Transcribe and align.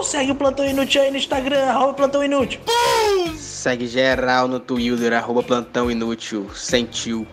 Uh! 0.00 0.04
Segue 0.04 0.32
o 0.32 0.34
Plantão 0.34 0.66
Inútil 0.66 1.02
aí 1.02 1.10
no 1.10 1.18
Instagram, 1.18 1.66
arroba 1.66 1.92
Plantão 1.94 2.24
Inútil. 2.24 2.60
Segue 3.36 3.86
geral 3.86 4.48
no 4.48 4.58
Twitter, 4.58 5.12
arroba 5.12 5.42
Plantão 5.42 5.90
Inútil. 5.90 6.48
Sentiu. 6.54 7.26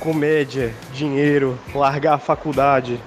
Comédia, 0.00 0.74
dinheiro, 0.92 1.56
largar 1.74 2.14
a 2.14 2.18
faculdade. 2.18 3.00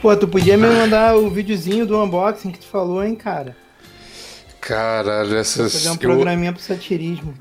Pô, 0.07 0.15
tu 0.15 0.25
podia 0.25 0.55
me 0.57 0.65
mandar 0.67 1.17
o 1.17 1.29
videozinho 1.29 1.85
do 1.85 2.01
unboxing 2.01 2.49
que 2.51 2.59
tu 2.59 2.67
falou, 2.67 3.03
hein, 3.03 3.13
cara? 3.13 3.53
Caralho, 4.61 5.35
essas. 5.35 5.73
Fazer 5.73 5.89
um 5.89 5.93
Eu, 5.95 5.97
programinha 5.97 6.53
pro 6.53 6.61
satirismo. 6.61 7.33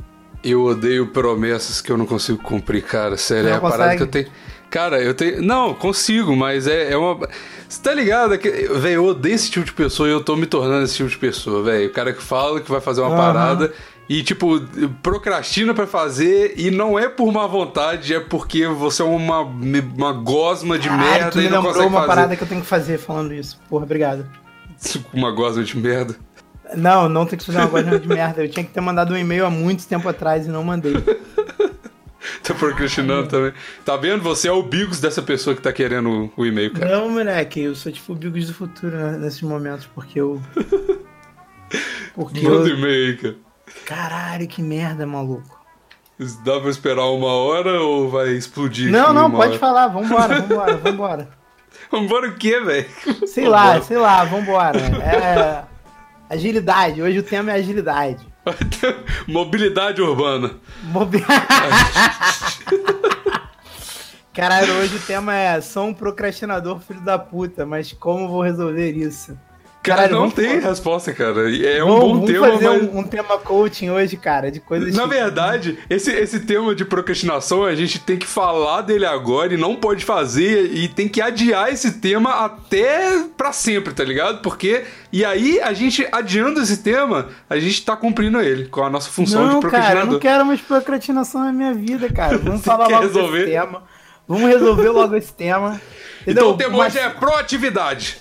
eu 0.42 0.64
odeio 0.64 1.06
promessas 1.06 1.81
que 1.81 1.92
eu 1.92 1.97
não 1.97 2.06
consigo 2.06 2.39
cumprir, 2.42 2.83
cara. 2.83 3.17
Sério, 3.17 3.45
Não 3.45 3.50
é 3.53 3.55
a 3.55 3.61
parada 3.61 3.97
que 3.97 4.03
eu 4.03 4.06
tenho. 4.08 4.27
Cara, 4.69 5.00
eu 5.00 5.14
tenho. 5.14 5.41
Não, 5.42 5.75
consigo, 5.75 6.34
mas 6.34 6.67
é, 6.67 6.91
é 6.91 6.97
uma. 6.97 7.28
Você 7.69 7.81
tá 7.81 7.95
ligado? 7.95 8.34
É 8.34 8.39
que- 8.39 8.50
Velho, 8.50 8.95
eu 8.97 9.05
odeio 9.05 9.36
esse 9.36 9.48
tipo 9.48 9.64
de 9.64 9.73
pessoa 9.73 10.08
e 10.08 10.11
eu 10.11 10.25
tô 10.25 10.34
me 10.34 10.45
tornando 10.47 10.83
esse 10.84 10.97
tipo 10.97 11.08
de 11.08 11.19
pessoa, 11.19 11.62
velho. 11.62 11.86
O 11.89 11.92
cara 11.92 12.12
que 12.12 12.20
fala 12.20 12.61
que 12.61 12.69
vai 12.69 12.80
fazer 12.80 13.01
uma 13.01 13.11
Aham. 13.14 13.17
parada 13.33 13.73
e, 14.09 14.23
tipo, 14.23 14.61
procrastina 15.03 15.75
pra 15.75 15.87
fazer 15.87 16.55
e 16.57 16.71
não 16.71 16.99
é 16.99 17.09
por 17.09 17.33
má 17.33 17.47
vontade, 17.47 18.15
é 18.15 18.21
porque 18.21 18.67
você 18.69 19.03
é 19.03 19.05
uma, 19.05 19.41
uma 19.41 20.13
gosma 20.13 20.79
de 20.79 20.89
Caralho, 20.89 21.11
merda 21.11 21.31
tu 21.31 21.39
me 21.39 21.47
e 21.47 21.51
não 21.51 21.63
lembrou 21.63 21.87
uma 21.87 22.01
fazer. 22.01 22.07
parada 22.07 22.37
que 22.37 22.43
eu 22.43 22.48
tenho 22.48 22.61
que 22.61 22.67
fazer 22.67 22.98
falando 22.98 23.35
isso. 23.35 23.61
Porra, 23.69 23.85
obrigado. 23.85 24.27
Uma 25.13 25.31
gosma 25.33 25.65
de 25.65 25.77
merda. 25.77 26.15
Não, 26.75 27.09
não 27.09 27.27
tem 27.27 27.39
que 27.39 27.45
fazer 27.45 27.59
uma 27.59 27.69
coisa 27.69 27.98
de 27.98 28.09
merda. 28.09 28.45
Eu 28.45 28.48
tinha 28.51 28.65
que 28.65 28.73
ter 28.73 28.81
mandado 28.81 29.15
um 29.15 29.17
e-mail 29.17 29.47
há 29.47 29.51
muito 29.51 29.87
tempo 29.87 30.09
atrás 30.09 30.47
e 30.47 30.51
não 30.51 30.63
mandei. 30.63 30.95
Tá 32.43 32.55
procrastinando 32.55 33.29
também. 33.29 33.53
Tá 33.85 33.97
vendo? 33.97 34.23
Você 34.23 34.48
é 34.48 34.53
o 34.53 34.63
bigos 34.63 35.01
dessa 35.01 35.23
pessoa 35.23 35.55
que 35.55 35.63
tá 35.63 35.73
querendo 35.73 36.30
o, 36.36 36.42
o 36.42 36.47
e-mail, 36.47 36.73
cara. 36.73 36.98
Não, 36.98 37.09
moleque, 37.11 37.61
eu 37.61 37.75
sou 37.75 37.91
tipo 37.91 38.13
o 38.13 38.17
Bigos 38.17 38.48
do 38.48 38.55
futuro 38.55 38.97
né, 38.97 39.17
nesses 39.19 39.42
momentos, 39.42 39.86
porque 39.95 40.20
eu. 40.20 40.41
Porque 42.14 42.41
Manda 42.41 42.69
eu. 42.69 42.79
e-mail 42.79 43.11
aí, 43.11 43.17
cara. 43.17 43.36
Caralho, 43.86 44.48
que 44.48 44.61
merda, 44.61 45.07
maluco. 45.07 45.64
Dá 46.45 46.58
pra 46.58 46.70
esperar 46.70 47.05
uma 47.05 47.33
hora 47.33 47.80
ou 47.80 48.11
vai 48.11 48.30
explodir? 48.30 48.91
Não, 48.91 49.14
não, 49.14 49.30
pode 49.30 49.51
hora? 49.52 49.58
falar, 49.61 49.86
vambora, 49.86 50.41
vambora, 50.42 50.77
vambora. 50.77 51.29
Vambora 51.91 52.29
o 52.29 52.35
quê, 52.35 52.58
velho? 52.61 52.89
Sei 53.29 53.48
lá, 53.48 53.80
sei 53.80 53.97
lá, 53.97 54.24
vambora. 54.24 54.80
É. 54.80 55.64
Agilidade, 56.29 57.01
hoje 57.01 57.20
o 57.20 57.23
tema 57.23 57.52
é 57.52 57.55
agilidade. 57.55 58.27
Mobilidade 59.29 60.03
urbana. 60.03 60.57
Mobi... 60.83 61.24
Caralho, 64.35 64.74
hoje 64.74 64.97
o 64.97 65.01
tema 65.01 65.33
é 65.33 65.61
sou 65.61 65.86
um 65.86 65.95
procrastinador 65.95 66.80
filho 66.80 67.03
da 67.03 67.17
puta, 67.18 67.64
mas 67.64 67.92
como 67.92 68.27
vou 68.27 68.42
resolver 68.42 68.91
isso? 68.91 69.39
Cara, 69.86 70.02
Caralho, 70.02 70.20
não 70.20 70.30
tem 70.30 70.61
fa- 70.61 70.69
resposta, 70.69 71.13
cara. 71.13 71.51
É 71.64 71.83
um 71.83 71.86
vamos, 71.89 72.01
bom 72.01 72.13
vamos 72.14 72.30
tema, 72.30 72.48
fazer 72.52 72.69
mas... 72.69 72.83
um, 72.83 72.98
um 72.98 73.02
tema 73.05 73.39
coaching 73.39 73.91
hoje, 73.91 74.17
cara, 74.17 74.51
de 74.51 74.61
coisas 74.61 74.95
Na 74.95 75.02
tipo- 75.05 75.14
verdade, 75.14 75.79
esse, 75.89 76.11
esse 76.13 76.41
tema 76.41 76.74
de 76.74 76.85
procrastinação, 76.85 77.64
a 77.64 77.74
gente 77.74 77.98
tem 78.01 78.17
que 78.17 78.27
falar 78.27 78.83
dele 78.83 79.07
agora 79.07 79.55
e 79.55 79.57
não 79.57 79.77
pode 79.77 80.05
fazer 80.05 80.73
e 80.73 80.89
tem 80.89 81.08
que 81.08 81.20
adiar 81.20 81.73
esse 81.73 81.92
tema 82.01 82.45
até 82.45 83.24
pra 83.36 83.52
sempre, 83.52 83.95
tá 83.95 84.02
ligado? 84.05 84.42
Porque, 84.42 84.85
e 85.13 85.24
aí, 85.24 85.61
a 85.61 85.73
gente 85.73 86.07
adiando 86.13 86.61
esse 86.61 86.79
tema, 86.79 87.29
a 87.48 87.58
gente 87.58 87.85
tá 87.85 87.97
cumprindo 87.97 88.41
ele, 88.41 88.67
com 88.67 88.83
a 88.83 88.91
nossa 88.91 89.08
função 89.11 89.47
de 89.48 89.55
Não, 89.55 89.61
cara, 89.61 89.67
eu 89.67 89.70
procrastinador. 89.70 90.13
não 90.13 90.18
quero 90.20 90.47
mais 90.47 90.61
procrastinação 90.61 91.45
na 91.45 91.53
minha 91.53 91.73
vida, 91.74 92.13
cara. 92.13 92.36
Vamos 92.39 92.63
falar 92.64 92.89
logo 92.89 93.03
resolver? 93.03 93.39
desse 93.39 93.51
tema. 93.53 93.83
Vamos 94.29 94.48
resolver 94.51 94.89
logo 94.89 95.14
esse 95.14 95.33
tema. 95.33 95.80
Então 96.27 96.33
Entendeu? 96.33 96.51
o 96.51 96.57
tema 96.57 96.77
Mas- 96.79 96.95
hoje 96.97 97.05
é 97.05 97.08
proatividade. 97.11 98.17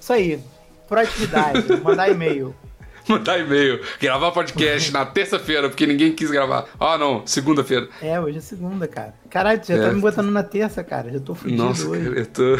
Isso 0.00 0.12
aí. 0.12 0.40
Proatividade. 0.90 1.64
mandar 1.82 2.10
e-mail. 2.10 2.54
Mandar 3.08 3.38
e-mail, 3.40 3.80
gravar 3.98 4.30
podcast 4.30 4.92
na 4.92 5.06
terça-feira, 5.06 5.68
porque 5.70 5.86
ninguém 5.86 6.12
quis 6.12 6.30
gravar. 6.30 6.66
Ah, 6.78 6.98
não, 6.98 7.26
segunda-feira. 7.26 7.88
É, 8.00 8.20
hoje 8.20 8.38
é 8.38 8.40
segunda, 8.42 8.86
cara. 8.86 9.14
Caralho, 9.30 9.60
já 9.66 9.74
É. 9.74 9.80
tá 9.80 9.92
me 9.92 10.00
botando 10.02 10.30
na 10.30 10.42
terça, 10.42 10.84
cara. 10.84 11.10
Já 11.10 11.18
tô 11.18 11.34
fudido 11.34 11.64
Nossa, 11.64 11.88
hoje. 11.88 12.04
cara, 12.04 12.20
eu 12.20 12.26
tô. 12.26 12.56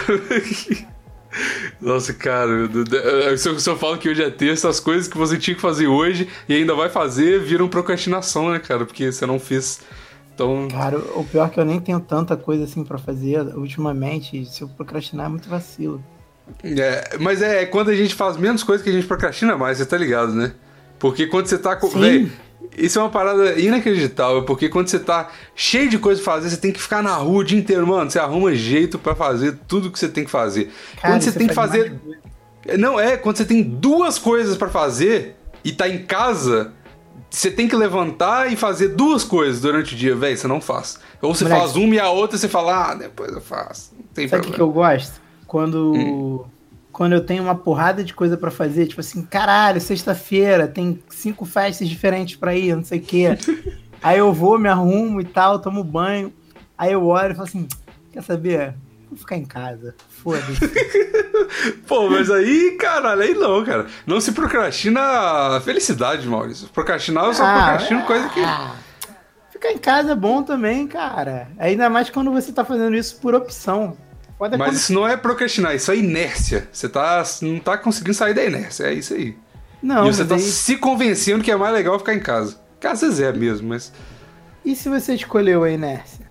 Nossa, 1.81 2.13
cara, 2.15 2.69
se 3.37 3.49
eu, 3.49 3.61
se 3.61 3.69
eu 3.71 3.77
falo 3.77 3.99
que 3.99 4.09
hoje 4.09 4.23
é 4.23 4.31
terça, 4.31 4.69
as 4.69 4.81
coisas 4.81 5.07
que 5.07 5.17
você 5.17 5.39
tinha 5.39 5.55
que 5.55 5.61
fazer 5.61 5.87
hoje 5.87 6.29
e 6.49 6.55
ainda 6.55 6.75
vai 6.75 6.89
fazer 6.89 7.39
viram 7.41 7.69
procrastinação, 7.69 8.51
né, 8.51 8.59
cara? 8.59 8.85
Porque 8.85 9.13
você 9.13 9.27
não 9.27 9.39
fez. 9.39 9.81
Então. 10.35 10.67
Cara, 10.71 10.99
o 10.99 11.25
pior 11.25 11.47
é 11.47 11.51
que 11.51 11.61
eu 11.61 11.65
nem 11.65 11.79
tenho 11.79 12.01
tanta 12.01 12.37
coisa 12.37 12.65
assim 12.65 12.83
pra 12.83 12.99
fazer 12.99 13.41
ultimamente. 13.57 14.45
Se 14.47 14.63
eu 14.63 14.69
procrastinar 14.69 15.27
é 15.27 15.29
muito 15.29 15.49
vacilo. 15.49 16.03
É, 16.63 17.17
mas 17.19 17.43
é 17.43 17.65
quando 17.67 17.91
a 17.91 17.95
gente 17.95 18.15
faz 18.15 18.37
menos 18.37 18.63
coisa 18.63 18.83
que 18.83 18.91
a 18.91 18.93
gente 18.93 19.07
procrastina 19.07 19.57
mais, 19.57 19.79
você 19.79 19.87
tá 19.87 19.97
ligado, 19.97 20.33
né? 20.33 20.53
Porque 20.99 21.27
quando 21.27 21.47
você 21.47 21.59
tá 21.59 21.77
com. 21.77 21.89
Véi, 21.89 22.31
isso 22.77 22.99
é 22.99 23.03
uma 23.03 23.11
parada 23.11 23.59
inacreditável, 23.59 24.45
porque 24.45 24.69
quando 24.69 24.89
você 24.89 24.99
tá 24.99 25.31
cheio 25.55 25.89
de 25.89 25.99
coisa 25.99 26.23
pra 26.23 26.35
fazer, 26.35 26.51
você 26.51 26.57
tem 26.57 26.73
que 26.73 26.81
ficar 26.81 27.03
na 27.03 27.15
rua 27.17 27.41
o 27.41 27.45
dia 27.45 27.59
inteiro, 27.59 27.87
mano. 27.87 28.11
Você 28.11 28.19
arruma 28.19 28.55
jeito 28.55 28.99
pra 28.99 29.15
fazer 29.15 29.59
tudo 29.67 29.91
que 29.91 29.99
você 29.99 30.09
tem 30.09 30.25
que 30.25 30.31
fazer. 30.31 30.71
Cara, 31.01 31.15
quando 31.15 31.23
você 31.23 31.31
você 31.33 31.39
tem 31.39 31.49
que 31.49 31.55
faz 31.55 31.71
fazer. 31.71 31.95
Não, 32.79 33.01
é, 33.01 33.17
quando 33.17 33.37
você 33.37 33.45
tem 33.45 33.63
duas 33.63 34.19
coisas 34.19 34.57
pra 34.57 34.69
fazer 34.69 35.37
e 35.65 35.73
tá 35.73 35.89
em 35.89 36.05
casa, 36.05 36.73
você 37.31 37.51
tem 37.51 37.67
que 37.67 37.77
levantar 37.77 38.53
e 38.53 38.57
fazer 38.57 38.89
duas 38.89 39.25
coisas 39.25 39.61
durante 39.61 39.95
o 39.95 39.97
dia, 39.97 40.15
velho, 40.15 40.37
você 40.37 40.47
não 40.47 40.61
faz. 40.61 40.99
Ou 41.23 41.35
você 41.35 41.45
Moleque. 41.45 41.61
faz 41.61 41.77
uma 41.77 41.95
e 41.95 42.01
a 42.01 42.11
outra 42.11 42.37
você 42.37 42.49
fala, 42.49 42.91
ah, 42.91 42.95
depois 42.95 43.33
eu 43.33 43.41
faço. 43.41 43.93
Não 43.97 44.05
tem 44.15 44.29
Sabe 44.29 44.49
o 44.49 44.53
que 44.53 44.61
eu 44.61 44.71
gosto? 44.71 45.21
Quando. 45.51 45.93
Hum. 45.97 46.45
Quando 46.93 47.13
eu 47.13 47.27
tenho 47.27 47.43
uma 47.43 47.57
porrada 47.57 48.05
de 48.05 48.15
coisa 48.15 48.37
pra 48.37 48.53
fazer, 48.53 48.87
tipo 48.87 49.01
assim, 49.01 49.23
caralho, 49.23 49.81
sexta-feira, 49.81 50.69
tem 50.69 51.03
cinco 51.09 51.45
festas 51.45 51.89
diferentes 51.89 52.37
pra 52.37 52.55
ir, 52.55 52.77
não 52.77 52.85
sei 52.85 53.01
o 53.01 53.03
quê. 53.03 53.37
Aí 54.01 54.19
eu 54.19 54.33
vou, 54.33 54.59
me 54.61 54.69
arrumo 54.69 55.21
e 55.21 55.25
tal, 55.25 55.59
tomo 55.59 55.83
banho. 55.83 56.33
Aí 56.79 56.93
eu 56.93 57.05
olho 57.05 57.33
e 57.33 57.35
falo 57.35 57.49
assim: 57.49 57.67
quer 58.13 58.23
saber? 58.23 58.75
Vou 59.09 59.19
ficar 59.19 59.37
em 59.37 59.45
casa. 59.45 59.97
Foda-se. 60.09 60.61
Pô, 61.89 62.09
mas 62.09 62.31
aí, 62.31 62.77
caralho, 62.79 63.23
aí 63.23 63.35
não, 63.35 63.65
cara. 63.65 63.87
Não 64.07 64.21
se 64.21 64.31
procrastina 64.31 65.01
a 65.01 65.61
felicidade, 65.61 66.29
Maurício. 66.29 66.69
Procrastinar 66.69 67.25
eu 67.25 67.35
só 67.35 67.43
Ah, 67.45 67.55
procrastino 67.55 68.03
coisa 68.05 68.29
que. 68.29 68.41
Ah, 68.41 68.77
ficar 69.51 69.73
em 69.73 69.79
casa 69.79 70.13
é 70.13 70.17
bom 70.17 70.45
também, 70.45 70.87
cara. 70.87 71.49
Ainda 71.59 71.91
mais 71.91 72.09
quando 72.09 72.31
você 72.31 72.53
tá 72.53 72.65
fazendo 72.65 72.95
isso 72.95 73.17
por 73.17 73.35
opção. 73.35 73.97
Pode 74.41 74.57
Mas 74.57 74.69
acontecer. 74.69 74.83
isso 74.85 74.93
não 74.95 75.07
é 75.07 75.19
procrastinar, 75.19 75.75
isso 75.77 75.93
é 75.93 75.97
inércia. 75.99 76.67
Você 76.73 76.89
tá, 76.89 77.23
não 77.43 77.59
tá 77.61 77.77
conseguindo 77.77 78.15
sair 78.15 78.33
da 78.33 78.43
inércia, 78.43 78.85
é 78.85 78.95
isso 78.95 79.13
aí. 79.13 79.37
Não, 79.83 80.09
e 80.09 80.15
você 80.15 80.25
tá 80.25 80.37
aí- 80.37 80.41
se 80.41 80.77
convencendo 80.79 81.45
que 81.45 81.51
é 81.51 81.57
mais 81.57 81.75
legal 81.75 81.99
ficar 81.99 82.15
em 82.15 82.21
casa. 82.21 82.59
Que 82.81 82.87
às 82.87 83.03
vezes 83.03 83.21
é 83.21 83.31
mesmo, 83.35 83.69
mas. 83.69 83.93
E 84.65 84.75
se 84.75 84.89
você 84.89 85.15
escolheu 85.15 85.63
a 85.63 85.71
inércia? 85.71 86.25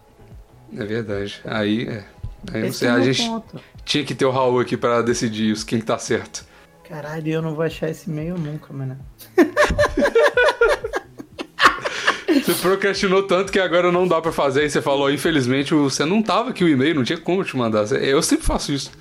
É 0.76 0.84
verdade. 0.84 1.40
Aí 1.46 1.88
é. 1.88 2.04
Aí 2.52 2.66
Esse 2.68 2.80
sei, 2.80 2.88
é 2.88 2.92
a 2.92 3.00
gente 3.00 3.22
ponto. 3.22 3.62
tinha 3.86 4.04
que 4.04 4.16
ter 4.16 4.26
o 4.26 4.32
Raul 4.32 4.60
aqui 4.60 4.76
pra 4.76 5.04
decidir 5.04 5.56
quem 5.66 5.80
que 5.80 5.86
tá 5.86 6.00
certo. 6.00 6.44
Caralho, 6.90 7.28
eu 7.32 7.42
não 7.44 7.54
vou 7.54 7.64
achar 7.64 7.92
esse 7.92 8.10
e-mail 8.10 8.40
nunca, 8.40 8.74
mano. 8.74 8.98
Você 12.44 12.54
procrastinou 12.56 13.24
tanto 13.24 13.52
que 13.52 13.60
agora 13.60 13.92
não 13.92 14.08
dá 14.08 14.22
pra 14.22 14.32
fazer. 14.32 14.62
Aí 14.62 14.70
você 14.70 14.82
falou, 14.82 15.12
infelizmente, 15.12 15.74
você 15.74 16.06
não 16.06 16.22
tava 16.22 16.50
aqui 16.50 16.64
o 16.64 16.70
e-mail, 16.70 16.96
não 16.96 17.04
tinha 17.04 17.18
como 17.18 17.44
te 17.44 17.56
mandar. 17.56 17.86
Eu 17.92 18.22
sempre 18.22 18.46
faço 18.46 18.72
isso. 18.72 18.92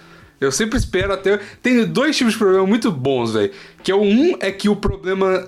Eu 0.40 0.52
sempre 0.52 0.78
espero 0.78 1.12
até. 1.12 1.38
Tem 1.62 1.84
dois 1.84 2.16
tipos 2.16 2.34
de 2.34 2.38
problema 2.38 2.66
muito 2.66 2.90
bons, 2.92 3.32
velho. 3.32 3.50
Que 3.82 3.90
é 3.90 3.94
o 3.94 4.02
um 4.02 4.36
é 4.40 4.50
que 4.52 4.68
o 4.68 4.76
problema. 4.76 5.44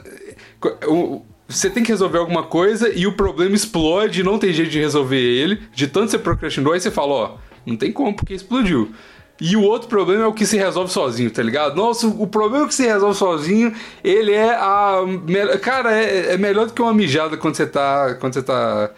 Você 1.49 1.71
tem 1.71 1.83
que 1.83 1.91
resolver 1.91 2.19
alguma 2.19 2.45
coisa 2.45 2.93
e 2.95 3.07
o 3.07 3.13
problema 3.13 3.55
explode 3.55 4.21
e 4.21 4.23
não 4.23 4.39
tem 4.39 4.53
jeito 4.53 4.71
de 4.71 4.79
resolver 4.79 5.21
ele. 5.21 5.63
De 5.75 5.87
tanto 5.87 6.11
você 6.11 6.19
procrastinou, 6.19 6.73
aí 6.73 6.81
você 6.81 6.91
fala, 6.91 7.13
ó, 7.13 7.37
não 7.67 7.77
tem 7.77 7.93
como 7.93 8.15
porque 8.15 8.35
explodiu. 8.35 8.93
E 9.41 9.57
o 9.57 9.63
outro 9.63 9.89
problema 9.89 10.25
é 10.25 10.27
o 10.27 10.33
que 10.33 10.45
se 10.45 10.57
resolve 10.57 10.93
sozinho, 10.93 11.31
tá 11.31 11.43
ligado? 11.43 11.75
Nossa, 11.75 12.07
o 12.07 12.27
problema 12.27 12.69
que 12.69 12.75
se 12.75 12.87
resolve 12.87 13.17
sozinho, 13.17 13.73
ele 14.05 14.33
é 14.33 14.51
a. 14.51 15.03
Cara, 15.63 15.93
é, 15.93 16.35
é 16.35 16.37
melhor 16.37 16.67
do 16.67 16.73
que 16.73 16.83
uma 16.83 16.93
mijada 16.93 17.37
quando 17.37 17.55
você 17.55 17.67
tá. 17.67 18.17
Quando 18.21 18.35
você 18.35 18.43
tá 18.43 18.91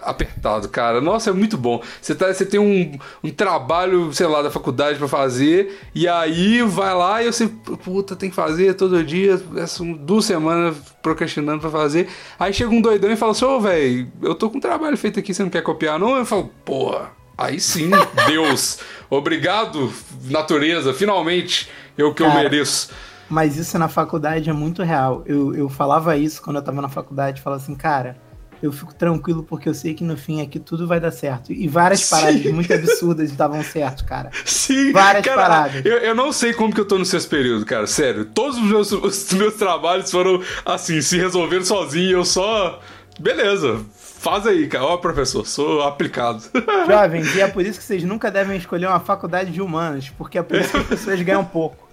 apertado, 0.00 0.68
cara. 0.68 1.00
Nossa, 1.00 1.30
é 1.30 1.32
muito 1.32 1.56
bom. 1.56 1.82
Você, 2.00 2.14
tá, 2.14 2.32
você 2.32 2.44
tem 2.44 2.60
um, 2.60 2.98
um 3.22 3.30
trabalho, 3.30 4.12
sei 4.12 4.26
lá, 4.26 4.42
da 4.42 4.50
faculdade 4.50 4.98
pra 4.98 5.08
fazer, 5.08 5.78
e 5.94 6.06
aí 6.06 6.62
vai 6.62 6.94
lá 6.94 7.22
e 7.22 7.32
você, 7.32 7.48
puta, 7.48 8.16
tem 8.16 8.30
que 8.30 8.36
fazer 8.36 8.74
todo 8.74 9.02
dia, 9.04 9.40
são 9.66 9.92
duas 9.92 10.24
semanas 10.24 10.76
procrastinando 11.02 11.60
pra 11.60 11.70
fazer. 11.70 12.08
Aí 12.38 12.52
chega 12.52 12.70
um 12.70 12.80
doidão 12.80 13.10
e 13.10 13.16
fala 13.16 13.32
assim: 13.32 13.44
Ô, 13.44 13.60
velho, 13.60 14.10
eu 14.22 14.34
tô 14.34 14.50
com 14.50 14.58
um 14.58 14.60
trabalho 14.60 14.96
feito 14.96 15.18
aqui, 15.18 15.34
você 15.34 15.42
não 15.42 15.50
quer 15.50 15.62
copiar, 15.62 15.98
não? 15.98 16.16
Eu 16.16 16.26
falo, 16.26 16.50
porra. 16.64 17.17
Aí 17.38 17.60
sim, 17.60 17.88
Deus. 18.26 18.80
Obrigado, 19.08 19.92
natureza. 20.24 20.92
Finalmente, 20.92 21.70
eu 21.96 22.12
que 22.12 22.22
eu 22.22 22.26
Cara, 22.26 22.42
mereço. 22.42 22.90
Mas 23.30 23.56
isso 23.56 23.78
na 23.78 23.88
faculdade 23.88 24.50
é 24.50 24.52
muito 24.52 24.82
real. 24.82 25.22
Eu, 25.24 25.54
eu 25.54 25.68
falava 25.68 26.16
isso 26.16 26.42
quando 26.42 26.56
eu 26.56 26.62
tava 26.62 26.82
na 26.82 26.88
faculdade, 26.88 27.40
falava 27.40 27.62
assim, 27.62 27.76
cara, 27.76 28.16
eu 28.60 28.72
fico 28.72 28.92
tranquilo 28.92 29.44
porque 29.44 29.68
eu 29.68 29.74
sei 29.74 29.94
que 29.94 30.02
no 30.02 30.16
fim 30.16 30.40
aqui 30.40 30.58
tudo 30.58 30.86
vai 30.86 30.98
dar 30.98 31.12
certo. 31.12 31.52
E 31.52 31.68
várias 31.68 32.00
Sim. 32.00 32.10
paradas 32.10 32.44
muito 32.46 32.72
absurdas 32.74 33.30
davam 33.32 33.62
certo, 33.62 34.04
cara. 34.04 34.30
Sim, 34.44 34.90
Várias 34.90 35.24
cara, 35.24 35.40
paradas. 35.40 35.86
Eu, 35.86 35.98
eu 35.98 36.14
não 36.14 36.32
sei 36.32 36.52
como 36.52 36.74
que 36.74 36.80
eu 36.80 36.88
tô 36.88 36.98
no 36.98 37.04
sexto 37.04 37.28
período, 37.28 37.64
cara. 37.64 37.86
Sério. 37.86 38.24
Todos 38.24 38.56
os 38.56 38.64
meus, 38.64 38.90
os 38.90 39.32
meus 39.32 39.54
trabalhos 39.54 40.10
foram 40.10 40.42
assim, 40.64 41.00
se 41.00 41.16
resolvendo 41.16 41.64
sozinho. 41.64 42.18
Eu 42.18 42.24
só. 42.24 42.80
Beleza. 43.20 43.80
Faz 44.18 44.46
aí, 44.46 44.66
cara. 44.66 44.84
Ó, 44.84 44.96
professor, 44.96 45.46
sou 45.46 45.82
aplicado. 45.82 46.42
Jovens, 46.88 47.34
e 47.34 47.40
é 47.40 47.46
por 47.48 47.64
isso 47.64 47.78
que 47.78 47.84
vocês 47.84 48.02
nunca 48.02 48.30
devem 48.30 48.56
escolher 48.56 48.86
uma 48.86 49.00
faculdade 49.00 49.50
de 49.52 49.62
humanas, 49.62 50.08
porque 50.16 50.38
é 50.38 50.42
por 50.42 50.56
isso 50.60 50.70
que 50.70 50.76
as 50.78 50.86
pessoas 50.86 51.20
ganham 51.22 51.44
pouco. 51.44 51.88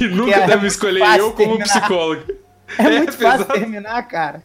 e 0.00 0.06
nunca 0.08 0.34
é 0.34 0.40
deve 0.40 0.56
muito 0.62 0.66
escolher 0.72 1.00
eu 1.18 1.30
como 1.32 1.56
terminar. 1.56 1.64
psicólogo. 1.64 2.22
É, 2.78 2.82
muito 2.98 3.12
fácil 3.12 3.42
exato. 3.44 3.52
terminar, 3.52 4.02
cara. 4.08 4.42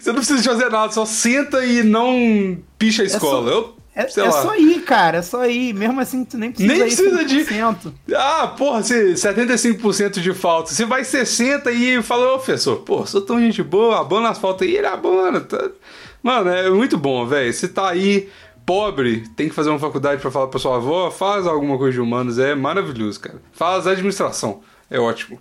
Você 0.00 0.08
não 0.10 0.16
precisa 0.16 0.42
fazer 0.42 0.70
nada, 0.70 0.90
só 0.92 1.04
senta 1.04 1.64
e 1.64 1.82
não 1.82 2.58
picha 2.78 3.02
a 3.02 3.04
escola. 3.06 3.50
eu, 3.50 3.76
É, 3.94 4.08
sei 4.08 4.24
é 4.24 4.26
lá. 4.28 4.42
só 4.42 4.56
ir, 4.56 4.80
cara, 4.82 5.18
é 5.18 5.22
só 5.22 5.46
ir. 5.46 5.72
Mesmo 5.74 6.00
assim, 6.00 6.24
tu 6.24 6.36
nem 6.38 6.50
precisa 6.50 6.72
Nem 6.72 6.82
precisa 6.82 7.24
de- 7.24 7.44
100%. 7.44 7.92
Ah, 8.16 8.48
porra, 8.56 8.82
você 8.82 9.12
75% 9.12 10.18
de 10.20 10.32
falta. 10.34 10.72
Você 10.72 10.84
vai 10.84 11.02
60% 11.02 11.70
e 11.72 12.02
fala, 12.02 12.32
ô 12.32 12.38
professor, 12.38 12.76
pô, 12.78 13.06
sou 13.06 13.20
tão 13.20 13.38
gente 13.38 13.62
boa, 13.62 14.00
abana 14.00 14.30
as 14.30 14.38
faltas 14.38 14.66
aí, 14.66 14.76
ele 14.76 14.86
abana. 14.86 15.40
Tá... 15.42 15.70
Mano, 16.22 16.50
é 16.50 16.70
muito 16.70 16.96
bom, 16.96 17.26
velho. 17.26 17.52
Você 17.52 17.66
tá 17.68 17.88
aí 17.90 18.28
pobre, 18.64 19.28
tem 19.30 19.48
que 19.48 19.54
fazer 19.54 19.70
uma 19.70 19.78
faculdade 19.78 20.20
pra 20.20 20.30
falar 20.30 20.46
pra 20.46 20.58
sua 20.60 20.76
avó, 20.76 21.10
faz 21.10 21.46
alguma 21.46 21.76
coisa 21.76 21.94
de 21.94 22.00
humanos, 22.00 22.38
é 22.38 22.54
maravilhoso, 22.54 23.18
cara. 23.20 23.40
Faz 23.52 23.86
administração, 23.86 24.60
é 24.88 25.00
ótimo. 25.00 25.38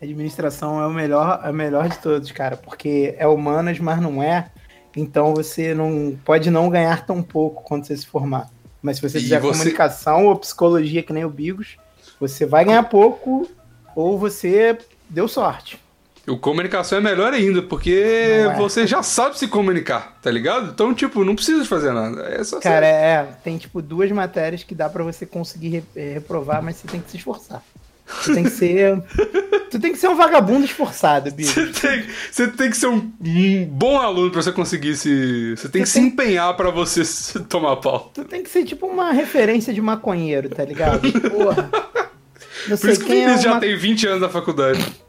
Administração 0.00 0.80
é 0.80 0.86
o 0.86 0.90
melhor, 0.92 1.40
é 1.44 1.50
o 1.50 1.54
melhor 1.54 1.88
de 1.88 1.98
todos, 1.98 2.30
cara, 2.30 2.56
porque 2.56 3.14
é 3.18 3.26
humanas, 3.26 3.78
mas 3.78 4.00
não 4.00 4.22
é. 4.22 4.50
Então 4.96 5.34
você 5.34 5.74
não 5.74 6.16
pode 6.24 6.50
não 6.50 6.68
ganhar 6.68 7.04
tão 7.06 7.22
pouco 7.22 7.62
quando 7.64 7.84
você 7.86 7.96
se 7.96 8.06
formar. 8.06 8.48
Mas 8.82 8.96
se 8.96 9.02
você 9.08 9.18
E 9.18 9.22
fizer 9.22 9.40
você- 9.40 9.58
comunicação 9.58 10.26
ou 10.26 10.36
psicologia, 10.36 11.02
que 11.02 11.12
nem 11.12 11.24
o 11.24 11.30
Bigos, 11.30 11.76
você 12.20 12.44
vai 12.46 12.64
ganhar 12.64 12.82
pouco 12.84 13.48
ou 13.96 14.18
você 14.18 14.76
deu 15.08 15.26
sorte. 15.26 15.80
O 16.26 16.38
comunicação 16.38 16.98
é 16.98 17.00
melhor 17.00 17.34
ainda, 17.34 17.60
porque 17.62 17.92
é. 17.92 18.54
você 18.56 18.86
já 18.86 19.02
sabe 19.02 19.38
se 19.38 19.46
comunicar, 19.46 20.18
tá 20.22 20.30
ligado? 20.30 20.70
Então, 20.72 20.94
tipo, 20.94 21.22
não 21.22 21.34
precisa 21.34 21.62
de 21.62 21.68
fazer 21.68 21.92
nada. 21.92 22.22
É 22.22 22.42
só 22.42 22.60
Cara, 22.60 22.86
você... 22.86 22.92
é, 22.92 23.28
tem 23.44 23.58
tipo 23.58 23.82
duas 23.82 24.10
matérias 24.10 24.62
que 24.64 24.74
dá 24.74 24.88
pra 24.88 25.04
você 25.04 25.26
conseguir 25.26 25.84
eh, 25.94 26.12
reprovar, 26.14 26.62
mas 26.62 26.76
você 26.76 26.88
tem 26.88 27.00
que 27.00 27.10
se 27.10 27.18
esforçar. 27.18 27.62
Você 28.06 28.34
tem 28.34 28.44
que 28.44 28.50
ser. 28.50 29.02
tu 29.70 29.78
tem 29.78 29.92
que 29.92 29.98
ser 29.98 30.08
um 30.08 30.14
vagabundo 30.16 30.64
esforçado, 30.64 31.30
Bigos. 31.30 31.52
Você 31.54 31.66
tem, 31.66 32.04
você 32.30 32.48
tem 32.48 32.70
que 32.70 32.76
ser 32.76 32.86
um, 32.86 33.12
um 33.22 33.64
bom 33.66 33.98
aluno 33.98 34.30
pra 34.30 34.42
você 34.42 34.52
conseguir 34.52 34.96
se. 34.96 35.54
Você 35.56 35.68
tem 35.68 35.82
que 35.82 35.88
Você 35.88 35.92
se 35.94 35.98
tem- 36.00 36.08
empenhar 36.08 36.54
pra 36.56 36.70
você 36.70 37.04
se 37.04 37.38
tomar 37.44 37.76
pau. 37.76 38.10
Tu 38.14 38.24
tem 38.24 38.42
que 38.42 38.50
ser 38.50 38.64
tipo 38.64 38.86
uma 38.86 39.12
referência 39.12 39.72
de 39.72 39.80
maconheiro, 39.80 40.48
tá 40.48 40.64
ligado? 40.64 41.00
Porra. 41.30 41.70
Não 42.68 42.78
Por 42.78 42.88
isso 42.90 43.04
que 43.04 43.12
o 43.12 43.14
é 43.14 43.20
Vinícius 43.20 43.42
já 43.42 43.52
uma... 43.52 43.60
tem 43.60 43.76
20 43.76 44.06
anos 44.06 44.20
na 44.22 44.28
faculdade. 44.30 45.03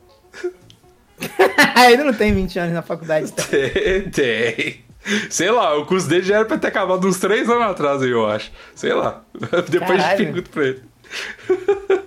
Ele 1.91 2.03
não 2.03 2.13
tem 2.13 2.33
20 2.33 2.57
anos 2.59 2.73
na 2.73 2.81
faculdade. 2.81 3.31
Tá? 3.31 3.43
Tem, 3.43 4.09
tem. 4.09 4.85
Sei 5.29 5.51
lá, 5.51 5.77
o 5.77 5.85
curso 5.85 6.07
dele 6.07 6.23
já 6.23 6.35
era 6.37 6.45
pra 6.45 6.57
ter 6.57 6.67
acabado 6.67 7.07
uns 7.07 7.19
3 7.19 7.47
anos 7.49 7.63
atrás 7.63 8.01
aí, 8.01 8.09
eu 8.09 8.25
acho. 8.27 8.51
Sei 8.73 8.93
lá. 8.93 9.21
Depois 9.69 9.99
Caralho. 10.01 10.17
gente 10.17 10.25
pergunta 10.25 10.49
pra 10.51 10.63
ele. 10.65 10.81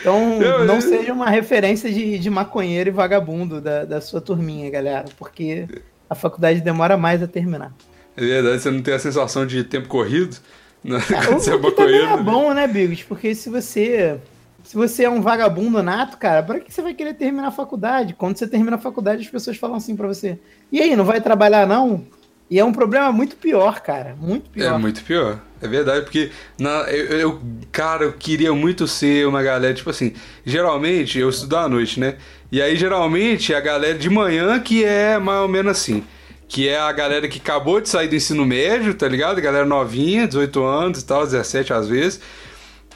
Então, 0.00 0.40
Eu- 0.40 0.64
não 0.64 0.76
eu- 0.76 0.80
seja 0.80 1.12
uma 1.12 1.28
referência 1.28 1.90
de, 1.92 2.18
de 2.18 2.30
maconheiro 2.30 2.90
e 2.90 2.92
vagabundo 2.92 3.60
da, 3.60 3.84
da 3.84 4.00
sua 4.00 4.20
turminha, 4.20 4.70
galera. 4.70 5.04
Porque 5.18 5.66
a 6.08 6.14
faculdade 6.14 6.60
demora 6.60 6.96
mais 6.96 7.22
a 7.22 7.26
terminar. 7.26 7.72
É 8.16 8.20
verdade, 8.20 8.62
você 8.62 8.70
não 8.70 8.82
tem 8.82 8.94
a 8.94 8.98
sensação 8.98 9.44
de 9.44 9.64
tempo 9.64 9.88
corrido? 9.88 10.36
Né? 10.84 10.98
O, 10.98 11.24
Quando 11.26 11.40
você 11.40 11.50
é 11.50 11.54
o 11.54 11.72
que 11.72 11.82
é 11.82 12.16
bom, 12.18 12.54
né, 12.54 12.66
Bigos? 12.68 13.02
Porque 13.02 13.34
se 13.34 13.50
você. 13.50 14.18
Se 14.66 14.74
você 14.76 15.04
é 15.04 15.10
um 15.10 15.20
vagabundo 15.22 15.80
nato, 15.80 16.18
cara, 16.18 16.42
pra 16.42 16.58
que 16.58 16.72
você 16.72 16.82
vai 16.82 16.92
querer 16.92 17.14
terminar 17.14 17.46
a 17.48 17.52
faculdade? 17.52 18.14
Quando 18.14 18.36
você 18.36 18.48
termina 18.48 18.74
a 18.76 18.80
faculdade, 18.80 19.22
as 19.22 19.28
pessoas 19.28 19.56
falam 19.56 19.76
assim 19.76 19.94
pra 19.94 20.08
você: 20.08 20.38
E 20.72 20.80
aí, 20.80 20.96
não 20.96 21.04
vai 21.04 21.20
trabalhar, 21.20 21.66
não? 21.68 22.04
E 22.50 22.58
é 22.58 22.64
um 22.64 22.72
problema 22.72 23.12
muito 23.12 23.36
pior, 23.36 23.80
cara. 23.80 24.16
Muito 24.20 24.50
pior. 24.50 24.74
É 24.74 24.78
muito 24.78 25.02
pior. 25.04 25.38
É 25.62 25.68
verdade, 25.68 26.02
porque 26.02 26.30
na, 26.58 26.82
eu, 26.90 27.18
eu- 27.18 27.40
cara, 27.72 28.04
eu 28.04 28.12
queria 28.12 28.52
muito 28.52 28.86
ser 28.88 29.26
uma 29.26 29.42
galera, 29.42 29.72
tipo 29.72 29.88
assim, 29.90 30.12
geralmente 30.44 31.18
eu 31.18 31.28
estudo 31.28 31.56
à 31.56 31.68
noite, 31.68 31.98
né? 32.00 32.16
E 32.50 32.60
aí 32.60 32.76
geralmente 32.76 33.52
é 33.52 33.56
a 33.56 33.60
galera 33.60 33.96
de 33.98 34.10
manhã 34.10 34.58
que 34.60 34.84
é 34.84 35.18
mais 35.18 35.40
ou 35.42 35.48
menos 35.48 35.72
assim. 35.72 36.04
Que 36.48 36.68
é 36.68 36.78
a 36.78 36.92
galera 36.92 37.26
que 37.26 37.38
acabou 37.38 37.80
de 37.80 37.88
sair 37.88 38.06
do 38.08 38.14
ensino 38.14 38.44
médio, 38.44 38.94
tá 38.94 39.08
ligado? 39.08 39.40
Galera 39.40 39.64
novinha, 39.64 40.26
18 40.28 40.62
anos 40.62 41.00
e 41.00 41.06
tal, 41.06 41.24
17 41.24 41.72
às 41.72 41.88
vezes. 41.88 42.20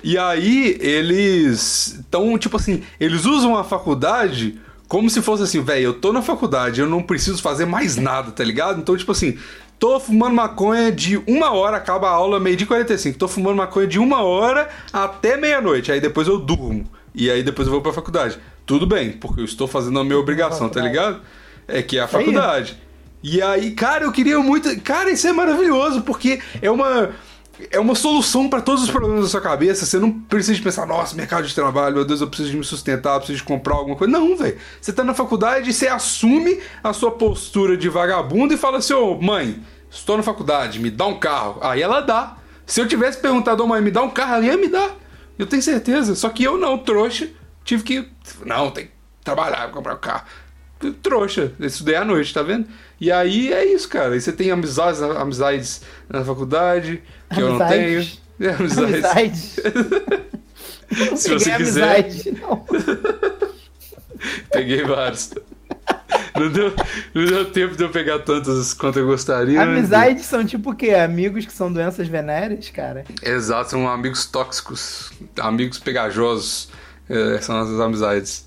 E 0.02 0.16
aí 0.16 0.76
eles 0.80 1.98
estão, 2.00 2.36
tipo 2.38 2.56
assim, 2.56 2.82
eles 2.98 3.24
usam 3.24 3.56
a 3.56 3.64
faculdade 3.64 4.58
como 4.90 5.08
se 5.08 5.22
fosse 5.22 5.44
assim, 5.44 5.62
velho, 5.62 5.84
eu 5.84 5.92
tô 5.94 6.12
na 6.12 6.20
faculdade, 6.20 6.80
eu 6.80 6.86
não 6.88 7.00
preciso 7.00 7.40
fazer 7.40 7.64
mais 7.64 7.94
nada, 7.94 8.32
tá 8.32 8.42
ligado? 8.42 8.80
Então, 8.80 8.96
tipo 8.96 9.12
assim, 9.12 9.38
tô 9.78 10.00
fumando 10.00 10.34
maconha 10.34 10.90
de 10.90 11.16
uma 11.28 11.52
hora, 11.52 11.76
acaba 11.76 12.08
a 12.08 12.12
aula 12.12 12.40
meio 12.40 12.56
de 12.56 12.66
45. 12.66 13.16
Tô 13.16 13.28
fumando 13.28 13.54
maconha 13.56 13.86
de 13.86 14.00
uma 14.00 14.22
hora 14.22 14.68
até 14.92 15.36
meia-noite. 15.36 15.92
Aí 15.92 16.00
depois 16.00 16.26
eu 16.26 16.38
durmo. 16.38 16.90
E 17.14 17.30
aí 17.30 17.42
depois 17.42 17.68
eu 17.68 17.72
vou 17.72 17.80
pra 17.80 17.92
faculdade. 17.92 18.36
Tudo 18.66 18.84
bem, 18.84 19.12
porque 19.12 19.40
eu 19.40 19.44
estou 19.44 19.68
fazendo 19.68 19.98
a 20.00 20.04
minha 20.04 20.18
obrigação, 20.18 20.68
tá 20.68 20.80
ligado? 20.80 21.20
É 21.68 21.82
que 21.82 21.96
é 21.96 22.02
a 22.02 22.08
faculdade. 22.08 22.76
E 23.22 23.40
aí, 23.40 23.70
cara, 23.72 24.04
eu 24.04 24.12
queria 24.12 24.38
muito. 24.40 24.68
Cara, 24.80 25.10
isso 25.10 25.26
é 25.28 25.32
maravilhoso, 25.32 26.02
porque 26.02 26.40
é 26.60 26.70
uma. 26.70 27.10
É 27.70 27.78
uma 27.78 27.94
solução 27.94 28.48
para 28.48 28.60
todos 28.60 28.82
os 28.82 28.90
problemas 28.90 29.22
da 29.22 29.28
sua 29.28 29.40
cabeça. 29.40 29.84
Você 29.84 29.98
não 29.98 30.12
precisa 30.12 30.54
de 30.54 30.62
pensar, 30.62 30.86
nossa, 30.86 31.14
mercado 31.16 31.46
de 31.46 31.54
trabalho, 31.54 31.96
meu 31.96 32.04
Deus, 32.04 32.20
eu 32.20 32.26
preciso 32.28 32.50
de 32.50 32.56
me 32.56 32.64
sustentar, 32.64 33.18
preciso 33.18 33.38
de 33.38 33.44
comprar 33.44 33.74
alguma 33.74 33.96
coisa. 33.96 34.12
Não, 34.12 34.36
velho. 34.36 34.56
Você 34.80 34.92
tá 34.92 35.04
na 35.04 35.14
faculdade 35.14 35.70
e 35.70 35.72
você 35.72 35.88
assume 35.88 36.60
a 36.82 36.92
sua 36.92 37.10
postura 37.10 37.76
de 37.76 37.88
vagabundo 37.88 38.54
e 38.54 38.56
fala 38.56 38.78
assim: 38.78 38.94
ô, 38.94 39.20
mãe, 39.20 39.60
estou 39.90 40.16
na 40.16 40.22
faculdade, 40.22 40.78
me 40.78 40.90
dá 40.90 41.06
um 41.06 41.18
carro. 41.18 41.58
Aí 41.62 41.82
ela 41.82 42.00
dá. 42.00 42.36
Se 42.66 42.80
eu 42.80 42.86
tivesse 42.86 43.18
perguntado, 43.18 43.62
ô, 43.62 43.66
mãe, 43.66 43.80
me 43.80 43.90
dá 43.90 44.02
um 44.02 44.10
carro, 44.10 44.34
ela 44.34 44.46
ia 44.46 44.56
me 44.56 44.68
dar. 44.68 44.96
Eu 45.38 45.46
tenho 45.46 45.62
certeza. 45.62 46.14
Só 46.14 46.28
que 46.28 46.44
eu 46.44 46.58
não, 46.58 46.78
trouxa, 46.78 47.28
tive 47.64 47.82
que. 47.82 48.08
Não, 48.44 48.70
tem 48.70 48.86
que 48.86 48.92
trabalhar 49.24 49.62
pra 49.62 49.68
comprar 49.68 49.94
um 49.94 49.98
carro. 49.98 50.24
Trouxa, 51.02 51.52
eu 51.58 51.66
estudei 51.66 51.94
à 51.96 52.04
noite, 52.04 52.32
tá 52.32 52.42
vendo? 52.42 52.66
E 53.00 53.10
aí 53.12 53.52
é 53.52 53.64
isso, 53.64 53.88
cara. 53.88 54.16
E 54.16 54.20
você 54.20 54.32
tem 54.32 54.50
amizades, 54.50 55.02
amizades 55.02 55.82
na 56.08 56.24
faculdade, 56.24 57.02
que 57.32 57.40
eu 57.40 57.50
não 57.58 57.68
tenho. 57.68 57.98
Amizades. 57.98 58.20
É, 58.40 58.48
amizades. 58.50 59.04
Amizade. 59.04 59.40
Se 61.16 61.28
peguei 61.28 61.38
você 61.38 61.56
quiser. 61.56 62.00
amizade, 62.00 62.32
não. 62.40 62.64
Peguei 64.52 64.82
vários. 64.84 65.30
Não 66.34 66.48
deu, 66.50 66.74
não 67.14 67.24
deu 67.24 67.50
tempo 67.50 67.76
de 67.76 67.82
eu 67.84 67.90
pegar 67.90 68.18
tantos 68.20 68.74
quanto 68.74 68.98
eu 68.98 69.06
gostaria. 69.06 69.64
né? 69.64 69.78
Amizades 69.78 70.24
são 70.26 70.44
tipo 70.44 70.70
o 70.70 70.74
quê? 70.74 70.90
Amigos 70.90 71.46
que 71.46 71.52
são 71.52 71.72
doenças 71.72 72.08
venéreas, 72.08 72.70
cara? 72.70 73.04
Exato, 73.22 73.70
são 73.70 73.88
amigos 73.88 74.26
tóxicos, 74.26 75.10
amigos 75.38 75.78
pegajosos. 75.78 76.68
É, 77.08 77.38
são 77.40 77.58
as 77.58 77.68
amizades. 77.80 78.46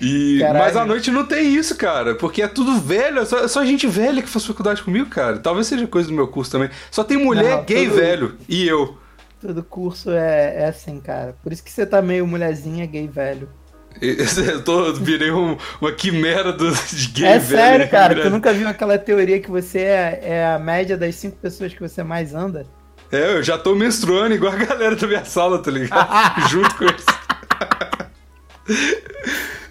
E, 0.00 0.38
Caralho. 0.40 0.58
mas 0.64 0.76
à 0.76 0.84
noite 0.84 1.10
não 1.10 1.24
tem 1.24 1.54
isso, 1.54 1.74
cara, 1.76 2.14
porque 2.14 2.42
é 2.42 2.48
tudo 2.48 2.78
velho, 2.80 3.20
é 3.20 3.24
só, 3.24 3.38
é 3.44 3.48
só 3.48 3.64
gente 3.64 3.86
velha 3.86 4.20
que 4.22 4.28
faz 4.28 4.44
faculdade 4.44 4.82
comigo, 4.82 5.08
cara. 5.08 5.38
Talvez 5.38 5.66
seja 5.66 5.86
coisa 5.86 6.08
do 6.08 6.14
meu 6.14 6.28
curso 6.28 6.50
também. 6.52 6.68
Só 6.90 7.02
tem 7.02 7.16
mulher 7.16 7.56
Não, 7.56 7.64
gay 7.64 7.86
tudo- 7.88 7.96
velho 7.96 8.36
e 8.48 8.66
eu. 8.68 8.96
Todo 9.40 9.62
curso 9.62 10.10
é, 10.10 10.62
é 10.62 10.66
assim, 10.68 10.98
cara. 11.00 11.36
Por 11.42 11.52
isso 11.52 11.62
que 11.62 11.70
você 11.70 11.86
tá 11.86 12.00
meio 12.02 12.26
mulherzinha 12.26 12.84
gay 12.86 13.06
velho. 13.08 13.48
Eu 13.98 14.62
tô, 14.62 14.92
virei 14.92 15.30
um- 15.30 15.56
uma 15.80 15.90
quimera 15.90 16.52
do, 16.52 16.70
de 16.70 17.08
gay 17.08 17.24
é 17.28 17.38
velho. 17.38 17.62
sério, 17.62 17.88
cara. 17.88 18.12
Tu 18.14 18.16
Virei- 18.16 18.30
nunca 18.30 18.52
viu 18.52 18.68
aquela 18.68 18.98
teoria 18.98 19.40
que 19.40 19.50
você 19.50 19.78
é, 19.78 20.20
é 20.22 20.46
a 20.46 20.58
média 20.58 20.98
das 20.98 21.14
cinco 21.14 21.36
pessoas 21.38 21.72
que 21.72 21.80
você 21.80 22.02
mais 22.02 22.34
anda? 22.34 22.66
É, 23.10 23.36
eu 23.36 23.42
já 23.42 23.56
tô 23.56 23.74
menstruando 23.74 24.34
igual 24.34 24.52
a 24.52 24.56
galera 24.56 24.96
da 24.96 25.06
minha 25.06 25.24
sala, 25.24 25.58
tá 25.62 25.70
ligado? 25.70 26.08
Junto 26.50 26.74
com 26.76 26.84
eles. 26.84 27.04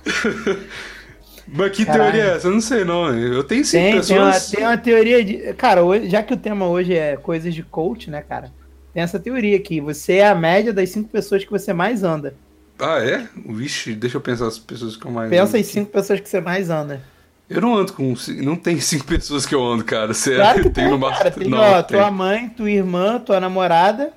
Mas 1.47 1.71
que 1.77 1.85
Caralho. 1.85 2.11
teoria 2.11 2.31
é 2.31 2.35
essa? 2.35 2.47
Eu 2.47 2.51
não 2.53 2.61
sei, 2.61 2.83
não. 2.83 3.13
Eu 3.15 3.43
tenho 3.43 3.63
cinco 3.63 3.83
Tem, 3.83 4.01
tem, 4.01 4.17
uma, 4.19 4.31
pessoas. 4.31 4.51
tem 4.51 4.63
uma 4.65 4.77
teoria 4.77 5.23
de. 5.23 5.53
Cara, 5.53 5.83
hoje- 5.83 6.09
já 6.09 6.23
que 6.23 6.33
o 6.33 6.37
tema 6.37 6.67
hoje 6.67 6.95
é 6.95 7.17
coisas 7.17 7.53
de 7.53 7.61
coach, 7.61 8.09
né, 8.09 8.21
cara? 8.27 8.51
Tem 8.93 9.03
essa 9.03 9.19
teoria 9.19 9.59
que 9.59 9.79
você 9.79 10.13
é 10.13 10.27
a 10.27 10.33
média 10.35 10.73
das 10.73 10.89
cinco 10.89 11.09
pessoas 11.09 11.43
que 11.43 11.51
você 11.51 11.71
mais 11.71 12.03
anda. 12.03 12.33
Ah, 12.79 12.97
é? 12.99 13.27
Vixe, 13.47 13.93
deixa 13.93 14.17
eu 14.17 14.21
pensar 14.21 14.47
as 14.47 14.57
pessoas 14.57 14.97
que 14.97 15.05
eu 15.05 15.11
mais. 15.11 15.29
Pensa 15.29 15.43
ando 15.49 15.57
em 15.57 15.59
aqui. 15.61 15.69
cinco 15.69 15.91
pessoas 15.91 16.19
que 16.19 16.27
você 16.29 16.41
mais 16.41 16.69
anda. 16.71 17.01
Eu 17.47 17.61
não 17.61 17.75
ando 17.77 17.93
com. 17.93 18.15
Não 18.43 18.55
tem 18.55 18.79
cinco 18.79 19.05
pessoas 19.07 19.45
que 19.45 19.53
eu 19.53 19.63
ando, 19.63 19.83
cara. 19.85 20.15
Sério, 20.15 20.39
Claro 20.41 20.63
que 20.63 20.69
tem 20.71 20.85
tem, 20.89 20.97
no 20.97 20.99
cara. 21.09 21.29
Tem, 21.31 21.47
não, 21.47 21.59
ó, 21.59 21.83
tem. 21.83 21.97
tua 21.99 22.09
mãe, 22.09 22.49
tua 22.49 22.71
irmã, 22.71 23.19
tua 23.19 23.39
namorada, 23.39 24.11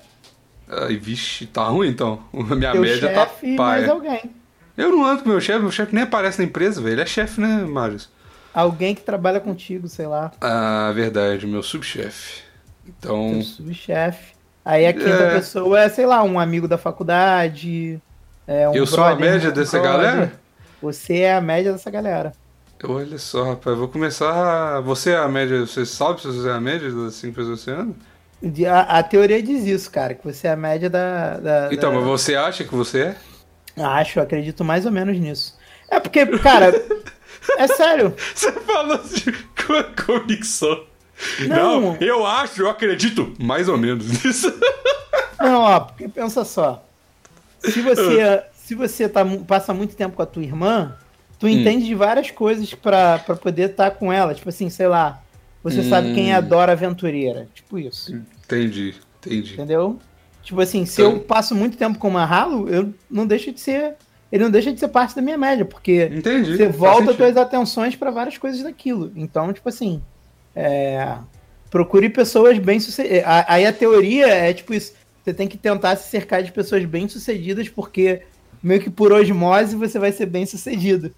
Ai, 0.67 0.95
vixe, 0.97 1.45
tá 1.45 1.63
ruim 1.65 1.89
então. 1.89 2.23
A 2.33 2.55
minha 2.55 2.71
teu 2.71 2.81
média 2.81 3.09
tá 3.13 3.25
chefe 3.27 3.47
e 3.47 3.55
mais 3.55 3.81
paia. 3.81 3.91
alguém. 3.91 4.21
Eu 4.79 4.91
não 4.91 5.05
ando 5.05 5.23
com 5.23 5.29
meu 5.29 5.41
chefe, 5.41 5.59
meu 5.59 5.71
chefe 5.71 5.93
nem 5.93 6.03
aparece 6.03 6.39
na 6.39 6.45
empresa, 6.45 6.81
velho. 6.81 6.93
Ele 6.93 7.01
é 7.01 7.05
chefe, 7.05 7.39
né, 7.41 7.63
Marius? 7.65 8.09
Alguém 8.53 8.95
que 8.95 9.01
trabalha 9.01 9.39
contigo, 9.39 9.87
sei 9.87 10.07
lá. 10.07 10.31
Ah, 10.41 10.91
verdade, 10.95 11.45
meu 11.45 11.61
subchefe. 11.61 12.41
Então. 12.87 13.41
Subchefe. 13.41 14.33
Aí 14.65 14.85
a 14.87 14.93
quinta 14.93 15.09
É. 15.09 15.35
pessoa 15.35 15.79
é, 15.81 15.89
sei 15.89 16.05
lá, 16.05 16.23
um 16.23 16.39
amigo 16.39 16.67
da 16.67 16.77
faculdade. 16.77 17.99
É 18.47 18.67
um 18.69 18.73
Eu 18.75 18.85
sou 18.87 19.03
a 19.03 19.15
média 19.15 19.49
um 19.49 19.53
dessa 19.53 19.79
brother. 19.79 20.01
galera? 20.01 20.33
Você 20.81 21.19
é 21.19 21.33
a 21.35 21.41
média 21.41 21.71
dessa 21.71 21.89
galera. 21.91 22.31
Olha 22.83 23.17
só, 23.17 23.43
rapaz, 23.43 23.77
vou 23.77 23.87
começar. 23.89 24.79
Você 24.81 25.11
é 25.11 25.17
a 25.17 25.27
média. 25.27 25.59
Você 25.65 25.85
sabe 25.85 26.21
se 26.21 26.27
você 26.27 26.47
é 26.49 26.53
a 26.53 26.59
média 26.61 26.89
das 26.89 27.15
cinco 27.15 27.35
pessoas 27.35 27.59
que 27.59 27.65
você 27.65 27.71
anda? 27.71 27.93
A, 28.71 28.99
a 28.99 29.03
teoria 29.03 29.43
diz 29.43 29.65
isso, 29.65 29.91
cara, 29.91 30.13
que 30.13 30.23
você 30.23 30.47
é 30.47 30.51
a 30.51 30.55
média 30.55 30.89
da. 30.89 31.37
da- 31.37 31.69
Então, 31.73 31.91
da- 31.91 31.97
mas 31.99 32.05
você 32.07 32.35
acha 32.35 32.63
que 32.63 32.73
você 32.73 33.01
é? 33.01 33.15
Acho, 33.77 34.19
acredito 34.19 34.63
mais 34.63 34.85
ou 34.85 34.91
menos 34.91 35.17
nisso. 35.17 35.57
É 35.89 35.99
porque, 35.99 36.25
cara, 36.39 36.73
é 37.57 37.67
sério. 37.67 38.13
Você 38.35 38.51
falou 38.51 38.99
a 38.99 39.83
convicção. 40.05 40.83
Não. 41.47 41.97
eu 41.99 42.25
acho, 42.25 42.61
eu 42.61 42.69
acredito 42.69 43.33
mais 43.39 43.67
ou 43.67 43.77
menos 43.77 44.07
nisso. 44.23 44.53
Não, 45.39 45.61
ó, 45.61 45.79
porque 45.81 46.07
pensa 46.07 46.45
só. 46.45 46.83
Se 47.59 47.81
você, 47.81 48.43
se 48.53 48.73
você 48.75 49.09
tá, 49.09 49.25
passa 49.47 49.73
muito 49.73 49.95
tempo 49.95 50.15
com 50.15 50.21
a 50.21 50.25
tua 50.25 50.43
irmã, 50.43 50.95
tu 51.37 51.45
Hum. 51.45 51.49
entende 51.49 51.85
de 51.85 51.95
várias 51.95 52.31
coisas 52.31 52.73
pra, 52.73 53.19
pra 53.19 53.35
poder 53.35 53.71
estar 53.71 53.91
com 53.91 54.11
ela. 54.13 54.33
Tipo 54.33 54.49
assim, 54.49 54.69
sei 54.69 54.87
lá. 54.87 55.21
Você 55.61 55.83
sabe 55.83 56.13
quem 56.13 56.31
é 56.31 56.35
a 56.35 56.39
Hum. 56.39 56.43
Dora 56.47 56.71
Aventureira. 56.71 57.47
Tipo 57.53 57.77
isso. 57.77 58.15
Entendi, 58.45 58.95
entendi. 59.19 59.53
Entendeu? 59.53 59.99
Tipo 60.41 60.61
assim, 60.61 60.85
se 60.85 61.01
Então- 61.01 61.13
eu 61.13 61.19
passo 61.19 61.53
muito 61.55 61.77
tempo 61.77 61.99
com 61.99 62.07
uma 62.07 62.23
Halo, 62.23 62.69
eu 62.69 62.93
não 63.09 63.27
deixo 63.27 63.51
de 63.51 63.59
ser. 63.59 63.95
Ele 64.31 64.43
não 64.43 64.51
deixa 64.51 64.71
de 64.71 64.79
ser 64.79 64.87
parte 64.87 65.15
da 65.15 65.21
minha 65.21 65.37
média, 65.37 65.65
porque 65.65 66.09
Entendi. 66.13 66.55
você 66.55 66.67
volta 66.67 67.13
suas 67.13 67.35
atenções 67.35 67.95
pra 67.95 68.11
várias 68.11 68.37
coisas 68.37 68.61
daquilo. 68.61 69.11
Então, 69.15 69.51
tipo 69.51 69.67
assim, 69.67 70.01
é, 70.55 71.15
procure 71.69 72.09
pessoas 72.09 72.57
bem 72.59 72.79
sucedidas. 72.79 73.23
Aí 73.47 73.65
a 73.65 73.73
teoria 73.73 74.27
é 74.27 74.53
tipo 74.53 74.73
isso: 74.73 74.93
você 75.23 75.33
tem 75.33 75.47
que 75.47 75.57
tentar 75.57 75.95
se 75.95 76.09
cercar 76.09 76.43
de 76.43 76.51
pessoas 76.51 76.85
bem 76.85 77.07
sucedidas, 77.09 77.67
porque 77.69 78.21
meio 78.61 78.81
que 78.81 78.89
por 78.89 79.11
osmose 79.11 79.75
você 79.75 79.97
vai 79.97 80.11
ser 80.11 80.25
bem 80.27 80.45
sucedido. 80.45 81.11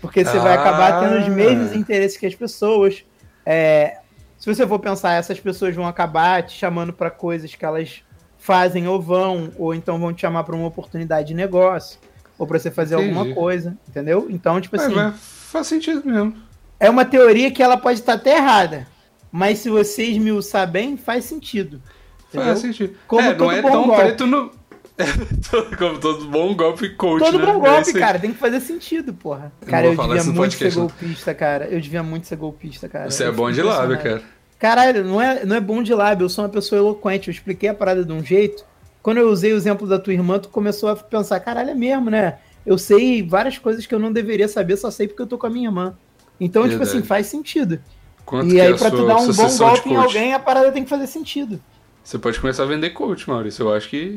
Porque 0.00 0.24
você 0.24 0.38
vai 0.38 0.54
acabar 0.54 1.00
tendo 1.00 1.18
os 1.20 1.26
Ah. 1.26 1.30
mesmos 1.30 1.72
interesses 1.74 2.16
que 2.16 2.24
as 2.26 2.34
pessoas. 2.34 3.04
É, 3.44 3.98
se 4.38 4.46
você 4.52 4.66
for 4.66 4.78
pensar, 4.78 5.14
essas 5.14 5.38
pessoas 5.40 5.74
vão 5.74 5.86
acabar 5.86 6.42
te 6.44 6.56
chamando 6.56 6.92
pra 6.92 7.10
coisas 7.10 7.54
que 7.54 7.64
elas 7.64 8.02
fazem 8.48 8.88
ou 8.88 8.98
vão, 8.98 9.50
ou 9.58 9.74
então 9.74 9.98
vão 10.00 10.10
te 10.14 10.22
chamar 10.22 10.42
pra 10.42 10.56
uma 10.56 10.66
oportunidade 10.66 11.28
de 11.28 11.34
negócio, 11.34 11.98
ou 12.38 12.46
pra 12.46 12.58
você 12.58 12.70
fazer 12.70 12.94
Entendi. 12.94 13.10
alguma 13.18 13.34
coisa, 13.34 13.76
entendeu? 13.86 14.26
Então, 14.30 14.58
tipo 14.58 14.74
É, 14.74 14.80
assim, 14.80 14.94
mas 14.94 15.14
faz 15.20 15.66
sentido 15.66 16.00
mesmo. 16.02 16.34
é 16.80 16.88
uma 16.88 17.04
teoria 17.04 17.50
que 17.50 17.62
ela 17.62 17.76
pode 17.76 18.00
estar 18.00 18.14
até 18.14 18.36
errada, 18.38 18.86
mas 19.30 19.58
se 19.58 19.68
você 19.68 20.04
esmiuçar 20.04 20.66
bem, 20.70 20.96
faz 20.96 21.26
sentido. 21.26 21.82
Entendeu? 22.28 22.46
Faz 22.48 22.58
sentido. 22.60 22.94
Como 23.06 23.20
é, 23.22 23.34
não 23.36 23.52
é 23.52 23.60
bom 23.60 23.70
tão 23.70 23.86
golpe. 23.86 24.00
preto 24.02 24.26
no. 24.26 24.50
É, 24.98 25.76
como 25.76 25.96
todo 26.00 26.26
bom 26.26 26.56
golpe 26.56 26.88
coach, 26.96 27.20
Todo 27.24 27.38
né? 27.38 27.46
bom 27.46 27.64
É 27.64 27.70
golpe, 27.70 27.90
aí. 27.90 27.94
cara, 28.00 28.18
tem 28.18 28.32
que 28.32 28.38
fazer 28.38 28.58
sentido, 28.58 29.14
porra. 29.14 29.52
Eu 29.62 29.68
Cara, 29.68 29.86
eu, 29.86 29.94
falar 29.94 30.16
devia 30.16 30.24
muito 30.32 30.36
podcast, 30.38 30.74
ser 30.74 30.80
golpista, 30.80 31.34
cara. 31.34 31.66
Eu 31.68 31.80
devia 31.80 32.02
muito 32.02 32.26
ser 32.26 32.34
golpista, 32.34 32.88
cara. 32.88 33.08
Você 33.08 33.22
Eu 33.22 33.28
é 33.28 33.30
bom 33.30 33.48
de 33.52 33.62
lábio, 33.62 33.96
cara. 34.02 34.22
Caralho, 34.58 35.04
não 35.04 35.20
é, 35.22 35.44
não 35.44 35.54
é 35.56 35.60
bom 35.60 35.82
de 35.82 35.94
lábio, 35.94 36.24
eu 36.24 36.28
sou 36.28 36.44
uma 36.44 36.50
pessoa 36.50 36.78
eloquente. 36.80 37.28
Eu 37.28 37.32
expliquei 37.32 37.68
a 37.68 37.74
parada 37.74 38.04
de 38.04 38.12
um 38.12 38.24
jeito. 38.24 38.64
Quando 39.02 39.18
eu 39.18 39.28
usei 39.28 39.52
o 39.52 39.56
exemplo 39.56 39.86
da 39.86 39.98
tua 39.98 40.12
irmã, 40.12 40.38
tu 40.38 40.48
começou 40.48 40.88
a 40.88 40.96
pensar, 40.96 41.38
caralho, 41.40 41.70
é 41.70 41.74
mesmo, 41.74 42.10
né? 42.10 42.38
Eu 42.66 42.76
sei 42.76 43.22
várias 43.22 43.56
coisas 43.56 43.86
que 43.86 43.94
eu 43.94 43.98
não 43.98 44.12
deveria 44.12 44.48
saber, 44.48 44.76
só 44.76 44.90
sei 44.90 45.06
porque 45.06 45.22
eu 45.22 45.26
tô 45.26 45.38
com 45.38 45.46
a 45.46 45.50
minha 45.50 45.68
irmã. 45.68 45.96
Então, 46.40 46.62
tipo 46.64 46.78
Verdade. 46.78 46.98
assim, 46.98 47.06
faz 47.06 47.26
sentido. 47.26 47.80
Quanto 48.24 48.52
e 48.52 48.60
aí, 48.60 48.72
é 48.72 48.76
pra 48.76 48.90
tu 48.90 49.06
dar 49.06 49.16
um 49.16 49.32
bom 49.32 49.56
golpe 49.56 49.88
em 49.88 49.96
alguém, 49.96 50.34
a 50.34 50.38
parada 50.38 50.70
tem 50.70 50.84
que 50.84 50.90
fazer 50.90 51.06
sentido. 51.06 51.60
Você 52.04 52.18
pode 52.18 52.40
começar 52.40 52.64
a 52.64 52.66
vender 52.66 52.90
coach, 52.90 53.28
Maurício. 53.28 53.64
Eu 53.64 53.72
acho 53.72 53.88
que 53.88 54.10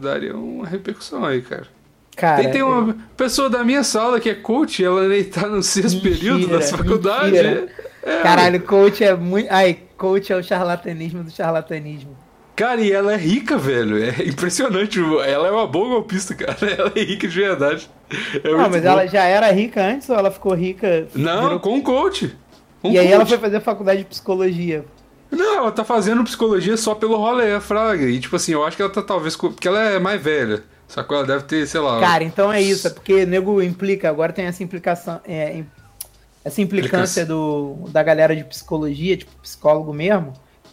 daria 0.00 0.36
uma 0.36 0.66
repercussão 0.66 1.24
aí, 1.24 1.42
cara. 1.42 1.66
Cara, 2.16 2.42
tem, 2.42 2.50
tem 2.50 2.62
uma 2.62 2.96
pessoa 3.16 3.48
da 3.48 3.64
minha 3.64 3.82
sala 3.82 4.20
que 4.20 4.28
é 4.28 4.34
coach, 4.34 4.84
ela 4.84 5.08
nem 5.08 5.24
tá 5.24 5.46
no 5.46 5.62
sexto 5.62 5.96
Mentira, 5.96 6.14
período 6.14 6.46
da 6.48 6.60
faculdade. 6.60 7.32
mentira. 7.32 7.68
É. 8.02 8.22
Caralho, 8.22 8.60
coach 8.62 9.02
é 9.04 9.14
muito. 9.14 9.48
Ai, 9.50 9.78
coach 9.96 10.32
é 10.32 10.36
o 10.36 10.42
charlatanismo 10.42 11.22
do 11.22 11.30
charlatanismo. 11.30 12.16
Cara, 12.56 12.80
e 12.80 12.92
ela 12.92 13.12
é 13.14 13.16
rica, 13.16 13.56
velho. 13.56 13.96
É 14.02 14.24
impressionante. 14.28 14.98
Ela 15.00 15.48
é 15.48 15.50
uma 15.50 15.66
boa 15.66 15.88
golpista, 15.88 16.34
cara. 16.34 16.56
Ela 16.78 16.92
é 16.94 17.00
rica 17.02 17.26
de 17.26 17.34
verdade. 17.40 17.88
É 18.44 18.50
não, 18.50 18.68
mas 18.68 18.82
bom. 18.82 18.88
ela 18.88 19.06
já 19.06 19.24
era 19.24 19.50
rica 19.50 19.82
antes 19.82 20.08
ou 20.10 20.16
ela 20.16 20.30
ficou 20.30 20.52
rica? 20.54 21.06
Não, 21.14 21.44
virou- 21.44 21.60
com 21.60 21.74
um 21.76 21.80
coach. 21.80 22.36
Com 22.82 22.90
E 22.90 22.98
aí 22.98 23.04
coach. 23.06 23.14
ela 23.14 23.26
foi 23.26 23.38
fazer 23.38 23.60
faculdade 23.60 24.00
de 24.00 24.04
psicologia. 24.04 24.84
Não, 25.30 25.56
ela 25.58 25.72
tá 25.72 25.82
fazendo 25.82 26.22
psicologia 26.24 26.76
só 26.76 26.94
pelo 26.94 27.16
rolê, 27.16 27.54
a 27.54 27.60
Fraga. 27.60 28.04
E 28.04 28.20
tipo 28.20 28.36
assim, 28.36 28.52
eu 28.52 28.64
acho 28.66 28.76
que 28.76 28.82
ela 28.82 28.92
tá 28.92 29.00
talvez. 29.00 29.34
Porque 29.34 29.66
ela 29.66 29.80
é 29.80 29.98
mais 29.98 30.20
velha. 30.20 30.62
Só 30.86 31.02
que 31.02 31.14
ela 31.14 31.24
deve 31.24 31.44
ter, 31.44 31.66
sei 31.66 31.80
lá. 31.80 32.00
Cara, 32.00 32.22
então 32.22 32.52
é 32.52 32.60
isso, 32.60 32.86
é 32.86 32.90
porque 32.90 33.24
nego 33.24 33.62
implica, 33.62 34.10
agora 34.10 34.30
tem 34.30 34.44
essa 34.44 34.62
implicação, 34.62 35.22
é, 35.24 35.56
im- 35.56 35.66
essa 36.44 36.60
implicância 36.60 37.24
do, 37.26 37.76
da 37.88 38.02
galera 38.02 38.34
de 38.34 38.44
psicologia, 38.44 39.16
tipo 39.16 39.30
psicólogo 39.42 39.92
mesmo, 39.92 40.32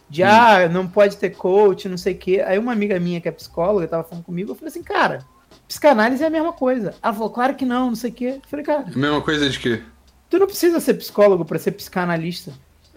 de 0.10 0.24
Hum. 0.24 0.28
ah, 0.28 0.68
não 0.70 0.88
pode 0.88 1.18
ter 1.18 1.30
coach, 1.32 1.88
não 1.88 1.98
sei 1.98 2.14
o 2.14 2.18
quê. 2.18 2.44
Aí 2.46 2.58
uma 2.58 2.72
amiga 2.72 3.00
minha 3.00 3.22
que 3.22 3.28
é 3.28 3.32
psicóloga 3.32 3.88
tava 3.88 4.04
falando 4.04 4.24
comigo, 4.26 4.52
eu 4.52 4.56
falei 4.56 4.70
assim, 4.70 4.84
cara, 4.84 5.20
psicanálise 5.68 6.24
é 6.24 6.28
a 6.28 6.32
mesma 6.32 6.52
coisa. 6.54 6.96
Ela 7.02 7.14
falou, 7.14 7.30
claro 7.30 7.56
que 7.56 7.66
não, 7.66 7.88
não 7.90 7.96
sei 7.96 8.10
o 8.10 8.14
quê. 8.14 8.34
Eu 8.44 8.50
falei, 8.50 8.66
cara, 8.66 8.86
A 8.94 8.98
mesma 8.98 9.22
coisa 9.22 9.50
de 9.50 9.60
quê? 9.60 9.82
tu 10.30 10.38
não 10.40 10.48
precisa 10.48 10.80
ser 10.80 10.94
psicólogo 10.96 11.44
pra 11.46 11.58
ser 11.60 11.72
psicanalista. 11.72 12.52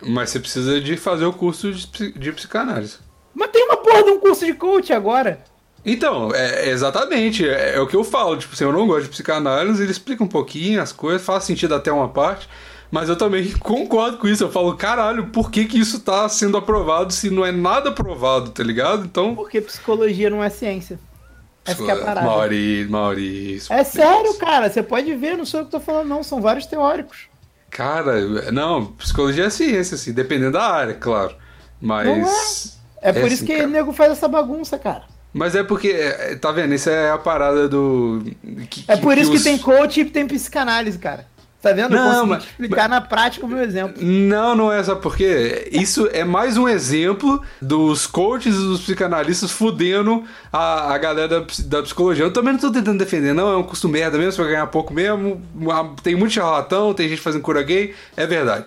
Mas 0.04 0.30
você 0.30 0.40
precisa 0.40 0.80
de 0.80 0.96
fazer 0.96 1.24
o 1.26 1.32
curso 1.32 1.72
de, 1.72 2.12
de 2.12 2.32
psicanálise. 2.32 2.98
Mas 3.34 3.50
tem 3.50 3.64
uma 3.64 3.76
porra 3.76 4.02
de 4.02 4.10
um 4.10 4.18
curso 4.20 4.44
de 4.44 4.52
coach 4.54 4.92
agora. 4.92 5.42
Então, 5.84 6.32
é, 6.32 6.68
é 6.68 6.70
exatamente, 6.70 7.46
é, 7.46 7.74
é 7.74 7.80
o 7.80 7.86
que 7.86 7.96
eu 7.96 8.04
falo. 8.04 8.36
Tipo 8.36 8.54
assim, 8.54 8.64
eu 8.64 8.72
não 8.72 8.86
gosto 8.86 9.04
de 9.04 9.08
psicanálise, 9.10 9.82
ele 9.82 9.90
explica 9.90 10.22
um 10.22 10.28
pouquinho 10.28 10.80
as 10.80 10.92
coisas, 10.92 11.22
faz 11.22 11.44
sentido 11.44 11.74
até 11.74 11.90
uma 11.90 12.08
parte, 12.08 12.48
mas 12.90 13.08
eu 13.08 13.16
também 13.16 13.50
concordo 13.58 14.18
com 14.18 14.28
isso. 14.28 14.44
Eu 14.44 14.52
falo, 14.52 14.76
caralho, 14.76 15.28
por 15.28 15.50
que, 15.50 15.64
que 15.64 15.78
isso 15.78 16.00
tá 16.00 16.28
sendo 16.28 16.56
aprovado 16.56 17.12
se 17.12 17.30
não 17.30 17.44
é 17.44 17.50
nada 17.50 17.90
aprovado, 17.90 18.50
tá 18.50 18.62
ligado? 18.62 19.04
Então. 19.04 19.34
Porque 19.34 19.60
psicologia 19.60 20.30
não 20.30 20.42
é 20.42 20.50
ciência. 20.50 20.98
Essa 21.64 21.84
é 21.84 21.90
a 21.92 21.96
parada. 21.96 22.26
Maurício, 22.26 22.90
Maurício. 22.90 23.72
É 23.72 23.84
sério, 23.84 24.34
cara. 24.34 24.68
Você 24.68 24.82
pode 24.82 25.14
ver, 25.14 25.36
não 25.36 25.44
sou 25.44 25.60
eu 25.60 25.66
que 25.66 25.72
tô 25.72 25.80
falando, 25.80 26.08
não. 26.08 26.22
São 26.22 26.40
vários 26.40 26.66
teóricos. 26.66 27.28
Cara, 27.70 28.50
não, 28.52 28.86
psicologia 28.86 29.44
é 29.44 29.50
ciência, 29.50 29.94
assim, 29.94 30.12
dependendo 30.12 30.52
da 30.52 30.64
área, 30.64 30.94
claro. 30.94 31.34
Mas. 31.80 32.78
É 33.00 33.12
por 33.12 33.22
É 33.22 33.26
isso 33.26 33.44
assim, 33.44 33.46
que 33.46 33.62
o 33.62 33.68
nego 33.68 33.92
faz 33.92 34.12
essa 34.12 34.28
bagunça, 34.28 34.78
cara. 34.78 35.04
Mas 35.32 35.54
é 35.54 35.62
porque, 35.62 35.88
é, 35.88 36.34
tá 36.36 36.52
vendo? 36.52 36.74
Isso 36.74 36.90
é 36.90 37.10
a 37.10 37.18
parada 37.18 37.68
do. 37.68 38.22
que- 38.68 38.84
É 38.86 38.96
por 38.96 39.16
isso 39.16 39.30
que 39.30 39.36
os- 39.38 39.42
tem 39.42 39.56
coach 39.58 40.00
e 40.00 40.04
tem 40.04 40.26
psicanálise, 40.26 40.98
cara. 40.98 41.30
Tá 41.62 41.72
vendo? 41.72 41.94
Eu 41.94 42.00
Não, 42.00 42.08
consegui 42.10 42.28
mas- 42.30 42.42
te 42.42 42.48
explicar 42.50 42.88
na 42.88 43.00
prática 43.00 43.46
o 43.46 43.48
meu 43.48 43.60
exemplo. 43.62 44.02
Não, 44.04 44.56
não 44.56 44.72
é 44.72 44.82
só 44.82 44.96
porque 44.96 45.68
isso 45.70 46.08
é 46.12 46.24
mais 46.24 46.56
um 46.56 46.68
exemplo 46.68 47.40
dos 47.62 48.04
coaches 48.04 48.52
e 48.52 48.58
dos 48.58 48.80
psicanalistas 48.80 49.52
fudendo 49.52 50.24
a, 50.52 50.92
a 50.92 50.98
galera 50.98 51.28
da, 51.28 51.46
da 51.66 51.82
psicologia. 51.84 52.24
Eu 52.24 52.32
também 52.32 52.54
não 52.54 52.60
tô 52.60 52.70
tentando 52.72 52.98
defender, 52.98 53.32
não, 53.32 53.48
é 53.52 53.56
um 53.56 53.62
custo 53.62 53.88
merda 53.88 54.18
mesmo, 54.18 54.32
você 54.32 54.42
vai 54.42 54.50
ganhar 54.50 54.66
pouco 54.66 54.92
mesmo. 54.92 55.40
Tem 56.02 56.16
muito 56.16 56.32
charlatão, 56.32 56.92
tem 56.92 57.08
gente 57.08 57.22
fazendo 57.22 57.42
cura 57.42 57.62
gay, 57.62 57.94
é 58.16 58.26
verdade. 58.26 58.64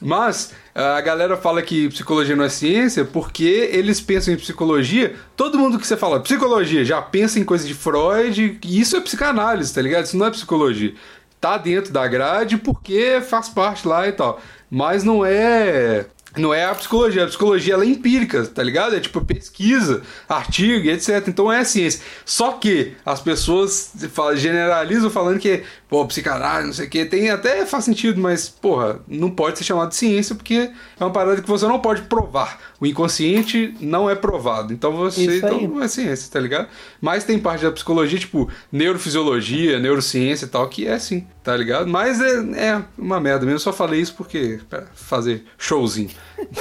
Mas 0.00 0.52
a 0.74 1.00
galera 1.00 1.36
fala 1.36 1.60
que 1.60 1.88
psicologia 1.88 2.36
não 2.36 2.44
é 2.44 2.48
ciência 2.48 3.04
porque 3.04 3.68
eles 3.72 4.00
pensam 4.00 4.32
em 4.32 4.36
psicologia. 4.36 5.16
Todo 5.36 5.58
mundo 5.58 5.78
que 5.78 5.86
você 5.86 5.96
fala 5.96 6.20
psicologia 6.20 6.84
já 6.84 7.02
pensa 7.02 7.38
em 7.40 7.44
coisa 7.44 7.66
de 7.66 7.74
Freud, 7.74 8.58
e 8.62 8.80
isso 8.80 8.96
é 8.96 9.00
psicanálise, 9.00 9.74
tá 9.74 9.82
ligado? 9.82 10.04
Isso 10.04 10.16
não 10.16 10.26
é 10.26 10.30
psicologia. 10.30 10.94
Tá 11.40 11.56
dentro 11.56 11.92
da 11.92 12.06
grade 12.06 12.56
porque 12.56 13.20
faz 13.20 13.48
parte 13.48 13.86
lá 13.86 14.06
e 14.06 14.12
tal. 14.12 14.40
Mas 14.70 15.02
não 15.02 15.24
é. 15.24 16.06
Não 16.36 16.52
é 16.52 16.64
a 16.66 16.74
psicologia. 16.74 17.24
A 17.24 17.26
psicologia 17.26 17.74
ela 17.74 17.84
é 17.84 17.86
empírica, 17.86 18.44
tá 18.46 18.62
ligado? 18.62 18.94
É 18.94 19.00
tipo 19.00 19.24
pesquisa, 19.24 20.02
artigo 20.28 20.86
e 20.86 20.90
etc. 20.90 21.26
Então 21.26 21.50
é 21.50 21.64
ciência. 21.64 22.00
Só 22.24 22.52
que 22.52 22.92
as 23.04 23.20
pessoas 23.20 23.92
falam- 24.12 24.36
generalizam 24.36 25.08
falando 25.10 25.38
que, 25.38 25.62
pô, 25.88 26.04
psicanálise, 26.06 26.66
não 26.66 26.74
sei 26.74 26.86
o 26.86 26.90
que, 26.90 27.04
tem 27.06 27.30
até 27.30 27.64
faz 27.64 27.84
sentido, 27.84 28.20
mas, 28.20 28.48
porra, 28.48 29.00
não 29.08 29.30
pode 29.30 29.58
ser 29.58 29.64
chamado 29.64 29.88
de 29.88 29.96
ciência 29.96 30.34
porque 30.34 30.70
é 31.00 31.04
uma 31.04 31.10
parada 31.10 31.40
que 31.40 31.48
você 31.48 31.66
não 31.66 31.80
pode 31.80 32.02
provar. 32.02 32.58
O 32.78 32.86
inconsciente 32.86 33.74
não 33.80 34.08
é 34.08 34.14
provado. 34.14 34.72
Então 34.72 34.92
você 34.92 35.38
então 35.38 35.60
não 35.62 35.82
é 35.82 35.88
ciência, 35.88 36.30
tá 36.30 36.38
ligado? 36.38 36.68
Mas 37.00 37.24
tem 37.24 37.38
parte 37.38 37.64
da 37.64 37.72
psicologia, 37.72 38.18
tipo, 38.18 38.48
neurofisiologia, 38.70 39.78
neurociência 39.78 40.44
e 40.44 40.48
tal, 40.48 40.68
que 40.68 40.86
é 40.86 40.98
sim, 40.98 41.26
tá 41.48 41.56
ligado? 41.56 41.86
Mas 41.86 42.20
é, 42.20 42.34
é 42.74 42.82
uma 42.98 43.18
merda 43.18 43.46
mesmo. 43.46 43.54
Eu 43.54 43.58
só 43.58 43.72
falei 43.72 44.02
isso 44.02 44.14
porque. 44.14 44.60
pra 44.68 44.82
fazer 44.94 45.46
showzinho. 45.56 46.10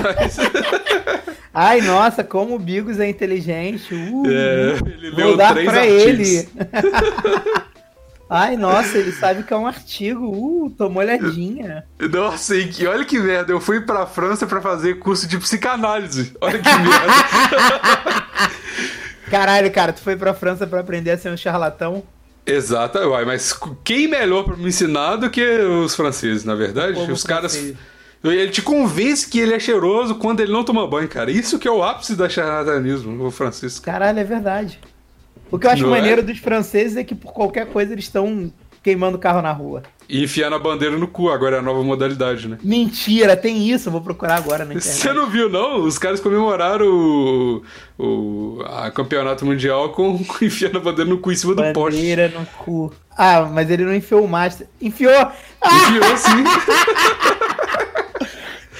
Mas, 0.02 0.38
Ai, 1.54 1.82
nossa, 1.82 2.24
como 2.24 2.56
o 2.56 2.60
Bigos 2.60 2.98
é 2.98 3.10
inteligente. 3.10 3.94
Uh, 3.94 4.24
é, 4.28 4.78
ele 4.94 5.12
vou 5.12 5.18
leu 5.26 5.36
dar 5.38 5.52
três 5.52 5.70
pra 5.70 5.82
artigos. 5.82 6.30
ele. 6.30 6.50
Ai, 8.30 8.56
nossa, 8.56 8.98
ele 8.98 9.12
sabe 9.12 9.44
que 9.44 9.54
é 9.54 9.58
um 9.58 9.68
artigo. 9.68 10.26
Uh, 10.26 10.70
tomou 10.70 11.04
olhadinha. 11.04 11.84
Nossa, 12.00 12.56
e 12.56 12.70
que- 12.70 12.88
olha 12.88 13.04
que 13.04 13.20
merda. 13.20 13.52
Eu 13.52 13.60
fui 13.60 13.82
pra 13.82 14.06
França 14.06 14.48
pra 14.48 14.62
fazer 14.62 15.00
curso 15.00 15.28
de 15.28 15.38
psicanálise. 15.38 16.34
Olha 16.40 16.60
que 16.60 16.70
merda. 16.70 17.14
Caralho, 19.30 19.70
cara, 19.70 19.92
tu 19.92 20.00
foi 20.00 20.16
pra 20.16 20.34
França 20.34 20.66
pra 20.66 20.80
aprender 20.80 21.12
a 21.12 21.18
ser 21.18 21.30
um 21.30 21.36
charlatão? 21.36 22.04
Exato, 22.48 22.98
uai, 23.00 23.26
mas 23.26 23.54
quem 23.84 24.08
melhor 24.08 24.44
pra 24.46 24.56
me 24.56 24.70
ensinar 24.70 25.18
do 25.18 25.30
que 25.30 25.44
os 25.60 25.94
franceses, 25.96 26.46
na 26.46 26.56
verdade? 26.56 27.00
Os 27.12 27.24
caras. 27.24 27.56
francês. 27.56 27.78
Ele 28.24 28.50
te 28.52 28.62
convence 28.62 29.30
que 29.30 29.40
ele 29.40 29.54
é 29.54 29.60
cheiroso 29.60 30.16
quando 30.16 30.40
ele 30.40 30.52
não 30.52 30.64
toma 30.64 30.88
banho, 30.88 31.08
cara. 31.08 31.30
Isso 31.30 31.60
que 31.60 31.68
é 31.68 31.72
o 31.72 31.84
ápice 31.84 32.16
da 32.16 32.28
charlatanismo, 32.28 33.24
o 33.26 33.32
Francisco. 33.32 33.86
Caralho, 33.86 34.20
é 34.20 34.24
verdade. 34.24 34.80
O 35.52 35.58
que 35.60 35.68
eu 35.68 35.72
acho 35.72 35.84
Não 35.84 35.96
é? 35.96 36.00
maneiro 36.00 36.24
dos 36.24 36.40
franceses 36.40 36.98
é 36.98 37.04
que 37.04 37.16
por 37.16 37.32
qualquer 37.32 37.68
coisa 37.68 37.94
eles 37.94 38.06
estão 38.06 38.52
queimando 38.88 39.18
carro 39.18 39.42
na 39.42 39.52
rua. 39.52 39.84
E 40.08 40.24
enfiar 40.24 40.50
na 40.50 40.58
bandeira 40.58 40.96
no 40.98 41.10
cu, 41.10 41.30
agora 41.30 41.58
é 41.58 41.60
a 41.60 41.62
nova 41.62 41.84
modalidade, 41.84 42.48
né? 42.48 42.58
Mentira, 42.64 43.36
tem 43.36 43.70
isso, 43.70 43.92
vou 43.92 44.00
procurar 44.00 44.38
agora 44.38 44.64
na 44.64 44.74
internet. 44.74 45.02
Você 45.02 45.12
não 45.12 45.30
viu, 45.30 45.50
não? 45.50 45.82
Os 45.82 46.00
caras 46.00 46.22
comemoraram 46.22 46.86
o, 46.88 47.62
o 48.00 48.62
a 48.66 48.90
campeonato 48.90 49.46
mundial 49.46 49.90
com, 49.90 50.18
enfiando 50.42 50.78
a 50.78 50.80
bandeira 50.82 51.10
no 51.10 51.18
cu 51.18 51.34
em 51.34 51.36
cima 51.36 51.54
do 51.54 51.74
poste. 51.74 51.98
Bandeira 51.98 52.30
no 52.30 52.46
cu. 52.46 52.94
Ah, 53.18 53.42
mas 53.42 53.70
ele 53.70 53.84
não 53.84 53.94
enfiou 53.94 54.24
o 54.24 54.28
master. 54.28 54.68
Enfiou! 54.82 55.14
Ah, 55.14 55.34
Enfiou 55.90 56.18
sim. 56.18 56.44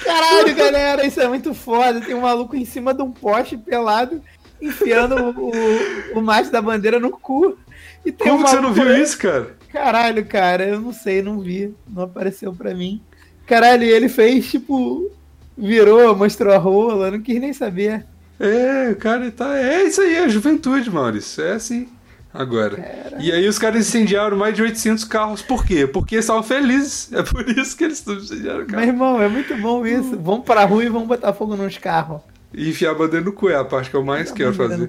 caralho, 0.02 0.56
galera, 0.56 1.06
isso 1.06 1.20
é 1.20 1.28
muito 1.28 1.52
foda. 1.52 2.00
Tem 2.00 2.14
um 2.14 2.22
maluco 2.22 2.56
em 2.56 2.64
cima 2.64 2.94
de 2.94 3.02
um 3.02 3.10
poste 3.10 3.58
pelado, 3.58 4.22
enfiando 4.62 5.16
o, 5.16 5.50
o, 5.50 6.18
o 6.18 6.22
master 6.22 6.50
da 6.50 6.62
bandeira 6.62 6.98
no 6.98 7.10
cu. 7.10 7.58
E 8.06 8.12
tem 8.12 8.26
Como 8.26 8.40
um 8.40 8.44
que 8.44 8.50
você 8.50 8.60
não 8.60 8.72
viu 8.72 8.96
isso, 8.96 9.18
cara? 9.18 9.57
Caralho, 9.72 10.24
cara, 10.26 10.64
eu 10.64 10.80
não 10.80 10.92
sei, 10.92 11.22
não 11.22 11.40
vi. 11.40 11.74
Não 11.88 12.04
apareceu 12.04 12.52
pra 12.52 12.74
mim. 12.74 13.00
Caralho, 13.46 13.84
e 13.84 13.90
ele 13.90 14.08
fez, 14.08 14.50
tipo, 14.50 15.10
virou, 15.56 16.14
mostrou 16.16 16.52
a 16.52 16.58
rola, 16.58 17.10
não 17.10 17.20
quis 17.20 17.40
nem 17.40 17.52
saber. 17.52 18.04
É, 18.40 18.90
o 18.90 18.96
cara 18.96 19.30
tá. 19.30 19.58
É 19.58 19.82
isso 19.84 20.00
aí, 20.00 20.14
é 20.14 20.24
a 20.24 20.28
juventude, 20.28 20.90
Maurício. 20.90 21.42
É 21.42 21.52
assim. 21.52 21.88
Agora. 22.32 23.14
E 23.18 23.32
aí 23.32 23.48
os 23.48 23.58
caras 23.58 23.80
incendiaram 23.88 24.36
mais 24.36 24.54
de 24.54 24.62
800 24.62 25.02
carros. 25.04 25.42
Por 25.42 25.64
quê? 25.64 25.86
Porque 25.86 26.16
estavam 26.16 26.42
felizes. 26.42 27.10
É 27.14 27.22
por 27.22 27.48
isso 27.48 27.76
que 27.76 27.84
eles 27.84 28.06
incendiaram 28.06 28.58
o 28.58 28.62
Meu 28.62 28.66
carro. 28.68 28.82
irmão, 28.84 29.22
é 29.22 29.28
muito 29.28 29.56
bom 29.56 29.84
isso. 29.86 30.16
Vamos 30.20 30.44
pra 30.44 30.64
rua 30.64 30.84
e 30.84 30.88
vamos 30.88 31.08
botar 31.08 31.32
fogo 31.32 31.56
nos 31.56 31.76
carros. 31.78 32.20
E 32.54 32.68
enfiar 32.70 32.92
a 32.92 32.94
bandeira 32.94 33.24
no 33.24 33.32
cu 33.32 33.48
é 33.48 33.56
a 33.56 33.64
parte 33.64 33.90
que 33.90 33.96
eu 33.96 34.04
mais 34.04 34.30
quero 34.30 34.52
fazer. 34.54 34.88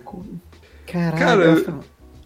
Caralho, 0.85 1.17
Cara, 1.65 1.79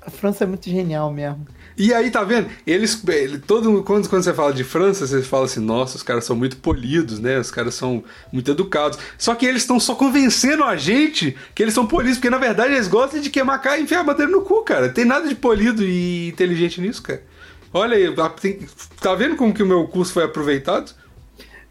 a 0.06 0.10
França 0.12 0.44
é 0.44 0.48
muito 0.48 0.70
genial 0.70 1.12
mesmo. 1.12 1.46
E 1.78 1.94
aí, 1.94 2.12
tá 2.12 2.24
vendo? 2.24 2.50
Eles. 2.68 3.02
Ele, 3.08 3.40
todo, 3.40 3.84
quando, 3.84 4.08
quando 4.08 4.24
você 4.24 4.34
fala 4.34 4.54
de 4.54 4.64
França, 4.64 5.08
você 5.08 5.22
fala 5.24 5.46
assim, 5.46 5.60
nossa, 5.60 5.98
os 5.98 6.04
caras 6.04 6.24
são 6.26 6.36
muito 6.36 6.58
polidos, 6.58 7.20
né? 7.20 7.40
Os 7.40 7.50
caras 7.52 7.74
são 7.74 8.04
muito 8.32 8.52
educados. 8.52 9.00
Só 9.18 9.34
que 9.36 9.46
eles 9.46 9.64
estão 9.64 9.80
só 9.80 9.96
convencendo 9.96 10.64
a 10.64 10.76
gente 10.76 11.36
que 11.56 11.64
eles 11.64 11.74
são 11.74 11.88
polidos, 11.88 12.18
porque 12.18 12.30
na 12.30 12.38
verdade 12.38 12.74
eles 12.74 12.88
gostam 12.88 13.20
de 13.20 13.30
queimar 13.30 13.62
cara 13.62 13.80
e 13.80 13.84
enfiar 13.84 14.02
a 14.02 14.04
bandeira 14.04 14.32
no 14.32 14.42
cu, 14.42 14.64
cara. 14.64 14.90
Tem 14.90 15.06
nada 15.06 15.28
de 15.28 15.36
polido 15.36 15.84
e 15.84 16.30
inteligente 16.30 16.80
nisso, 16.80 17.02
cara. 17.02 17.24
Olha 17.74 17.98
aí, 17.98 18.14
tem- 18.40 18.60
tá 19.02 19.16
vendo 19.16 19.36
como 19.36 19.54
que 19.54 19.64
o 19.64 19.66
meu 19.68 19.88
curso 19.88 20.14
foi 20.14 20.24
aproveitado? 20.24 20.94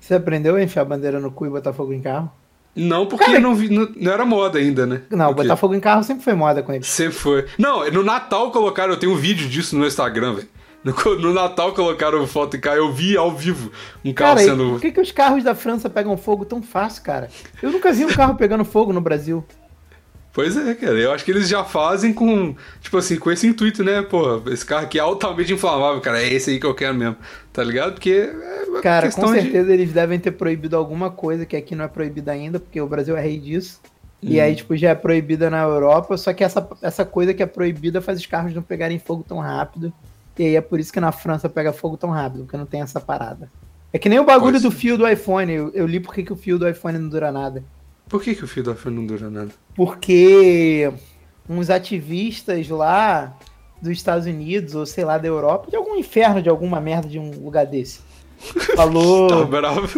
Você 0.01 0.15
aprendeu 0.15 0.57
a 0.57 0.63
enfiar 0.63 0.83
a 0.83 0.87
bandeira 0.87 1.21
no 1.21 1.31
cu 1.31 1.47
e 1.47 1.51
botar 1.51 1.73
fogo 1.73 1.93
em 1.93 2.03
carro? 2.03 2.29
Não, 2.75 3.05
porque 3.07 3.27
Cara, 3.27 3.39
não, 3.39 3.55
vi- 3.55 3.69
não, 3.69 3.87
não 3.97 4.13
era 4.13 4.25
moda 4.25 4.59
ainda, 4.59 4.87
né? 4.87 5.03
Não, 5.11 5.35
botar 5.35 5.57
fogo 5.57 5.75
em 5.75 5.81
carro 5.81 6.03
sempre 6.03 6.25
foi 6.25 6.33
moda 6.33 6.63
com 6.63 6.73
eles. 6.73 6.87
Sempre 6.87 7.15
foi. 7.19 7.45
Não, 7.59 7.89
no 7.91 8.03
Natal 8.03 8.51
colocaram, 8.51 8.95
eu 8.95 8.99
tenho 8.99 9.13
um 9.13 9.17
vídeo 9.17 9.47
disso 9.49 9.77
no 9.77 9.87
Instagram, 9.87 10.35
velho. 10.37 10.49
No, 10.83 10.93
no 11.19 11.33
Natal 11.33 11.73
colocaram 11.75 12.27
foto 12.27 12.57
em 12.57 12.61
carro, 12.61 12.79
eu 12.79 12.93
vi 12.93 13.17
ao 13.17 13.31
vivo 13.31 13.71
um 14.05 14.13
carro 14.13 14.37
Cara, 14.37 14.47
sendo. 14.49 14.71
por 14.71 14.81
que, 14.81 14.91
que 14.91 15.01
os 15.01 15.13
carros 15.13 15.45
da 15.45 15.55
França 15.55 15.89
pegam 15.89 16.17
fogo 16.17 16.45
tão 16.45 16.61
fácil, 16.63 17.03
cara? 17.05 17.29
Eu 17.63 17.71
nunca 17.71 17.93
vi 17.93 18.05
um 18.05 18.09
carro 18.09 18.35
pegando 18.35 18.65
fogo 18.65 18.93
no 18.93 19.01
Brasil. 19.01 19.45
Pois 20.33 20.57
é, 20.57 20.75
cara. 20.75 20.95
Eu 20.99 21.13
acho 21.13 21.25
que 21.27 21.31
eles 21.31 21.47
já 21.47 21.63
fazem 21.63 22.13
com, 22.13 22.57
tipo 22.81 22.97
assim, 22.97 23.17
com 23.19 23.31
esse 23.31 23.47
intuito, 23.47 23.85
né? 23.85 24.01
Pô, 24.01 24.41
esse 24.51 24.65
carro 24.65 24.85
aqui 24.85 24.99
é 24.99 25.03
altamente 25.03 25.53
inflamável, 25.53 26.01
cara. 26.01 26.23
É 26.23 26.33
esse 26.33 26.51
aí 26.51 26.59
que 26.59 26.65
eu 26.67 26.75
quero 26.75 26.95
mesmo. 26.95 27.17
Tá 27.53 27.63
ligado? 27.63 27.93
Porque 27.95 28.11
é 28.11 28.81
Cara, 28.83 29.11
com 29.13 29.33
de- 29.33 29.41
certeza 29.43 29.73
eles 29.73 29.93
devem 29.93 30.19
ter 30.19 30.31
proibido 30.33 30.77
alguma 30.77 31.11
coisa 31.11 31.45
que 31.45 31.55
aqui 31.57 31.75
não 31.75 31.85
é 31.85 31.89
proibida 31.89 32.33
ainda, 32.33 32.59
porque 32.59 32.81
o 32.81 32.87
Brasil 32.87 33.17
é 33.17 33.21
rei 33.21 33.39
disso. 33.39 33.81
E 34.23 34.39
Hum. 34.39 34.43
aí, 34.43 34.55
tipo, 34.57 34.77
já 34.77 34.91
é 34.91 34.95
proibida 34.95 35.51
na 35.51 35.63
Europa, 35.63 36.17
só 36.17 36.33
que 36.33 36.43
essa, 36.45 36.67
essa 36.81 37.05
coisa 37.05 37.35
que 37.35 37.43
é 37.43 37.47
proibida 37.47 38.01
faz 38.01 38.19
os 38.19 38.27
carros 38.27 38.55
não 38.55 38.63
pegarem 38.63 38.99
fogo 38.99 39.25
tão 39.27 39.39
rápido. 39.39 39.93
E 40.39 40.45
aí 40.45 40.57
é 40.57 40.61
por 40.63 40.81
isso 40.81 40.93
que 40.93 41.01
na 41.01 41.13
França 41.13 41.49
pega 41.49 41.73
fogo 41.73 41.97
tão 41.97 42.09
rápido, 42.09 42.45
porque 42.45 42.57
não 42.57 42.65
tem 42.65 42.81
essa 42.81 43.01
parada. 43.01 43.51
É 43.93 43.99
que 43.99 44.09
nem 44.09 44.19
o 44.19 44.25
bagulho 44.25 44.59
do 44.59 44.71
fio 44.71 44.97
do 44.97 45.07
iPhone. 45.07 45.53
Eu, 45.53 45.71
eu 45.75 45.87
li 45.87 46.01
porque 46.01 46.23
que 46.23 46.33
o 46.33 46.37
fio 46.37 46.59
do 46.59 46.67
iPhone 46.67 46.99
não 46.99 47.09
dura 47.11 47.31
nada. 47.31 47.63
Por 48.09 48.23
que, 48.23 48.35
que 48.35 48.45
o 48.45 48.49
fio 48.49 48.63
da 48.63 48.73
iPhone 48.73 48.97
não 48.97 49.07
dura 49.07 49.29
nada? 49.29 49.51
Porque 49.75 50.91
uns 51.49 51.69
ativistas 51.69 52.69
lá 52.69 53.37
dos 53.83 53.93
Estados 53.93 54.27
Unidos, 54.27 54.77
ou 54.77 54.87
sei 54.87 55.05
lá, 55.05 55.19
da 55.19 55.27
Europa, 55.27 55.69
de 55.69 55.77
algum 55.77 55.97
inferno, 55.97 56.41
de 56.41 56.49
alguma 56.49 56.81
merda 56.81 57.09
de 57.09 57.19
um 57.19 57.31
lugar 57.31 57.67
desse. 57.67 58.01
Falou. 58.77 59.27
Tá 59.43 59.45
bravo. 59.45 59.89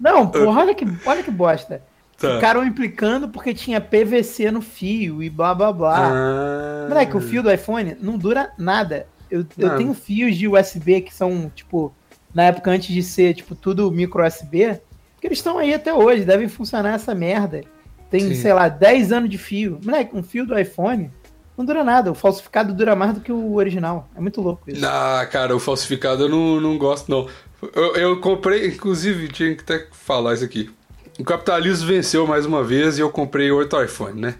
Não, 0.00 0.26
porra, 0.26 0.62
olha 0.62 0.74
que, 0.74 0.86
olha 1.04 1.22
que 1.22 1.30
bosta. 1.30 1.82
Tá. 2.18 2.34
Ficaram 2.34 2.64
implicando 2.64 3.28
porque 3.28 3.52
tinha 3.52 3.80
PVC 3.80 4.50
no 4.50 4.62
fio 4.62 5.22
e 5.22 5.28
blá 5.28 5.54
blá 5.54 5.72
blá. 5.72 6.08
Ah. 6.10 6.86
Moleque, 6.88 7.16
o 7.16 7.20
fio 7.20 7.42
do 7.42 7.52
iPhone 7.52 7.96
não 8.00 8.16
dura 8.16 8.52
nada. 8.58 9.06
Eu, 9.30 9.40
eu 9.58 9.66
Nada. 9.66 9.78
tenho 9.78 9.92
fios 9.92 10.36
de 10.36 10.48
USB 10.48 11.02
que 11.02 11.12
são, 11.12 11.50
tipo, 11.54 11.92
na 12.32 12.44
época 12.44 12.70
antes 12.70 12.94
de 12.94 13.02
ser, 13.02 13.34
tipo, 13.34 13.54
tudo 13.54 13.90
micro 13.90 14.24
USB, 14.24 14.80
que 15.20 15.26
eles 15.26 15.38
estão 15.38 15.58
aí 15.58 15.74
até 15.74 15.92
hoje, 15.92 16.24
devem 16.24 16.48
funcionar 16.48 16.94
essa 16.94 17.14
merda. 17.14 17.62
Tem, 18.08 18.20
Sim. 18.20 18.34
sei 18.34 18.52
lá, 18.52 18.68
10 18.68 19.12
anos 19.12 19.28
de 19.28 19.36
fio. 19.36 19.80
Moleque, 19.84 20.16
um 20.16 20.22
fio 20.22 20.46
do 20.46 20.58
iPhone 20.58 21.10
não 21.56 21.64
dura 21.64 21.82
nada. 21.82 22.10
O 22.10 22.14
falsificado 22.14 22.74
dura 22.74 22.94
mais 22.94 23.14
do 23.14 23.20
que 23.20 23.32
o 23.32 23.54
original. 23.54 24.08
É 24.14 24.20
muito 24.20 24.40
louco 24.40 24.70
isso. 24.70 24.84
Ah, 24.84 25.26
cara, 25.30 25.54
o 25.56 25.60
falsificado 25.60 26.24
eu 26.24 26.28
não, 26.28 26.60
não 26.60 26.76
gosto, 26.78 27.10
não. 27.10 27.26
Eu, 27.74 27.96
eu 27.96 28.20
comprei, 28.20 28.66
inclusive, 28.68 29.28
tinha 29.28 29.54
que 29.54 29.62
até 29.62 29.86
falar 29.92 30.34
isso 30.34 30.44
aqui. 30.44 30.70
O 31.18 31.24
capitalismo 31.24 31.86
venceu 31.86 32.26
mais 32.26 32.44
uma 32.44 32.62
vez 32.62 32.98
e 32.98 33.00
eu 33.00 33.10
comprei 33.10 33.50
outro 33.50 33.82
iPhone, 33.82 34.20
né? 34.20 34.34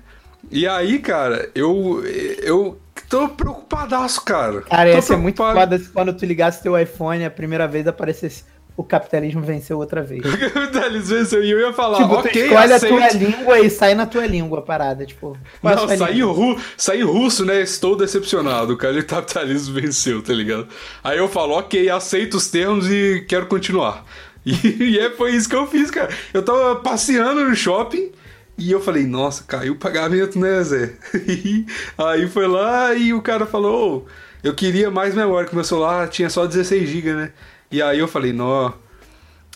E 0.50 0.66
aí, 0.66 0.98
cara, 0.98 1.50
eu. 1.54 2.02
Eu 2.42 2.78
tô 3.08 3.28
preocupadaço, 3.28 4.22
cara. 4.22 4.62
Cara, 4.62 4.90
ia 4.90 5.02
ser 5.02 5.16
muito 5.16 5.38
foda 5.38 5.78
se 5.78 5.88
quando 5.88 6.12
tu 6.12 6.24
ligasse 6.24 6.62
teu 6.62 6.78
iPhone 6.78 7.24
a 7.24 7.30
primeira 7.30 7.66
vez 7.66 7.86
aparecesse 7.86 8.44
o 8.76 8.84
capitalismo 8.84 9.40
venceu 9.40 9.78
outra 9.78 10.02
vez. 10.02 10.22
O 10.24 10.50
capitalismo 10.52 11.16
venceu 11.16 11.42
e 11.42 11.50
eu 11.50 11.58
ia 11.60 11.72
falar, 11.72 11.98
tipo, 12.02 12.14
ok, 12.14 12.42
escolhe 12.42 12.72
a 12.72 12.76
aceito. 12.76 12.94
tua 12.96 13.08
língua 13.10 13.58
e 13.60 13.70
sai 13.70 13.94
na 13.94 14.04
tua 14.06 14.26
língua 14.26 14.58
a 14.58 14.62
parada, 14.62 15.06
tipo. 15.06 15.36
a 15.62 15.74
Não, 15.74 15.86
língua? 16.26 16.32
ru, 16.32 16.60
saí 16.76 17.02
russo, 17.02 17.44
né? 17.44 17.62
Estou 17.62 17.96
decepcionado. 17.96 18.76
Cara, 18.76 18.98
o 18.98 19.04
capitalismo 19.04 19.74
venceu, 19.74 20.22
tá 20.22 20.32
ligado? 20.34 20.68
Aí 21.02 21.16
eu 21.18 21.28
falo, 21.28 21.54
ok, 21.58 21.88
aceito 21.88 22.36
os 22.36 22.48
termos 22.48 22.90
e 22.90 23.24
quero 23.28 23.46
continuar. 23.46 24.04
E, 24.48 24.52
e 24.92 24.98
é, 25.00 25.10
foi 25.10 25.32
isso 25.34 25.48
que 25.48 25.56
eu 25.56 25.66
fiz, 25.66 25.90
cara. 25.90 26.08
Eu 26.32 26.40
tava 26.40 26.76
passeando 26.76 27.42
no 27.48 27.56
shopping 27.56 28.12
e 28.56 28.70
eu 28.70 28.80
falei, 28.80 29.04
nossa, 29.04 29.42
caiu 29.42 29.72
o 29.72 29.76
pagamento, 29.76 30.38
né, 30.38 30.62
Zé? 30.62 30.92
Aí 31.98 32.28
foi 32.28 32.46
lá 32.46 32.94
e 32.94 33.12
o 33.12 33.20
cara 33.20 33.44
falou, 33.44 34.04
"Ô, 34.04 34.06
eu 34.44 34.54
queria 34.54 34.88
mais 34.88 35.16
memória, 35.16 35.48
que 35.48 35.54
meu 35.56 35.64
celular 35.64 36.08
tinha 36.08 36.30
só 36.30 36.46
16 36.46 36.88
GB, 36.88 37.12
né? 37.14 37.32
E 37.70 37.82
aí 37.82 37.98
eu 37.98 38.08
falei, 38.08 38.32
nó, 38.32 38.72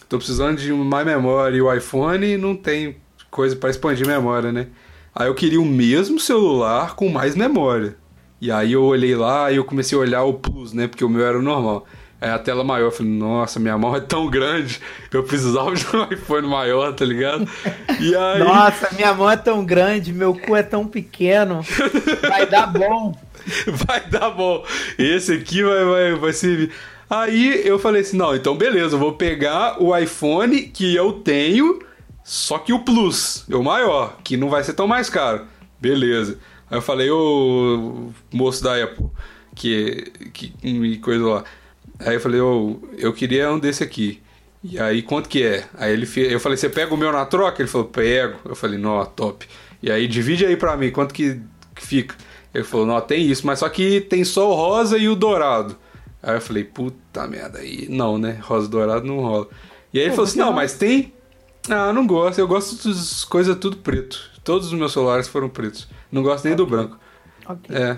tô 0.09 0.19
precisando 0.19 0.59
de 0.59 0.73
mais 0.73 1.07
memória 1.07 1.57
e 1.57 1.63
o 1.63 1.73
iPhone 1.73 2.37
não 2.37 2.57
tem 2.57 2.97
coisa 3.31 3.55
pra 3.55 3.71
expandir 3.71 4.07
memória, 4.07 4.51
né? 4.51 4.67
Aí 5.15 5.29
eu 5.29 5.35
queria 5.35 5.61
o 5.61 5.65
mesmo 5.65 6.19
celular 6.19 6.95
com 6.95 7.09
mais 7.09 7.35
memória. 7.35 7.97
E 8.41 8.51
aí 8.51 8.73
eu 8.73 8.83
olhei 8.83 9.15
lá 9.15 9.53
e 9.53 9.57
eu 9.57 9.65
comecei 9.65 9.97
a 9.97 10.01
olhar 10.01 10.23
o 10.23 10.35
Plus, 10.35 10.73
né? 10.73 10.89
Porque 10.89 11.05
o 11.05 11.09
meu 11.09 11.25
era 11.25 11.39
o 11.39 11.43
normal. 11.43 11.87
Aí 12.21 12.31
a 12.31 12.39
tela 12.39 12.63
maior, 12.63 12.87
eu 12.87 12.91
falei, 12.91 13.13
nossa, 13.13 13.59
minha 13.59 13.79
mão 13.79 13.97
é 13.97 14.01
tão 14.01 14.29
grande, 14.29 14.79
eu 15.11 15.23
precisava 15.23 15.75
de 15.75 15.87
um 15.97 16.05
iPhone 16.13 16.47
maior, 16.47 16.93
tá 16.93 17.05
ligado? 17.05 17.49
E 17.99 18.15
aí. 18.15 18.39
Nossa, 18.41 18.95
minha 18.95 19.15
mão 19.15 19.31
é 19.31 19.37
tão 19.37 19.65
grande, 19.65 20.13
meu 20.13 20.35
cu 20.35 20.55
é 20.55 20.63
tão 20.63 20.87
pequeno. 20.87 21.65
Vai 22.21 22.47
dar 22.47 22.67
bom. 22.67 23.19
vai 23.87 24.07
dar 24.07 24.31
bom. 24.31 24.65
Esse 24.99 25.33
aqui 25.33 25.63
vai, 25.63 25.85
vai, 25.85 26.15
vai 26.15 26.33
servir. 26.33 26.71
Aí 27.11 27.67
eu 27.67 27.77
falei 27.77 28.03
assim: 28.03 28.17
não, 28.17 28.37
então 28.37 28.57
beleza, 28.57 28.95
eu 28.95 29.01
vou 29.01 29.15
pegar 29.15 29.83
o 29.83 29.97
iPhone 29.97 30.63
que 30.63 30.95
eu 30.95 31.13
tenho, 31.15 31.81
só 32.23 32.57
que 32.59 32.73
o 32.73 32.85
Plus, 32.85 33.45
o 33.51 33.63
maior, 33.65 34.17
que 34.23 34.37
não 34.37 34.49
vai 34.49 34.63
ser 34.63 34.75
tão 34.75 34.87
mais 34.87 35.11
caro. 35.11 35.45
Beleza. 35.81 36.39
Aí 36.71 36.79
eu 36.79 36.83
falei, 36.83 37.11
ô 37.11 38.11
moço 38.33 38.63
da 38.63 38.81
Apple, 38.81 39.07
que, 39.57 40.13
que 40.33 40.99
coisa 40.99 41.27
lá. 41.27 41.45
Aí 41.99 42.15
eu 42.15 42.21
falei, 42.21 42.41
ô, 42.41 42.81
eu 42.97 43.13
queria 43.13 43.51
um 43.51 43.59
desse 43.59 43.83
aqui. 43.83 44.23
E 44.63 44.79
aí, 44.79 45.03
quanto 45.03 45.29
que 45.29 45.43
é? 45.43 45.65
Aí 45.75 45.93
ele 45.93 46.07
eu 46.17 46.39
falei, 46.39 46.57
você 46.57 46.69
pega 46.69 46.95
o 46.95 46.97
meu 46.97 47.11
na 47.11 47.25
troca? 47.25 47.61
Ele 47.61 47.69
falou, 47.69 47.89
pego. 47.89 48.39
Eu 48.45 48.55
falei, 48.55 48.79
não, 48.79 49.05
top. 49.05 49.47
E 49.83 49.91
aí, 49.91 50.07
divide 50.07 50.47
aí 50.47 50.57
pra 50.57 50.77
mim, 50.77 50.91
quanto 50.91 51.13
que, 51.15 51.41
que 51.75 51.85
fica? 51.85 52.15
Ele 52.55 52.65
falou, 52.65 52.87
não, 52.87 53.01
tem 53.01 53.27
isso, 53.27 53.47
mas 53.47 53.59
só 53.59 53.69
que 53.69 54.01
tem 54.03 54.23
só 54.23 54.51
o 54.51 54.55
rosa 54.55 54.99
e 54.99 55.09
o 55.09 55.17
dourado. 55.17 55.77
Aí 56.23 56.35
eu 56.35 56.41
falei, 56.41 56.65
puta 56.65 57.27
merda, 57.27 57.59
aí 57.59 57.87
não, 57.89 58.19
né? 58.19 58.39
Rosa 58.43 58.69
dourado 58.69 59.07
não 59.07 59.21
rola. 59.21 59.49
E 59.93 59.99
aí 59.99 60.05
ele 60.05 60.15
falou 60.15 60.27
assim, 60.27 60.39
não, 60.39 60.53
mas 60.53 60.75
tem. 60.75 61.13
Ah, 61.69 61.93
não 61.93 62.07
gosto, 62.07 62.39
eu 62.39 62.49
gosto 62.49 62.89
das 62.89 63.25
coisas 63.25 63.57
tudo 63.57 63.79
preto. 63.79 64.31
Todos 64.45 64.69
os 64.69 64.73
meus 64.73 64.93
celulares 64.93 65.29
foram 65.29 65.49
pretos. 65.49 65.89
Não 66.11 66.23
gosto 66.23 66.45
nem 66.45 66.57
do 66.57 66.67
branco. 66.67 66.99
Ok. 67.47 67.75
É. 67.75 67.97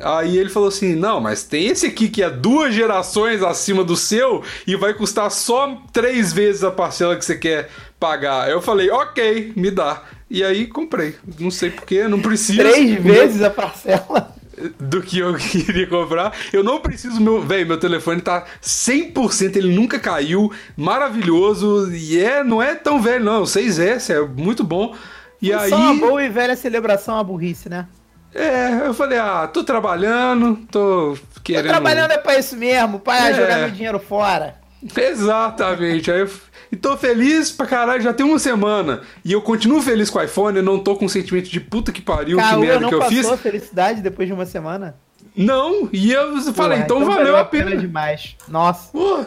Aí 0.00 0.38
ele 0.38 0.50
falou 0.50 0.68
assim: 0.68 0.94
não, 0.94 1.20
mas 1.20 1.44
tem 1.44 1.66
esse 1.66 1.86
aqui 1.86 2.08
que 2.08 2.22
é 2.22 2.30
duas 2.30 2.74
gerações 2.74 3.42
acima 3.42 3.84
do 3.84 3.96
seu 3.96 4.42
e 4.66 4.76
vai 4.76 4.94
custar 4.94 5.30
só 5.30 5.82
três 5.92 6.32
vezes 6.32 6.64
a 6.64 6.70
parcela 6.70 7.16
que 7.16 7.24
você 7.24 7.36
quer 7.36 7.70
pagar. 7.98 8.44
Aí 8.44 8.52
eu 8.52 8.62
falei, 8.62 8.90
ok, 8.90 9.52
me 9.56 9.70
dá. 9.70 10.02
E 10.30 10.42
aí 10.42 10.66
comprei. 10.66 11.16
Não 11.38 11.50
sei 11.50 11.70
porquê, 11.70 12.08
não 12.08 12.20
preciso. 12.20 12.58
Três 12.58 13.02
vezes 13.02 13.42
a 13.42 13.50
parcela. 13.50 14.33
Do 14.78 15.02
que 15.02 15.18
eu 15.18 15.34
queria 15.38 15.86
comprar. 15.86 16.32
Eu 16.52 16.62
não 16.62 16.80
preciso, 16.80 17.20
meu. 17.20 17.40
Velho, 17.42 17.66
meu 17.66 17.78
telefone 17.78 18.20
tá 18.20 18.44
100%, 18.62 19.56
ele 19.56 19.74
nunca 19.74 19.98
caiu. 19.98 20.52
Maravilhoso. 20.76 21.92
E 21.94 22.18
é, 22.18 22.42
não 22.44 22.62
é 22.62 22.74
tão 22.74 23.00
velho, 23.00 23.24
não. 23.24 23.42
6S, 23.42 24.10
é 24.14 24.20
muito 24.26 24.62
bom. 24.64 24.94
E 25.42 25.52
aí. 25.52 25.68
Só 25.70 25.76
uma 25.76 25.94
boa 25.94 26.24
e 26.24 26.28
velha 26.28 26.56
celebração 26.56 27.18
à 27.18 27.24
burrice, 27.24 27.68
né? 27.68 27.86
É, 28.34 28.86
eu 28.88 28.94
falei, 28.94 29.16
ah, 29.18 29.46
tô 29.46 29.62
trabalhando, 29.62 30.56
tô 30.70 31.16
Tô 31.34 31.40
querendo. 31.44 31.68
trabalhando 31.68 32.10
é 32.10 32.18
pra 32.18 32.36
isso 32.36 32.56
mesmo, 32.56 32.98
pra 32.98 33.28
É. 33.30 33.34
jogar 33.34 33.58
meu 33.58 33.70
dinheiro 33.70 34.00
fora. 34.00 34.56
Exatamente. 34.96 36.10
Aí 36.10 36.20
eu 36.20 36.30
e 36.72 36.76
tô 36.76 36.96
feliz 36.96 37.50
pra 37.52 37.66
caralho, 37.66 38.02
já 38.02 38.12
tem 38.12 38.24
uma 38.24 38.38
semana. 38.38 39.02
E 39.24 39.32
eu 39.32 39.40
continuo 39.42 39.80
feliz 39.82 40.10
com 40.10 40.18
o 40.18 40.22
iPhone, 40.22 40.56
eu 40.58 40.62
não 40.62 40.78
tô 40.78 40.96
com 40.96 41.04
um 41.04 41.08
sentimento 41.08 41.48
de 41.48 41.60
puta 41.60 41.92
que 41.92 42.00
pariu, 42.02 42.36
que 42.38 42.42
Caô 42.42 42.60
merda 42.60 42.80
não 42.80 42.88
que 42.88 42.94
eu 42.94 42.98
passou 42.98 43.16
fiz. 43.16 43.26
a 43.30 43.36
felicidade 43.36 44.00
depois 44.02 44.28
de 44.28 44.34
uma 44.34 44.46
semana? 44.46 44.96
Não, 45.36 45.88
e 45.92 46.12
eu 46.12 46.36
falei, 46.52 46.78
Porra, 46.78 46.84
então, 46.84 47.04
valeu 47.04 47.36
a 47.36 47.44
pena. 47.44 47.76
demais. 47.76 48.36
Nossa. 48.48 48.90
Pô, 48.92 49.24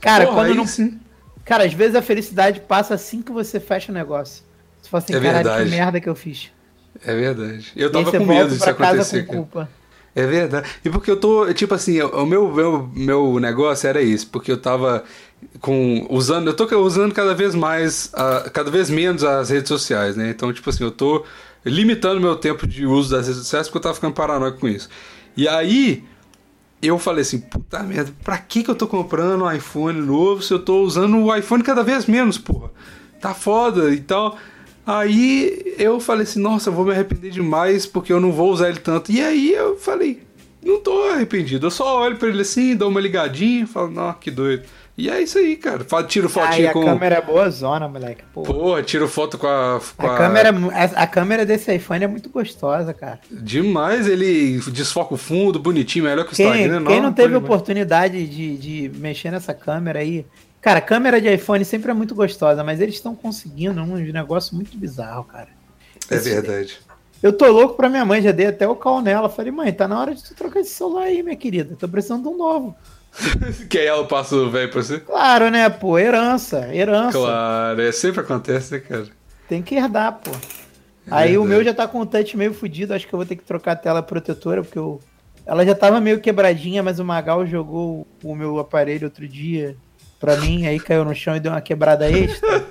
Cara, 0.00 0.26
porra, 0.26 0.36
quando 0.46 0.54
não. 0.54 0.66
sim. 0.66 0.98
Cara, 1.44 1.64
às 1.64 1.72
vezes 1.72 1.96
a 1.96 2.02
felicidade 2.02 2.60
passa 2.60 2.94
assim 2.94 3.22
que 3.22 3.32
você 3.32 3.58
fecha 3.58 3.90
o 3.90 3.94
negócio. 3.94 4.44
Você 4.80 4.88
fala 4.90 5.02
assim, 5.02 5.14
É 5.14 5.20
caralho, 5.20 5.34
verdade. 5.44 5.64
que 5.64 5.70
merda 5.76 6.00
que 6.00 6.08
eu 6.08 6.14
fiz. 6.14 6.50
É 7.04 7.14
verdade. 7.14 7.72
Eu 7.74 7.90
tava 7.90 8.04
você 8.10 8.18
com 8.18 8.24
medo 8.26 8.50
disso 8.50 8.68
acontecer. 8.68 9.22
com 9.22 9.26
cara. 9.32 9.38
culpa. 9.38 9.70
É 10.14 10.26
verdade. 10.26 10.68
E 10.84 10.90
porque 10.90 11.10
eu 11.10 11.16
tô, 11.18 11.52
tipo 11.54 11.74
assim, 11.74 12.00
o 12.00 12.26
meu, 12.26 12.52
meu, 12.52 12.90
meu 12.94 13.38
negócio 13.38 13.88
era 13.88 14.02
isso, 14.02 14.26
porque 14.28 14.50
eu 14.50 14.56
tava 14.60 15.04
com 15.60 16.06
usando, 16.10 16.48
eu 16.48 16.54
tô 16.56 16.64
usando 16.80 17.14
cada 17.14 17.34
vez 17.34 17.54
mais, 17.54 18.10
a- 18.14 18.50
cada 18.52 18.70
vez 18.70 18.90
menos 18.90 19.22
as 19.22 19.50
redes 19.50 19.68
sociais, 19.68 20.16
né? 20.16 20.30
Então, 20.30 20.52
tipo 20.52 20.68
assim, 20.70 20.82
eu 20.82 20.90
tô 20.90 21.24
limitando 21.64 22.20
meu 22.20 22.34
tempo 22.36 22.66
de 22.66 22.84
uso 22.86 23.10
das 23.10 23.26
redes 23.26 23.42
sociais 23.42 23.68
porque 23.68 23.78
eu 23.78 23.82
tava 23.82 23.94
ficando 23.94 24.14
paranoico 24.14 24.58
com 24.58 24.68
isso. 24.68 24.88
E 25.36 25.46
aí 25.46 26.02
eu 26.82 26.98
falei 26.98 27.22
assim, 27.22 27.40
puta 27.40 27.82
merda, 27.82 28.12
pra 28.24 28.38
que 28.38 28.62
que 28.62 28.70
eu 28.70 28.74
tô 28.74 28.86
comprando 28.86 29.44
um 29.44 29.52
iPhone 29.52 30.00
novo 30.00 30.42
se 30.42 30.52
eu 30.54 30.58
tô 30.60 30.82
usando 30.82 31.16
o 31.18 31.34
iPhone 31.34 31.62
cada 31.62 31.82
vez 31.82 32.06
menos, 32.06 32.38
porra? 32.38 32.70
Tá 33.20 33.34
foda 33.34 33.90
e 33.92 34.00
tal. 34.00 34.38
Aí 34.92 35.74
eu 35.78 36.00
falei 36.00 36.22
assim, 36.22 36.40
nossa, 36.40 36.70
eu 36.70 36.72
vou 36.74 36.84
me 36.86 36.92
arrepender 36.92 37.30
demais 37.30 37.84
porque 37.84 38.10
eu 38.10 38.18
não 38.18 38.32
vou 38.32 38.50
usar 38.50 38.70
ele 38.70 38.78
tanto. 38.78 39.12
E 39.12 39.20
aí 39.20 39.52
eu 39.52 39.76
falei, 39.76 40.22
não 40.64 40.80
tô 40.80 41.10
arrependido. 41.10 41.66
Eu 41.66 41.70
só 41.70 42.00
olho 42.00 42.16
pra 42.16 42.28
ele 42.28 42.40
assim, 42.40 42.74
dou 42.74 42.88
uma 42.88 42.98
ligadinha, 42.98 43.66
falo, 43.66 43.90
não, 43.90 44.12
que 44.14 44.30
doido. 44.30 44.62
E 44.96 45.10
é 45.10 45.20
isso 45.22 45.36
aí, 45.38 45.56
cara. 45.56 45.84
Tiro 46.08 46.26
Aí 46.26 46.32
fotinha 46.32 46.70
a 46.70 46.72
com. 46.72 46.84
câmera 46.84 47.16
é 47.16 47.20
boa 47.20 47.48
zona, 47.50 47.86
moleque. 47.86 48.24
Pô. 48.32 48.42
Porra, 48.42 48.82
tiro 48.82 49.06
foto 49.06 49.36
com 49.38 49.46
a. 49.46 49.78
Com 49.96 50.06
A 50.08 50.16
câmera, 50.16 50.50
a, 50.72 51.02
a 51.02 51.06
câmera 51.06 51.44
desse 51.46 51.72
iPhone 51.72 52.02
é 52.02 52.08
muito 52.08 52.28
gostosa, 52.30 52.92
cara. 52.94 53.20
Demais, 53.30 54.08
ele 54.08 54.58
desfoca 54.72 55.14
o 55.14 55.16
fundo, 55.18 55.60
bonitinho, 55.60 56.06
melhor 56.06 56.24
que 56.24 56.32
o 56.32 56.36
Quem, 56.36 56.46
Instagram. 56.46 56.84
quem 56.84 57.00
não 57.00 57.12
teve 57.12 57.34
pode- 57.34 57.44
oportunidade 57.44 58.26
de, 58.26 58.56
de 58.56 58.90
mexer 58.98 59.30
nessa 59.30 59.52
câmera 59.54 60.00
aí. 60.00 60.26
Cara, 60.60 60.80
câmera 60.80 61.20
de 61.20 61.32
iPhone 61.32 61.64
sempre 61.64 61.90
é 61.90 61.94
muito 61.94 62.14
gostosa, 62.14 62.64
mas 62.64 62.80
eles 62.80 62.96
estão 62.96 63.14
conseguindo 63.14 63.80
um 63.80 63.96
negócio 63.96 64.54
muito 64.54 64.76
bizarro, 64.76 65.24
cara. 65.24 65.48
É 66.10 66.16
Esse- 66.16 66.30
verdade. 66.30 66.78
Eu 67.22 67.32
tô 67.32 67.50
louco 67.50 67.74
pra 67.74 67.88
minha 67.88 68.04
mãe, 68.04 68.22
já 68.22 68.30
dei 68.30 68.46
até 68.46 68.66
o 68.66 68.76
call 68.76 69.02
nela. 69.02 69.28
Falei, 69.28 69.50
mãe, 69.50 69.72
tá 69.72 69.88
na 69.88 69.98
hora 70.00 70.14
de 70.14 70.22
tu 70.22 70.34
trocar 70.34 70.60
esse 70.60 70.70
celular 70.70 71.04
aí, 71.04 71.20
minha 71.22 71.36
querida. 71.36 71.76
Tô 71.78 71.88
precisando 71.88 72.22
de 72.22 72.28
um 72.28 72.36
novo. 72.36 72.76
que 73.68 73.78
aí 73.78 73.86
ela 73.86 74.06
passa 74.06 74.36
o 74.36 74.50
velho 74.50 74.70
pra 74.70 74.82
você? 74.82 75.00
Claro, 75.00 75.50
né, 75.50 75.68
pô? 75.68 75.98
Herança, 75.98 76.72
herança. 76.72 77.18
Claro, 77.18 77.80
é 77.80 77.90
sempre 77.90 78.20
acontece, 78.20 78.72
né, 78.72 78.78
cara? 78.80 79.06
Tem 79.48 79.62
que 79.62 79.74
herdar, 79.74 80.20
pô. 80.22 80.30
Aí 81.10 81.36
o 81.38 81.44
meu 81.44 81.64
já 81.64 81.72
tá 81.72 81.88
com 81.88 82.00
o 82.00 82.06
touch 82.06 82.36
meio 82.36 82.52
fudido, 82.52 82.94
acho 82.94 83.08
que 83.08 83.12
eu 83.14 83.18
vou 83.18 83.26
ter 83.26 83.34
que 83.34 83.42
trocar 83.42 83.72
a 83.72 83.76
tela 83.76 84.02
protetora, 84.02 84.62
porque 84.62 84.78
eu... 84.78 85.00
ela 85.46 85.64
já 85.64 85.74
tava 85.74 86.00
meio 86.00 86.20
quebradinha, 86.20 86.82
mas 86.82 86.98
o 87.00 87.04
Magal 87.04 87.46
jogou 87.46 88.06
o 88.22 88.34
meu 88.36 88.58
aparelho 88.58 89.06
outro 89.06 89.26
dia 89.26 89.74
pra 90.18 90.36
mim, 90.36 90.66
aí 90.66 90.78
caiu 90.80 91.04
no 91.04 91.14
chão 91.14 91.36
e 91.36 91.40
deu 91.40 91.52
uma 91.52 91.60
quebrada 91.60 92.10
extra. 92.10 92.66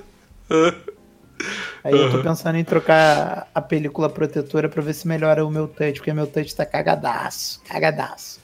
Aí 1.84 1.94
eu 1.94 2.12
tô 2.12 2.22
pensando 2.24 2.58
em 2.58 2.64
trocar 2.64 3.48
a 3.54 3.62
película 3.62 4.10
protetora 4.10 4.68
pra 4.68 4.82
ver 4.82 4.94
se 4.94 5.08
melhora 5.08 5.46
o 5.46 5.52
meu 5.52 5.68
touch, 5.68 5.94
porque 6.00 6.12
meu 6.14 6.28
touch 6.28 6.56
tá 6.56 6.66
cagadaço, 6.66 7.62
cagadaço. 7.68 8.40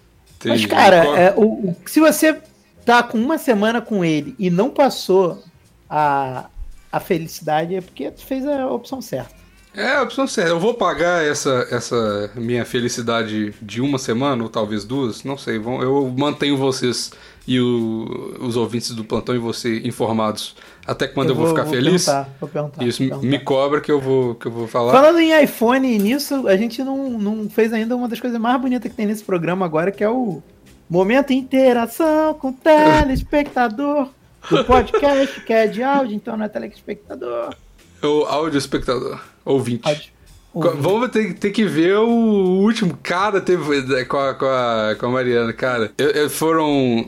Mas, 0.45 0.59
Entendi. 0.61 0.67
cara, 0.67 1.03
Qual- 1.03 1.15
é, 1.17 1.33
o, 1.35 1.41
o- 1.69 1.75
se 1.85 1.99
você 1.99 2.39
tá 2.85 3.01
com 3.01 3.17
uma 3.17 3.37
semana 3.37 3.81
com 3.81 4.03
ele 4.05 4.35
e 4.37 4.49
não 4.49 4.69
passou 4.69 5.43
a, 5.89 6.45
a 6.91 6.99
felicidade, 6.99 7.75
é 7.75 7.81
porque 7.81 8.11
tu 8.11 8.23
fez 8.25 8.45
a 8.45 8.67
opção 8.69 9.01
certa. 9.01 9.33
É, 9.75 9.95
a 9.95 10.03
opção 10.03 10.27
certa. 10.27 10.51
Eu 10.51 10.59
vou 10.59 10.73
pagar 10.75 11.23
essa, 11.25 11.67
essa 11.71 12.29
minha 12.35 12.63
felicidade 12.63 13.53
de 13.61 13.81
uma 13.81 13.97
semana, 13.97 14.43
ou 14.43 14.49
talvez 14.49 14.83
duas, 14.85 15.23
não 15.23 15.37
sei. 15.37 15.57
vão- 15.57 15.81
Eu 15.81 16.13
mantenho 16.15 16.55
vocês 16.57 17.11
e 17.47 17.59
o- 17.59 18.37
os 18.39 18.55
ouvintes 18.55 18.91
do 18.91 19.03
plantão 19.03 19.33
e 19.35 19.39
você 19.39 19.79
informados 19.79 20.55
até 20.85 21.07
quando 21.07 21.29
eu, 21.29 21.35
vou, 21.35 21.47
ficar 21.47 21.65
feliz. 21.65 22.05
Perguntar, 22.05 22.29
vou 22.39 22.49
perguntar, 22.49 22.83
Isso 22.85 22.97
vou 22.99 23.05
me- 23.05 23.09
perguntar. 23.21 23.37
me 23.37 23.43
cobra 23.43 23.81
que 23.81 23.91
eu 23.91 23.99
vou, 23.99 24.35
que 24.35 24.45
eu 24.45 24.51
vou 24.51 24.67
falar. 24.67 24.91
Falando 24.93 25.19
em 25.19 25.43
iPhone 25.43 25.91
e 25.91 25.97
nisso, 25.97 26.47
a 26.47 26.55
gente 26.55 26.83
não, 26.83 27.09
não 27.19 27.49
fez 27.49 27.73
ainda 27.73 27.95
uma 27.95 28.07
das 28.07 28.19
coisas 28.19 28.39
mais 28.39 28.61
bonitas 28.61 28.91
que 28.91 28.95
tem 28.95 29.07
nesse 29.07 29.23
programa 29.23 29.65
agora, 29.65 29.91
que 29.91 30.03
é 30.03 30.09
o 30.09 30.41
Momento 30.89 31.33
Interação 31.33 32.35
com 32.35 32.49
o 32.49 32.53
Telespectador. 32.53 34.09
Do 34.49 34.63
podcast, 34.65 35.39
que 35.41 35.53
é 35.53 35.65
de 35.67 35.81
áudio, 35.81 36.15
então 36.15 36.35
não 36.35 36.45
é 36.45 36.49
telespectador. 36.49 37.55
O 38.03 38.25
áudio 38.25 38.57
espectador, 38.57 39.19
ouvinte. 39.45 40.13
Vamos 40.53 41.09
ter, 41.09 41.33
ter 41.33 41.49
que 41.49 41.65
ver 41.65 41.97
o 41.97 42.61
último 42.61 42.97
cara 43.01 43.41
teve 43.41 43.95
é, 43.95 44.05
com 44.05 44.17
a, 44.17 44.33
com 44.35 44.45
a, 44.45 44.95
com 44.99 45.05
a 45.07 45.09
Mariana, 45.09 45.51
cara. 45.51 45.91
Foram 46.29 47.07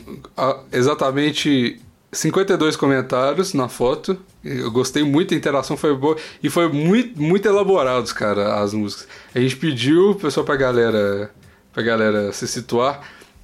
exatamente 0.72 1.80
52 2.12 2.76
comentários 2.76 3.54
na 3.54 3.68
foto. 3.68 4.18
Eu 4.44 4.72
gostei 4.72 5.04
muito, 5.04 5.34
a 5.34 5.38
interação 5.38 5.78
foi 5.78 5.96
boa. 5.96 6.18
E 6.42 6.50
foi 6.50 6.68
muito, 6.70 7.22
muito 7.22 7.48
elaborados, 7.48 8.12
cara, 8.12 8.62
as 8.62 8.74
músicas. 8.74 9.08
A 9.34 9.40
gente 9.40 9.58
pediu, 9.58 10.16
pessoal, 10.16 10.46
pra 10.46 10.56
galera, 10.56 11.30
pra 11.72 11.84
galera 11.84 12.32
se 12.32 12.48
situar. 12.48 13.02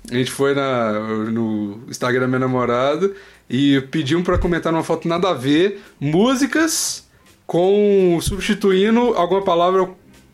A 0.10 0.16
gente 0.16 0.32
foi 0.32 0.56
na, 0.56 0.94
no 0.94 1.84
Instagram 1.88 2.22
da 2.22 2.28
minha 2.28 2.40
namorada 2.40 3.12
e 3.48 3.82
pedimos 3.92 4.26
pra 4.26 4.40
comentar 4.40 4.72
numa 4.72 4.84
foto 4.84 5.08
nada 5.08 5.30
a 5.30 5.34
ver 5.34 5.80
músicas 6.00 7.08
com 7.52 8.18
substituindo 8.22 9.14
alguma 9.18 9.42
palavra 9.42 9.90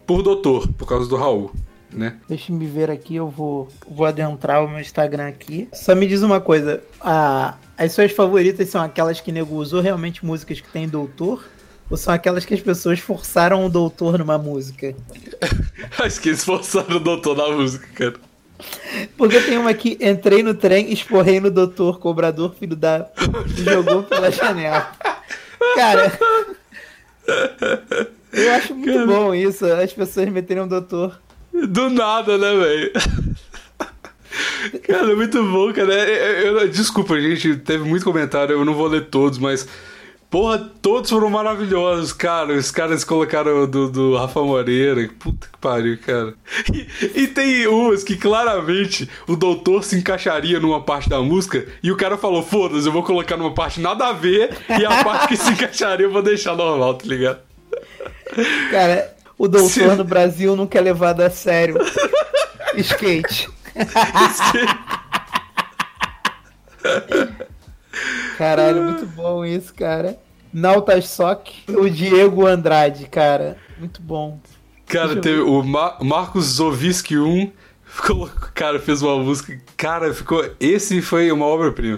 por 0.06 0.21
doutor, 0.21 0.67
por 0.73 0.88
causa 0.88 1.10
do 1.10 1.15
Raul, 1.15 1.51
né? 1.91 2.17
Deixa 2.30 2.53
me 2.53 2.67
ver 2.67 2.91
aqui, 2.91 3.15
eu 3.15 3.27
vou, 3.27 3.69
vou 3.89 4.06
adentrar 4.06 4.63
o 4.63 4.69
meu 4.69 4.80
Instagram 4.80 5.27
aqui. 5.27 5.67
Só 5.73 5.95
me 5.95 6.06
diz 6.06 6.21
uma 6.21 6.39
coisa, 6.39 6.84
a, 7.01 7.56
as 7.75 7.91
suas 7.93 8.12
favoritas 8.12 8.69
são 8.69 8.84
aquelas 8.84 9.19
que 9.19 9.32
nego 9.32 9.56
usou 9.56 9.82
realmente 9.82 10.23
músicas 10.23 10.62
que 10.62 10.69
tem 10.69 10.88
doutor? 10.88 11.43
Ou 11.89 11.97
são 11.97 12.13
aquelas 12.13 12.45
que 12.45 12.53
as 12.53 12.62
pessoas 12.62 12.99
forçaram 12.99 13.65
o 13.65 13.69
doutor 13.69 14.19
numa 14.19 14.38
música? 14.38 14.93
Acho 15.97 16.21
que 16.21 16.30
eles 16.30 16.43
forçaram 16.43 16.97
o 16.97 16.99
doutor 16.99 17.36
na 17.36 17.49
música, 17.49 17.88
cara. 17.95 18.19
Porque 19.17 19.41
tem 19.41 19.58
uma 19.58 19.71
aqui, 19.71 19.97
entrei 19.99 20.43
no 20.43 20.53
trem, 20.53 20.93
esporrei 20.93 21.39
no 21.39 21.49
doutor, 21.49 21.97
cobrador, 21.97 22.53
filho 22.53 22.75
da... 22.75 23.10
jogou 23.58 24.03
pela 24.03 24.30
janela. 24.30 24.91
Cara... 25.75 26.15
Eu 28.34 28.52
acho 28.54 28.76
muito 28.76 29.06
bom 29.08 29.34
isso, 29.34 29.66
as 29.66 29.92
pessoas 29.94 30.30
meterem 30.30 30.63
um 30.63 30.68
doutor. 30.68 31.20
Do 31.68 31.90
nada, 31.90 32.38
né, 32.38 32.54
velho? 32.56 32.92
Cara, 34.84 35.12
é 35.12 35.16
muito 35.16 35.42
bom, 35.44 35.72
cara. 35.74 35.94
Eu- 35.94 36.58
eu- 36.60 36.68
desculpa, 36.70 37.20
gente, 37.20 37.56
teve 37.58 37.84
muito 37.84 38.04
comentário, 38.06 38.54
eu 38.54 38.66
não 38.66 38.74
vou 38.74 38.88
ler 38.88 39.06
todos, 39.06 39.38
mas. 39.40 39.68
Porra, 40.30 40.60
todos 40.82 41.10
foram 41.10 41.30
maravilhosos, 41.30 42.12
cara. 42.12 42.54
Os 42.54 42.70
caras 42.70 43.06
colocaram 43.06 43.66
do, 43.66 43.90
do 43.90 44.18
Rafa 44.18 44.42
Moreira. 44.42 45.10
Puta 45.18 45.48
que 45.48 45.58
pariu, 45.58 45.98
cara. 46.06 46.34
E, 46.74 47.22
e 47.22 47.28
tem 47.28 47.66
umas 47.66 48.04
que 48.04 48.18
claramente 48.18 49.10
o 49.26 49.38
doutor 49.38 49.86
se 49.86 49.96
encaixaria 49.96 50.60
numa 50.60 50.82
parte 50.82 51.10
da 51.10 51.22
música 51.22 51.66
e 51.82 51.92
o 51.92 51.96
cara 51.96 52.18
falou: 52.18 52.44
foda-se, 52.44 52.86
eu 52.86 52.92
vou 52.92 53.04
colocar 53.04 53.38
numa 53.38 53.54
parte 53.54 53.80
nada 53.80 54.08
a 54.08 54.13
ver 54.13 54.58
e 54.78 54.86
a 54.86 55.02
parte 55.02 55.30
que 55.30 55.38
se 55.38 55.52
encaixaria 55.52 56.06
eu 56.06 56.12
vou 56.12 56.22
deixar 56.22 56.58
normal, 56.58 56.96
tá 56.96 57.06
ligado? 57.06 57.40
Cara, 58.70 59.16
o 59.38 59.48
doutor 59.48 59.70
Sim. 59.70 59.96
no 59.96 60.04
Brasil 60.04 60.58
nunca 60.58 60.78
é 60.78 60.82
levado 60.82 61.22
a 61.22 61.30
sério. 61.30 61.78
Skate. 62.76 63.50
Caralho, 68.38 68.84
muito 68.84 69.06
bom 69.08 69.44
isso, 69.46 69.74
cara. 69.74 70.18
Nautas 70.54 71.08
Sock, 71.10 71.52
o 71.70 71.90
Diego 71.90 72.46
Andrade, 72.46 73.06
cara. 73.08 73.58
Muito 73.78 74.02
bom. 74.02 74.40
Cara, 74.88 75.08
Deixa 75.08 75.22
teve 75.22 75.42
o 75.42 75.62
Ma- 75.64 75.98
Marcos 76.02 76.46
Zoviski 76.46 77.18
1. 77.20 77.52
Colocou, 78.06 78.50
cara, 78.54 78.80
fez 78.80 79.02
uma 79.02 79.18
música. 79.18 79.58
Cara, 79.76 80.14
ficou. 80.14 80.44
Esse 80.60 81.02
foi 81.02 81.32
uma 81.32 81.46
obra-prima. 81.46 81.98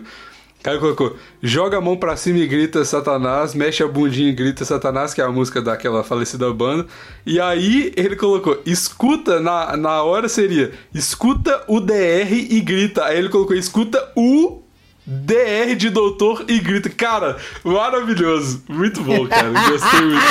O 0.60 0.64
cara 0.64 0.78
colocou: 0.80 1.16
joga 1.42 1.78
a 1.78 1.82
mão 1.82 1.96
pra 1.98 2.16
cima 2.16 2.40
e 2.40 2.48
grita 2.48 2.84
Satanás, 2.86 3.54
mexe 3.54 3.82
a 3.84 3.88
bundinha 3.88 4.30
e 4.30 4.34
grita 4.34 4.66
Satanás, 4.66 5.14
que 5.14 5.22
é 5.22 5.24
a 5.24 5.32
música 5.32 5.62
daquela 5.62 6.04
falecida 6.04 6.52
banda. 6.54 6.86
E 7.26 7.40
aí 7.40 7.92
ele 7.96 8.16
colocou: 8.16 8.62
escuta, 8.66 9.40
na, 9.40 9.76
na 9.78 10.04
hora 10.04 10.28
seria 10.30 10.72
escuta 10.94 11.64
o 11.68 11.80
DR 11.80 12.32
e 12.32 12.60
grita. 12.62 13.06
Aí 13.06 13.18
ele 13.18 13.30
colocou: 13.30 13.56
escuta 13.56 14.12
o 14.16 14.62
DR 15.10 15.76
de 15.76 15.89
doutor 15.89 16.45
e 16.48 16.60
grita. 16.60 16.89
Cara, 16.89 17.38
maravilhoso. 17.63 18.63
Muito 18.69 19.02
bom, 19.02 19.28
cara. 19.28 19.50
Gostei 19.50 20.02
muito. 20.02 20.24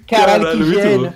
Caralho, 0.08 0.46
que 0.56 0.64
gênio. 0.74 1.06
bom. 1.10 1.14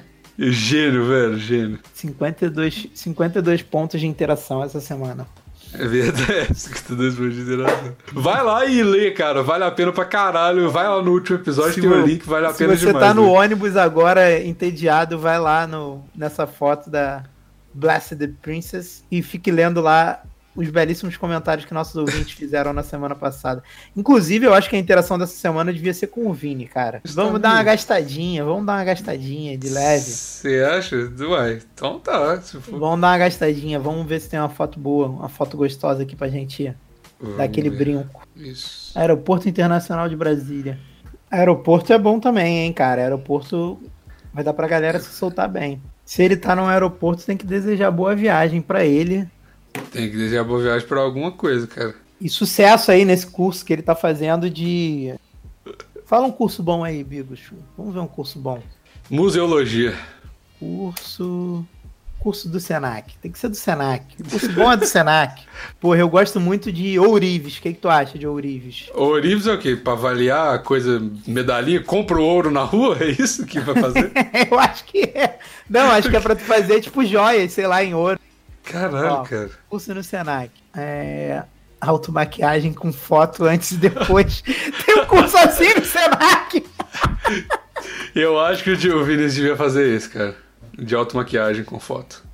Gênio, 0.51 1.07
velho, 1.07 1.39
gênio. 1.39 1.79
52, 1.95 2.89
52 2.95 3.63
pontos 3.63 4.01
de 4.01 4.07
interação 4.07 4.63
essa 4.63 4.81
semana. 4.81 5.27
É 5.73 5.87
verdade, 5.87 6.55
52 6.59 7.15
pontos 7.15 7.35
de 7.35 7.41
interação. 7.43 7.97
Vai 8.13 8.43
lá 8.43 8.67
e 8.67 8.83
lê, 8.83 9.11
cara. 9.13 9.43
Vale 9.43 9.65
a 9.65 9.71
pena 9.71 9.93
pra 9.93 10.05
caralho. 10.05 10.71
Vai 10.71 10.89
lá 10.89 11.01
no 11.03 11.13
último 11.13 11.39
episódio, 11.39 11.75
Se 11.75 11.81
tem 11.81 11.89
o 11.91 12.01
vo- 12.01 12.07
link, 12.07 12.27
vale 12.27 12.47
a 12.47 12.53
Se 12.53 12.59
pena 12.59 12.77
você 12.77 12.87
demais. 12.87 13.07
tá 13.07 13.15
no 13.15 13.29
ônibus 13.31 13.77
agora 13.77 14.41
entediado, 14.45 15.19
vai 15.19 15.39
lá 15.39 15.67
no, 15.67 16.05
nessa 16.15 16.47
foto 16.47 16.91
da 16.91 17.25
Blessed 17.73 18.35
Princess 18.43 19.05
e 19.11 19.23
fique 19.23 19.51
lendo 19.51 19.81
lá 19.81 20.21
os 20.57 20.71
belíssimos 20.71 21.17
comentários 21.17 21.67
que 21.67 21.75
nossos 21.75 21.97
ouvintes 21.97 22.33
fizeram 22.33 22.73
na 22.73 22.83
semana 22.83 23.15
passada. 23.15 23.63
Inclusive, 23.97 24.47
eu 24.47 24.55
acho 24.55 24.71
que 24.71 24.77
a 24.77 24.79
interação 24.79 25.19
dessa 25.19 25.37
semana 25.37 25.73
devia 25.73 25.93
ser 25.93 26.09
com 26.09 26.29
o 26.29 26.33
Vini, 26.33 26.67
cara. 26.67 27.01
Vamos 27.07 27.41
dar 27.41 27.53
uma 27.53 27.63
gastadinha, 27.63 28.45
vamos 28.45 28.65
dar 28.67 28.75
uma 28.75 28.85
gastadinha 28.85 29.59
de 29.59 29.69
leve. 29.69 30.05
Você 30.05 30.63
acha? 30.63 30.97
Uai, 31.21 31.61
então 31.75 31.99
tá. 31.99 32.41
Se 32.41 32.61
for... 32.61 32.79
Vamos 32.79 33.01
dar 33.01 33.09
uma 33.09 33.19
gastadinha, 33.19 33.79
vamos 33.79 34.07
ver 34.07 34.21
se 34.21 34.29
tem 34.29 34.39
uma 34.39 34.49
foto 34.49 34.79
boa, 34.79 35.09
uma 35.09 35.29
foto 35.29 35.57
gostosa 35.57 36.03
aqui 36.03 36.15
pra 36.15 36.29
gente 36.29 36.75
Vamos 37.21 37.39
dar 37.39 37.45
aquele 37.45 37.71
ver. 37.71 37.79
brinco. 37.79 38.27
Isso. 38.37 38.97
Aeroporto 38.99 39.49
Internacional 39.49 40.09
de 40.09 40.17
Brasília. 40.17 40.79
Aeroporto 41.31 41.93
é 41.93 41.99
bom 41.99 42.21
também, 42.21 42.59
hein, 42.59 42.73
cara. 42.73 43.03
Aeroporto 43.03 43.81
vai 44.33 44.45
dar 44.45 44.53
pra 44.53 44.69
galera 44.69 45.01
se 45.01 45.11
soltar 45.13 45.49
bem. 45.49 45.81
Se 46.05 46.23
ele 46.23 46.37
tá 46.37 46.55
num 46.55 46.67
aeroporto, 46.67 47.25
tem 47.25 47.37
que 47.37 47.47
desejar 47.47 47.91
boa 47.91 48.15
viagem 48.15 48.61
pra 48.61 48.85
ele. 48.85 49.29
Tem 49.91 50.11
que 50.11 50.17
desejar 50.17 50.45
boa 50.45 50.63
viagem 50.63 50.87
pra 50.87 51.01
alguma 51.01 51.33
coisa, 51.33 51.67
cara. 51.67 51.95
E 52.21 52.29
sucesso 52.29 52.91
aí 52.91 53.05
nesse 53.05 53.27
curso 53.27 53.65
que 53.65 53.73
ele 53.73 53.83
tá 53.83 53.95
fazendo 53.95 54.49
de. 54.49 55.15
Fala 56.07 56.27
um 56.27 56.33
curso 56.33 56.63
bom 56.63 56.85
aí, 56.85 57.03
Bigos. 57.03 57.41
Vamos 57.77 57.95
ver 57.95 58.01
um 58.01 58.07
curso 58.07 58.39
bom. 58.39 58.63
Museologia. 59.11 59.95
Curso. 60.59 61.65
Curso 62.19 62.49
do 62.49 62.59
Senac. 62.59 63.19
Tem 63.19 63.31
que 63.31 63.39
ser 63.39 63.51
do 63.51 63.57
Senac. 63.57 64.05
O 64.19 64.31
curso 64.31 64.51
bom 64.53 64.73
é 64.73 64.77
do 64.77 64.87
Senac. 64.87 65.43
Porra, 65.79 65.99
eu 65.99 66.09
gosto 66.09 66.41
muito 66.41 66.73
de 66.73 66.99
ourives. 66.99 67.59
O 67.59 67.61
que, 67.61 67.75
que 67.75 67.81
tu 67.81 67.89
acha 67.89 68.19
de 68.19 68.27
ourives? 68.27 68.89
Ourives 68.95 69.47
é 69.47 69.53
o 69.53 69.59
quê? 69.59 69.77
Pra 69.77 69.93
avaliar 69.93 70.55
a 70.55 70.59
coisa, 70.59 71.03
medalhinha? 71.27 71.83
Compra 71.83 72.17
o 72.17 72.25
ouro 72.25 72.51
na 72.51 72.63
rua? 72.63 72.97
É 73.01 73.11
isso 73.11 73.45
que 73.45 73.61
vai 73.61 73.75
fazer? 73.75 74.11
eu 74.51 74.59
acho 74.59 74.85
que 74.85 75.03
é. 75.03 75.39
Não, 75.69 75.91
acho 75.91 76.09
que 76.09 76.17
é 76.17 76.21
pra 76.21 76.35
tu 76.35 76.43
fazer 76.45 76.81
tipo 76.81 77.05
joias, 77.05 77.53
sei 77.53 77.67
lá, 77.67 77.85
em 77.85 77.93
ouro. 77.93 78.19
Caralho, 78.65 79.13
Ó. 79.13 79.23
cara. 79.23 79.51
Curso 79.69 79.95
no 79.95 80.03
Senac. 80.03 80.51
É. 80.77 81.43
Automaquiagem 81.81 82.73
com 82.73 82.93
foto 82.93 83.45
antes 83.45 83.73
e 83.73 83.77
depois. 83.77 84.43
Tem 84.87 85.01
um 85.01 85.07
curso 85.07 85.37
assim 85.37 85.75
no 85.75 85.85
Senac! 85.85 86.65
Eu 88.15 88.41
acho 88.41 88.65
que 88.65 88.71
o 88.71 89.05
Vinícius 89.05 89.35
devia 89.35 89.57
fazer 89.57 89.95
isso, 89.95 90.11
cara. 90.11 90.35
De 90.79 90.95
automaquiagem 90.95 91.65
com 91.65 91.79
foto. 91.79 92.25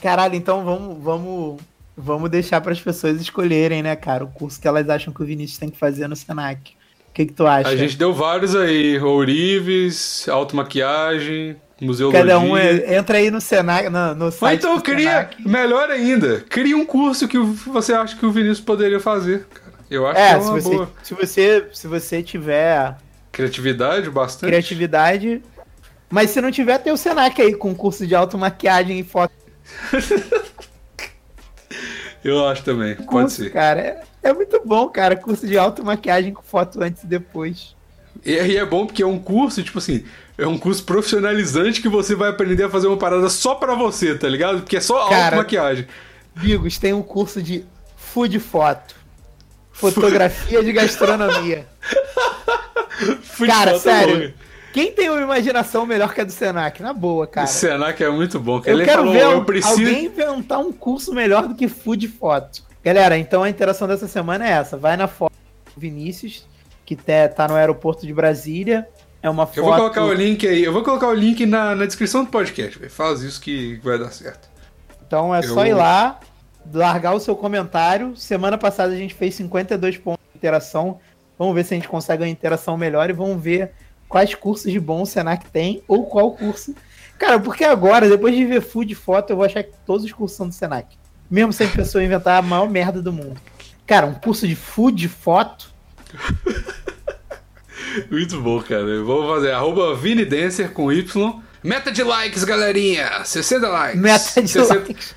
Caralho, 0.00 0.36
então 0.36 0.64
vamos, 0.64 1.02
vamos, 1.02 1.60
vamos 1.96 2.30
deixar 2.30 2.60
para 2.60 2.72
as 2.72 2.80
pessoas 2.80 3.20
escolherem, 3.20 3.82
né, 3.82 3.96
cara, 3.96 4.24
o 4.24 4.28
curso 4.28 4.60
que 4.60 4.68
elas 4.68 4.88
acham 4.88 5.12
que 5.12 5.22
o 5.22 5.26
Vinícius 5.26 5.58
tem 5.58 5.70
que 5.70 5.78
fazer 5.78 6.06
no 6.06 6.14
Senac. 6.14 6.72
O 7.08 7.12
que, 7.12 7.26
que 7.26 7.32
tu 7.32 7.46
acha? 7.46 7.68
A 7.68 7.76
gente 7.76 7.96
deu 7.96 8.14
vários 8.14 8.54
aí. 8.54 8.98
Ourives, 9.00 10.28
automaquiagem, 10.28 11.56
museologia. 11.80 12.20
Cada 12.20 12.38
um 12.38 12.56
é- 12.56 12.96
entra 12.96 13.18
aí 13.18 13.30
no 13.30 13.40
Senac, 13.40 13.88
no, 13.88 14.14
no 14.14 14.24
Mas 14.26 14.34
site 14.34 14.58
então 14.60 14.76
do 14.76 14.82
cria, 14.82 15.10
Senac. 15.10 15.48
melhor 15.48 15.90
ainda, 15.90 16.40
cria 16.48 16.76
um 16.76 16.84
curso 16.84 17.26
que 17.28 17.38
você 17.38 17.92
acha 17.92 18.16
que 18.16 18.26
o 18.26 18.30
Vinícius 18.32 18.60
poderia 18.60 19.00
fazer, 19.00 19.46
cara. 19.52 19.68
Eu 19.90 20.06
acho 20.06 20.14
que 20.16 20.20
É, 20.20 20.30
é 20.32 20.40
se 20.40 20.46
uma 20.50 20.60
você, 20.60 20.68
boa. 20.70 20.90
se, 21.02 21.14
você, 21.14 21.66
se 21.72 21.86
você 21.86 22.22
tiver 22.22 22.96
Criatividade, 23.32 24.10
bastante. 24.10 24.50
criatividade. 24.50 25.42
Mas 26.10 26.30
se 26.30 26.40
não 26.40 26.50
tiver, 26.50 26.78
tem 26.78 26.92
o 26.92 26.96
Senac 26.96 27.40
aí 27.40 27.54
com 27.54 27.74
curso 27.74 28.06
de 28.06 28.14
automaquiagem 28.14 28.98
e 28.98 29.04
foto. 29.04 29.32
Eu 32.24 32.46
acho 32.48 32.64
também, 32.64 32.94
pode 32.96 33.06
Curso, 33.08 33.36
ser. 33.44 33.52
cara. 33.52 33.80
É, 33.80 34.02
é 34.24 34.32
muito 34.32 34.60
bom, 34.64 34.88
cara. 34.88 35.16
Curso 35.16 35.46
de 35.46 35.56
automaquiagem 35.56 36.32
com 36.34 36.42
foto 36.42 36.82
antes 36.82 37.04
e 37.04 37.06
depois. 37.06 37.76
E, 38.24 38.32
e 38.32 38.56
é 38.56 38.64
bom 38.64 38.86
porque 38.86 39.02
é 39.02 39.06
um 39.06 39.18
curso, 39.18 39.62
tipo 39.62 39.78
assim, 39.78 40.04
é 40.38 40.46
um 40.46 40.56
curso 40.56 40.84
profissionalizante 40.84 41.82
que 41.82 41.88
você 41.88 42.14
vai 42.14 42.30
aprender 42.30 42.62
a 42.62 42.70
fazer 42.70 42.86
uma 42.86 42.96
parada 42.96 43.28
só 43.28 43.56
pra 43.56 43.74
você, 43.74 44.14
tá 44.16 44.28
ligado? 44.28 44.60
Porque 44.60 44.76
é 44.76 44.80
só 44.80 45.08
Cara, 45.08 45.24
automaquiagem. 45.24 45.88
Bigos, 46.36 46.78
tem 46.78 46.92
um 46.92 47.02
curso 47.02 47.42
de 47.42 47.64
food 47.96 48.38
foto. 48.38 48.94
Fotografia 49.72 50.62
de 50.62 50.72
gastronomia. 50.72 51.66
Cara, 53.46 53.72
foto 53.72 53.82
sério. 53.82 54.14
longa. 54.14 54.34
Quem 54.72 54.92
tem 54.92 55.10
uma 55.10 55.20
imaginação 55.20 55.84
melhor 55.84 56.14
que 56.14 56.20
a 56.20 56.24
do 56.24 56.30
Senac? 56.30 56.82
Na 56.82 56.92
boa, 56.92 57.26
cara. 57.26 57.46
O 57.46 57.50
Senac 57.50 58.02
é 58.02 58.10
muito 58.10 58.38
bom. 58.38 58.60
Eu 58.64 58.74
ele 58.74 58.84
quero 58.84 58.98
falou, 58.98 59.12
ver 59.12 59.22
eu 59.22 59.44
preciso. 59.44 59.74
alguém 59.74 60.04
inventar 60.04 60.60
um 60.60 60.72
curso 60.72 61.12
melhor 61.12 61.48
do 61.48 61.54
que 61.54 61.66
food 61.68 62.06
foto. 62.06 62.62
Galera, 62.84 63.16
então 63.16 63.42
a 63.42 63.50
interação 63.50 63.88
dessa 63.88 64.06
semana 64.06 64.46
é 64.46 64.52
essa. 64.52 64.76
Vai 64.76 64.96
na 64.96 65.08
foto 65.08 65.32
do 65.74 65.80
Vinícius, 65.80 66.46
que 66.84 66.94
tá 66.94 67.48
no 67.48 67.54
aeroporto 67.54 68.06
de 68.06 68.12
Brasília. 68.12 68.86
É 69.22 69.28
uma 69.28 69.46
foto... 69.46 69.58
Eu 69.58 69.64
vou 69.64 69.74
colocar 69.74 70.04
o 70.04 70.12
link 70.12 70.46
aí, 70.46 70.62
eu 70.62 70.72
vou 70.72 70.82
colocar 70.82 71.08
o 71.08 71.14
link 71.14 71.44
na, 71.44 71.74
na 71.74 71.86
descrição 71.86 72.24
do 72.24 72.30
podcast, 72.30 72.78
velho. 72.78 72.90
Faz 72.90 73.22
isso 73.22 73.40
que 73.40 73.76
vai 73.82 73.98
dar 73.98 74.10
certo. 74.10 74.48
Então 75.06 75.34
é 75.34 75.38
Eu- 75.40 75.54
só 75.54 75.66
ir 75.66 75.74
lá, 75.74 76.20
largar 76.72 77.14
o 77.14 77.20
seu 77.20 77.34
comentário. 77.34 78.16
Semana 78.16 78.56
passada 78.56 78.92
a 78.92 78.96
gente 78.96 79.14
fez 79.14 79.34
52 79.34 79.96
pontos 79.96 80.24
de 80.32 80.38
interação. 80.38 81.00
Vamos 81.38 81.54
ver 81.54 81.64
se 81.64 81.74
a 81.74 81.76
gente 81.76 81.88
consegue 81.88 82.22
uma 82.22 82.28
interação 82.28 82.76
melhor 82.76 83.08
e 83.10 83.12
vamos 83.12 83.42
ver 83.42 83.72
quais 84.08 84.34
cursos 84.34 84.70
de 84.70 84.78
bom 84.80 85.02
o 85.02 85.06
Senac 85.06 85.50
tem 85.50 85.82
ou 85.88 86.06
qual 86.06 86.32
curso. 86.32 86.74
Cara, 87.18 87.40
porque 87.40 87.64
agora, 87.64 88.08
depois 88.08 88.34
de 88.34 88.44
ver 88.44 88.60
food 88.60 88.92
e 88.92 88.96
foto, 88.96 89.30
eu 89.30 89.36
vou 89.36 89.44
achar 89.44 89.62
que 89.64 89.72
todos 89.84 90.04
os 90.04 90.12
cursos 90.12 90.36
são 90.36 90.48
do 90.48 90.54
Senac. 90.54 90.96
Mesmo 91.30 91.52
sem 91.52 91.66
a 91.66 91.70
pessoa 91.70 92.02
inventar 92.02 92.38
a 92.38 92.42
maior 92.42 92.68
merda 92.70 93.02
do 93.02 93.12
mundo. 93.12 93.40
Cara, 93.86 94.06
um 94.06 94.14
curso 94.14 94.46
de 94.46 94.54
food 94.54 95.06
e 95.06 95.08
foto. 95.08 95.70
Muito 98.10 98.40
bom, 98.40 98.60
cara. 98.62 99.02
Vamos 99.02 99.26
fazer 99.34 99.52
arroba 99.52 99.94
Vini 99.96 100.24
Dancer 100.24 100.70
com 100.70 100.92
Y. 100.92 101.42
Meta 101.62 101.90
de 101.90 102.02
likes, 102.04 102.44
galerinha! 102.44 103.24
60 103.24 103.68
likes. 103.68 104.00
Meta 104.00 104.42
de 104.42 104.48
60 104.48 104.74
likes. 104.74 105.14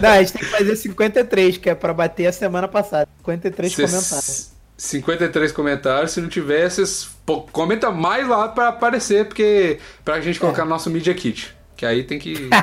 Não, 0.00 0.08
a 0.08 0.18
gente 0.20 0.32
tem 0.32 0.40
que 0.42 0.48
fazer 0.48 0.76
53, 0.76 1.58
que 1.58 1.68
é 1.70 1.74
pra 1.74 1.92
bater 1.92 2.26
a 2.26 2.32
semana 2.32 2.66
passada. 2.66 3.08
53 3.18 3.72
Ses- 3.74 3.90
comentários. 3.90 4.52
53 4.78 5.52
comentários. 5.52 6.10
Se 6.12 6.20
não 6.20 6.28
tiver, 6.28 6.68
vocês 6.70 7.10
comenta 7.52 7.90
mais 7.90 8.26
lá 8.26 8.48
pra 8.48 8.68
aparecer, 8.68 9.26
porque 9.26 9.78
pra 10.04 10.20
gente 10.20 10.40
colocar 10.40 10.64
no 10.64 10.70
nosso 10.70 10.88
Media 10.90 11.12
Kit. 11.14 11.54
Que 11.76 11.84
aí 11.84 12.02
tem 12.04 12.18
que. 12.18 12.48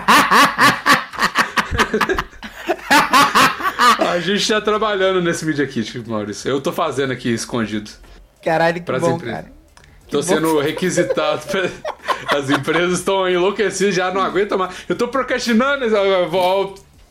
A 3.99 4.19
gente 4.19 4.47
tá 4.47 4.59
trabalhando 4.59 5.21
nesse 5.21 5.45
Media 5.45 5.65
Kit, 5.67 5.97
Maurício. 6.07 6.49
Eu 6.49 6.59
tô 6.61 6.71
fazendo 6.71 7.13
aqui 7.13 7.29
escondido. 7.29 7.89
Caralho, 8.43 8.75
que 8.75 8.81
Pras 8.85 9.01
bom, 9.01 9.15
empresas. 9.15 9.35
cara. 9.41 9.53
Tô 10.09 10.17
bom. 10.17 10.23
sendo 10.23 10.59
requisitado. 10.59 11.45
pra- 11.47 11.69
As 12.37 12.49
empresas 12.49 12.99
estão 12.99 13.27
enlouquecidas, 13.29 13.93
já 13.95 14.11
não 14.11 14.21
aguentam 14.21 14.57
mais. 14.57 14.73
Eu 14.87 14.95
tô 14.95 15.07
procrastinando 15.07 15.85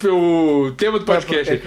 o 0.04 0.70
tema 0.76 0.98
do 0.98 1.04
podcast. 1.04 1.60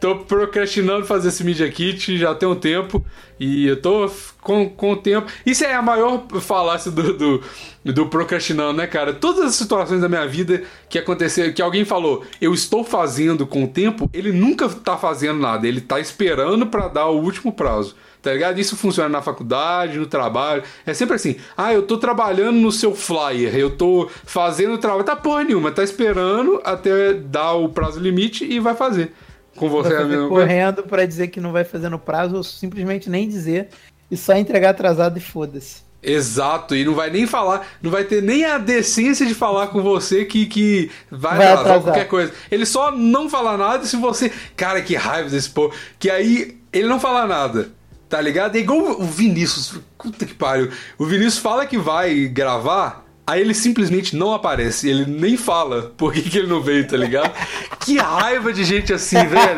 Tô 0.00 0.16
procrastinando 0.16 1.06
fazer 1.06 1.28
esse 1.28 1.42
Media 1.42 1.70
Kit 1.70 2.18
já 2.18 2.34
tem 2.34 2.48
um 2.48 2.54
tempo. 2.54 3.04
E 3.40 3.66
eu 3.66 3.80
tô 3.80 4.10
com, 4.40 4.68
com 4.68 4.92
o 4.92 4.96
tempo. 4.96 5.26
Isso 5.44 5.64
é 5.64 5.74
a 5.74 5.80
maior 5.82 6.26
falácia 6.40 6.90
do, 6.90 7.12
do, 7.14 7.42
do 7.84 8.06
procrastinando, 8.06 8.74
né, 8.74 8.86
cara? 8.86 9.12
Todas 9.14 9.44
as 9.44 9.54
situações 9.54 10.00
da 10.00 10.08
minha 10.08 10.26
vida 10.26 10.62
que 10.88 10.98
aconteceram, 10.98 11.52
que 11.52 11.62
alguém 11.62 11.84
falou, 11.84 12.24
eu 12.40 12.52
estou 12.52 12.84
fazendo 12.84 13.46
com 13.46 13.64
o 13.64 13.68
tempo, 13.68 14.08
ele 14.12 14.32
nunca 14.32 14.68
tá 14.68 14.96
fazendo 14.98 15.38
nada. 15.40 15.66
Ele 15.66 15.80
tá 15.80 15.98
esperando 15.98 16.66
pra 16.66 16.88
dar 16.88 17.06
o 17.06 17.20
último 17.20 17.52
prazo. 17.52 17.96
Tá 18.22 18.32
ligado? 18.32 18.58
Isso 18.60 18.76
funciona 18.76 19.08
na 19.08 19.20
faculdade, 19.20 19.98
no 19.98 20.06
trabalho. 20.06 20.62
É 20.86 20.94
sempre 20.94 21.16
assim. 21.16 21.36
Ah, 21.56 21.74
eu 21.74 21.82
tô 21.82 21.98
trabalhando 21.98 22.56
no 22.56 22.70
seu 22.70 22.94
flyer, 22.94 23.56
eu 23.56 23.70
tô 23.76 24.08
fazendo 24.24 24.74
o 24.74 24.78
trabalho. 24.78 25.02
Tá 25.02 25.16
porra 25.16 25.42
nenhuma, 25.42 25.72
tá 25.72 25.82
esperando 25.82 26.60
até 26.64 27.12
dar 27.14 27.54
o 27.54 27.68
prazo 27.68 27.98
limite 27.98 28.44
e 28.44 28.60
vai 28.60 28.76
fazer. 28.76 29.12
Com 29.56 29.68
você 29.68 29.92
é 29.92 29.98
coisa. 29.98 30.28
correndo 30.28 30.82
pra 30.84 31.04
dizer 31.04 31.28
que 31.28 31.40
não 31.40 31.50
vai 31.52 31.64
fazer 31.64 31.88
no 31.88 31.98
prazo, 31.98 32.36
ou 32.36 32.42
simplesmente 32.44 33.10
nem 33.10 33.28
dizer 33.28 33.68
e 34.10 34.16
só 34.16 34.34
entregar 34.34 34.70
atrasado 34.70 35.18
e 35.18 35.20
foda-se. 35.20 35.82
Exato, 36.02 36.74
e 36.74 36.84
não 36.84 36.94
vai 36.94 37.10
nem 37.10 37.26
falar, 37.26 37.66
não 37.80 37.90
vai 37.90 38.04
ter 38.04 38.22
nem 38.22 38.44
a 38.44 38.58
decência 38.58 39.24
de 39.24 39.34
falar 39.34 39.68
com 39.68 39.82
você 39.82 40.24
que, 40.24 40.46
que 40.46 40.90
vai, 41.10 41.36
Vai 41.38 41.46
atrasar, 41.46 41.60
atrasar. 41.60 41.82
qualquer 41.82 42.08
coisa. 42.08 42.32
Ele 42.50 42.66
só 42.66 42.90
não 42.90 43.28
fala 43.28 43.56
nada 43.56 43.84
se 43.84 43.96
você. 43.96 44.32
Cara, 44.56 44.80
que 44.82 44.94
raiva 44.96 45.28
desse 45.30 45.50
povo. 45.50 45.74
Que 45.98 46.10
aí 46.10 46.56
ele 46.72 46.88
não 46.88 46.98
fala 46.98 47.26
nada. 47.26 47.70
Tá 48.12 48.20
ligado? 48.20 48.56
É 48.56 48.58
igual 48.58 49.00
o 49.00 49.04
Vinícius. 49.04 49.80
Puta 49.96 50.26
que 50.26 50.34
pariu. 50.34 50.70
O 50.98 51.06
Vinícius 51.06 51.38
fala 51.38 51.64
que 51.64 51.78
vai 51.78 52.26
gravar, 52.26 53.06
aí 53.26 53.40
ele 53.40 53.54
simplesmente 53.54 54.14
não 54.14 54.34
aparece. 54.34 54.86
Ele 54.86 55.06
nem 55.06 55.34
fala 55.34 55.90
por 55.96 56.12
que, 56.12 56.20
que 56.20 56.36
ele 56.36 56.46
não 56.46 56.60
veio, 56.60 56.86
tá 56.86 56.94
ligado? 56.94 57.32
que 57.80 57.96
raiva 57.96 58.52
de 58.52 58.64
gente 58.64 58.92
assim, 58.92 59.16
velho. 59.16 59.56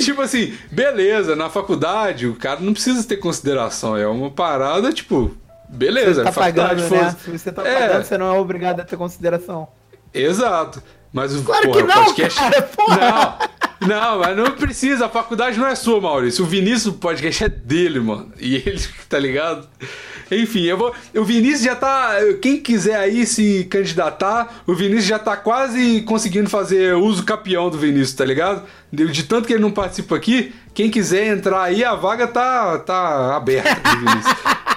Tipo 0.00 0.22
assim, 0.22 0.58
beleza, 0.72 1.36
na 1.36 1.48
faculdade 1.48 2.26
o 2.26 2.34
cara 2.34 2.58
não 2.58 2.72
precisa 2.72 3.06
ter 3.06 3.18
consideração. 3.18 3.96
É 3.96 4.04
uma 4.08 4.32
parada, 4.32 4.92
tipo, 4.92 5.36
beleza, 5.68 6.14
Você 6.14 6.24
tá 6.24 6.32
faculdade 6.32 6.82
pagando, 6.82 7.00
né? 7.00 7.16
Se 7.24 7.30
você 7.30 7.52
tá 7.52 7.62
É. 7.64 7.80
pagando, 7.86 8.04
você 8.04 8.18
não 8.18 8.34
é 8.34 8.38
obrigado 8.40 8.80
a 8.80 8.84
ter 8.84 8.96
consideração. 8.96 9.68
Exato. 10.12 10.82
Mas 11.12 11.32
o 11.34 11.44
Claro 11.44 11.68
porra, 11.68 11.78
que 11.78 11.84
o 11.84 11.86
não, 11.86 12.04
podcast. 12.06 12.40
cara, 12.40 12.62
porra. 12.62 12.96
Não, 12.98 13.38
não, 13.86 14.18
mas 14.20 14.36
não 14.36 14.50
precisa. 14.52 15.06
A 15.06 15.08
faculdade 15.08 15.58
não 15.58 15.66
é 15.66 15.74
sua, 15.74 16.00
Maurício. 16.00 16.44
O 16.44 16.46
Vinícius, 16.46 16.86
o 16.86 16.92
podcast 16.94 17.44
é 17.44 17.48
dele, 17.48 18.00
mano. 18.00 18.32
E 18.38 18.56
ele, 18.56 18.80
tá 19.08 19.18
ligado? 19.18 19.68
Enfim, 20.30 20.64
eu 20.64 20.76
vou. 20.76 20.94
O 21.14 21.24
Vinícius 21.24 21.62
já 21.62 21.76
tá. 21.76 22.16
Quem 22.42 22.60
quiser 22.60 22.96
aí 22.96 23.24
se 23.24 23.64
candidatar, 23.70 24.62
o 24.66 24.74
Vinícius 24.74 25.04
já 25.04 25.18
tá 25.18 25.36
quase 25.36 26.02
conseguindo 26.02 26.50
fazer 26.50 26.94
uso 26.94 27.24
capião 27.24 27.70
do 27.70 27.78
Vinícius, 27.78 28.14
tá 28.14 28.24
ligado? 28.24 28.64
De, 28.92 29.22
tanto 29.24 29.46
que 29.46 29.52
ele 29.52 29.62
não 29.62 29.70
participa 29.70 30.16
aqui, 30.16 30.54
quem 30.74 30.90
quiser 30.90 31.26
entrar 31.26 31.62
aí, 31.62 31.84
a 31.84 31.94
vaga 31.94 32.26
tá, 32.26 32.78
tá 32.78 33.36
aberta 33.36 33.74
do 33.74 33.98
Vinícius. 33.98 34.36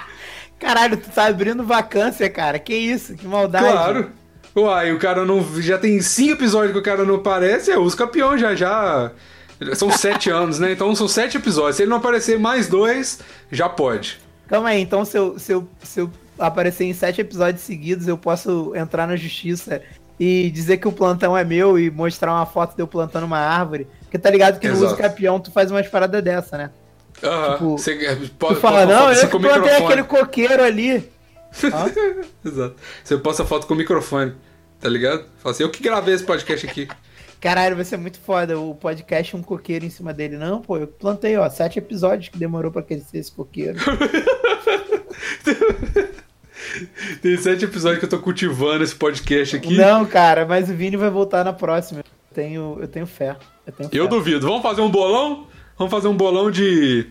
Caralho, 0.58 0.96
tu 0.98 1.08
tá 1.10 1.26
abrindo 1.26 1.64
vacância, 1.64 2.28
cara. 2.28 2.58
Que 2.58 2.74
isso? 2.74 3.14
Que 3.14 3.26
maldade. 3.26 3.64
Claro. 3.66 4.19
Uai, 4.54 4.92
o 4.92 4.98
cara 4.98 5.24
não. 5.24 5.44
Já 5.60 5.78
tem 5.78 6.00
cinco 6.00 6.32
episódios 6.32 6.72
que 6.72 6.78
o 6.78 6.82
cara 6.82 7.04
não 7.04 7.16
aparece, 7.16 7.70
é 7.70 7.78
uso 7.78 7.96
campeão 7.96 8.36
já, 8.36 8.54
já. 8.54 9.12
São 9.74 9.90
sete 9.90 10.28
anos, 10.30 10.58
né? 10.58 10.72
Então 10.72 10.94
são 10.94 11.06
sete 11.06 11.36
episódios. 11.36 11.76
Se 11.76 11.82
ele 11.82 11.90
não 11.90 11.98
aparecer 11.98 12.38
mais 12.38 12.68
dois, 12.68 13.20
já 13.50 13.68
pode. 13.68 14.18
Calma 14.48 14.70
aí, 14.70 14.80
então 14.80 15.04
se 15.04 15.16
eu, 15.16 15.38
se, 15.38 15.52
eu, 15.52 15.68
se 15.82 16.00
eu 16.00 16.10
aparecer 16.38 16.84
em 16.84 16.92
sete 16.92 17.20
episódios 17.20 17.62
seguidos, 17.62 18.08
eu 18.08 18.18
posso 18.18 18.74
entrar 18.74 19.06
na 19.06 19.14
justiça 19.14 19.80
e 20.18 20.50
dizer 20.50 20.78
que 20.78 20.88
o 20.88 20.92
plantão 20.92 21.36
é 21.36 21.44
meu 21.44 21.78
e 21.78 21.90
mostrar 21.90 22.32
uma 22.32 22.44
foto 22.44 22.74
de 22.74 22.82
eu 22.82 22.88
plantando 22.88 23.24
uma 23.24 23.38
árvore. 23.38 23.86
Porque 24.02 24.18
tá 24.18 24.28
ligado 24.28 24.58
que 24.58 24.66
no 24.66 24.74
Exato. 24.74 24.86
uso 24.88 24.96
capião 24.96 25.38
tu 25.38 25.52
faz 25.52 25.70
umas 25.70 25.86
paradas 25.86 26.22
dessa, 26.22 26.58
né? 26.58 26.70
Aham. 27.22 27.52
Tipo, 27.52 27.78
Você 27.78 28.16
Tu 28.16 28.30
pode, 28.32 28.58
fala, 28.60 28.86
posta 28.86 28.94
não, 28.94 29.08
assim 29.08 29.26
eu 29.26 29.40
plantei 29.40 29.76
aquele 29.76 30.02
coqueiro 30.02 30.62
ali. 30.64 31.08
Exato. 32.44 32.76
Você 33.04 33.16
posta 33.18 33.44
foto 33.44 33.66
com 33.66 33.74
o 33.74 33.76
microfone, 33.76 34.34
tá 34.80 34.88
ligado? 34.88 35.24
Fala 35.38 35.54
assim, 35.54 35.62
eu 35.62 35.70
que 35.70 35.82
gravei 35.82 36.14
esse 36.14 36.24
podcast 36.24 36.66
aqui. 36.66 36.88
Caralho, 37.40 37.74
vai 37.74 37.84
ser 37.84 37.96
muito 37.96 38.18
foda. 38.20 38.58
O 38.58 38.74
podcast 38.74 39.34
um 39.34 39.42
coqueiro 39.42 39.84
em 39.84 39.90
cima 39.90 40.12
dele. 40.12 40.36
Não, 40.36 40.60
pô, 40.60 40.76
eu 40.76 40.86
plantei, 40.86 41.36
ó, 41.38 41.48
sete 41.48 41.78
episódios 41.78 42.28
que 42.28 42.38
demorou 42.38 42.70
pra 42.70 42.82
crescer 42.82 43.18
esse 43.18 43.32
coqueiro. 43.32 43.78
Tem 47.20 47.36
sete 47.36 47.64
episódios 47.64 47.98
que 47.98 48.04
eu 48.04 48.08
tô 48.10 48.18
cultivando 48.18 48.84
esse 48.84 48.94
podcast 48.94 49.56
aqui. 49.56 49.76
Não, 49.76 50.04
cara, 50.06 50.46
mas 50.46 50.68
o 50.70 50.74
Vini 50.74 50.96
vai 50.96 51.10
voltar 51.10 51.44
na 51.44 51.52
próxima. 51.52 52.00
Eu 52.00 52.34
tenho, 52.34 52.78
eu 52.80 52.88
tenho 52.88 53.06
fé. 53.06 53.36
Eu, 53.66 53.72
tenho 53.72 53.90
Eu 53.92 54.04
fé. 54.04 54.10
duvido. 54.10 54.46
Vamos 54.46 54.62
fazer 54.62 54.80
um 54.80 54.90
bolão? 54.90 55.46
Vamos 55.76 55.90
fazer 55.90 56.08
um 56.08 56.16
bolão 56.16 56.50
de. 56.50 57.06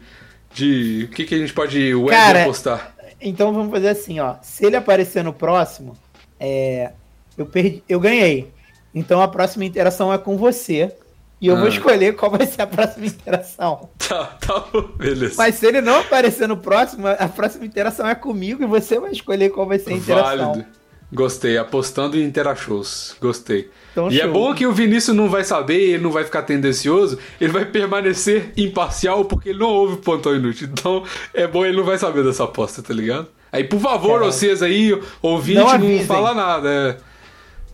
De. 0.53 1.07
O 1.09 1.13
que, 1.13 1.25
que 1.25 1.35
a 1.35 1.37
gente 1.37 1.53
pode 1.53 1.93
web 1.93 2.09
Cara, 2.11 2.45
postar? 2.45 2.95
Então 3.21 3.53
vamos 3.53 3.71
fazer 3.71 3.89
assim, 3.89 4.19
ó. 4.19 4.35
Se 4.41 4.65
ele 4.65 4.75
aparecer 4.75 5.23
no 5.23 5.33
próximo, 5.33 5.95
é, 6.39 6.91
eu 7.37 7.45
perdi, 7.45 7.83
eu 7.87 7.99
ganhei. 7.99 8.51
Então 8.93 9.21
a 9.21 9.27
próxima 9.27 9.65
interação 9.65 10.11
é 10.13 10.17
com 10.17 10.37
você. 10.37 10.95
E 11.41 11.47
eu 11.47 11.55
Ah. 11.55 11.59
vou 11.59 11.69
escolher 11.69 12.15
qual 12.17 12.29
vai 12.31 12.45
ser 12.45 12.61
a 12.63 12.67
próxima 12.67 13.05
interação. 13.05 13.89
Tá, 14.09 14.25
tá 14.41 14.65
bom, 14.73 14.81
beleza. 14.97 15.35
Mas 15.37 15.55
se 15.55 15.67
ele 15.67 15.81
não 15.81 15.99
aparecer 15.99 16.47
no 16.47 16.57
próximo, 16.57 17.07
a 17.07 17.27
próxima 17.29 17.63
interação 17.65 18.07
é 18.07 18.15
comigo 18.15 18.63
e 18.63 18.65
você 18.65 18.99
vai 18.99 19.11
escolher 19.11 19.49
qual 19.51 19.67
vai 19.67 19.77
ser 19.77 19.91
a 19.91 19.95
interação. 19.95 20.51
Válido. 20.53 20.65
Gostei, 21.11 21.57
apostando 21.57 22.17
em 22.17 22.23
Interashows. 22.23 23.15
Gostei. 23.19 23.69
Então, 23.91 24.11
e 24.11 24.19
é 24.19 24.23
show. 24.23 24.31
bom 24.31 24.53
que 24.53 24.67
o 24.67 24.71
Vinícius 24.71 25.15
não 25.15 25.27
vai 25.27 25.43
saber, 25.43 25.79
ele 25.93 26.03
não 26.03 26.11
vai 26.11 26.23
ficar 26.23 26.43
tendencioso, 26.43 27.17
ele 27.41 27.51
vai 27.51 27.65
permanecer 27.65 28.53
imparcial 28.55 29.25
porque 29.25 29.49
ele 29.49 29.59
não 29.59 29.69
ouve 29.69 29.95
o 29.95 29.97
Plantão 29.97 30.35
Inútil. 30.35 30.69
Então 30.71 31.03
é 31.33 31.47
bom 31.47 31.65
ele 31.65 31.77
não 31.77 31.83
vai 31.83 31.97
saber 31.97 32.23
dessa 32.23 32.43
aposta, 32.43 32.83
tá 32.83 32.93
ligado? 32.93 33.27
Aí, 33.51 33.63
por 33.63 33.79
favor, 33.79 34.19
Caralho. 34.19 34.31
vocês 34.31 34.61
aí, 34.61 34.95
ouvinte, 35.21 35.57
Não 35.59 35.77
não, 35.79 35.99
fala 36.05 36.35
nada. 36.35 36.99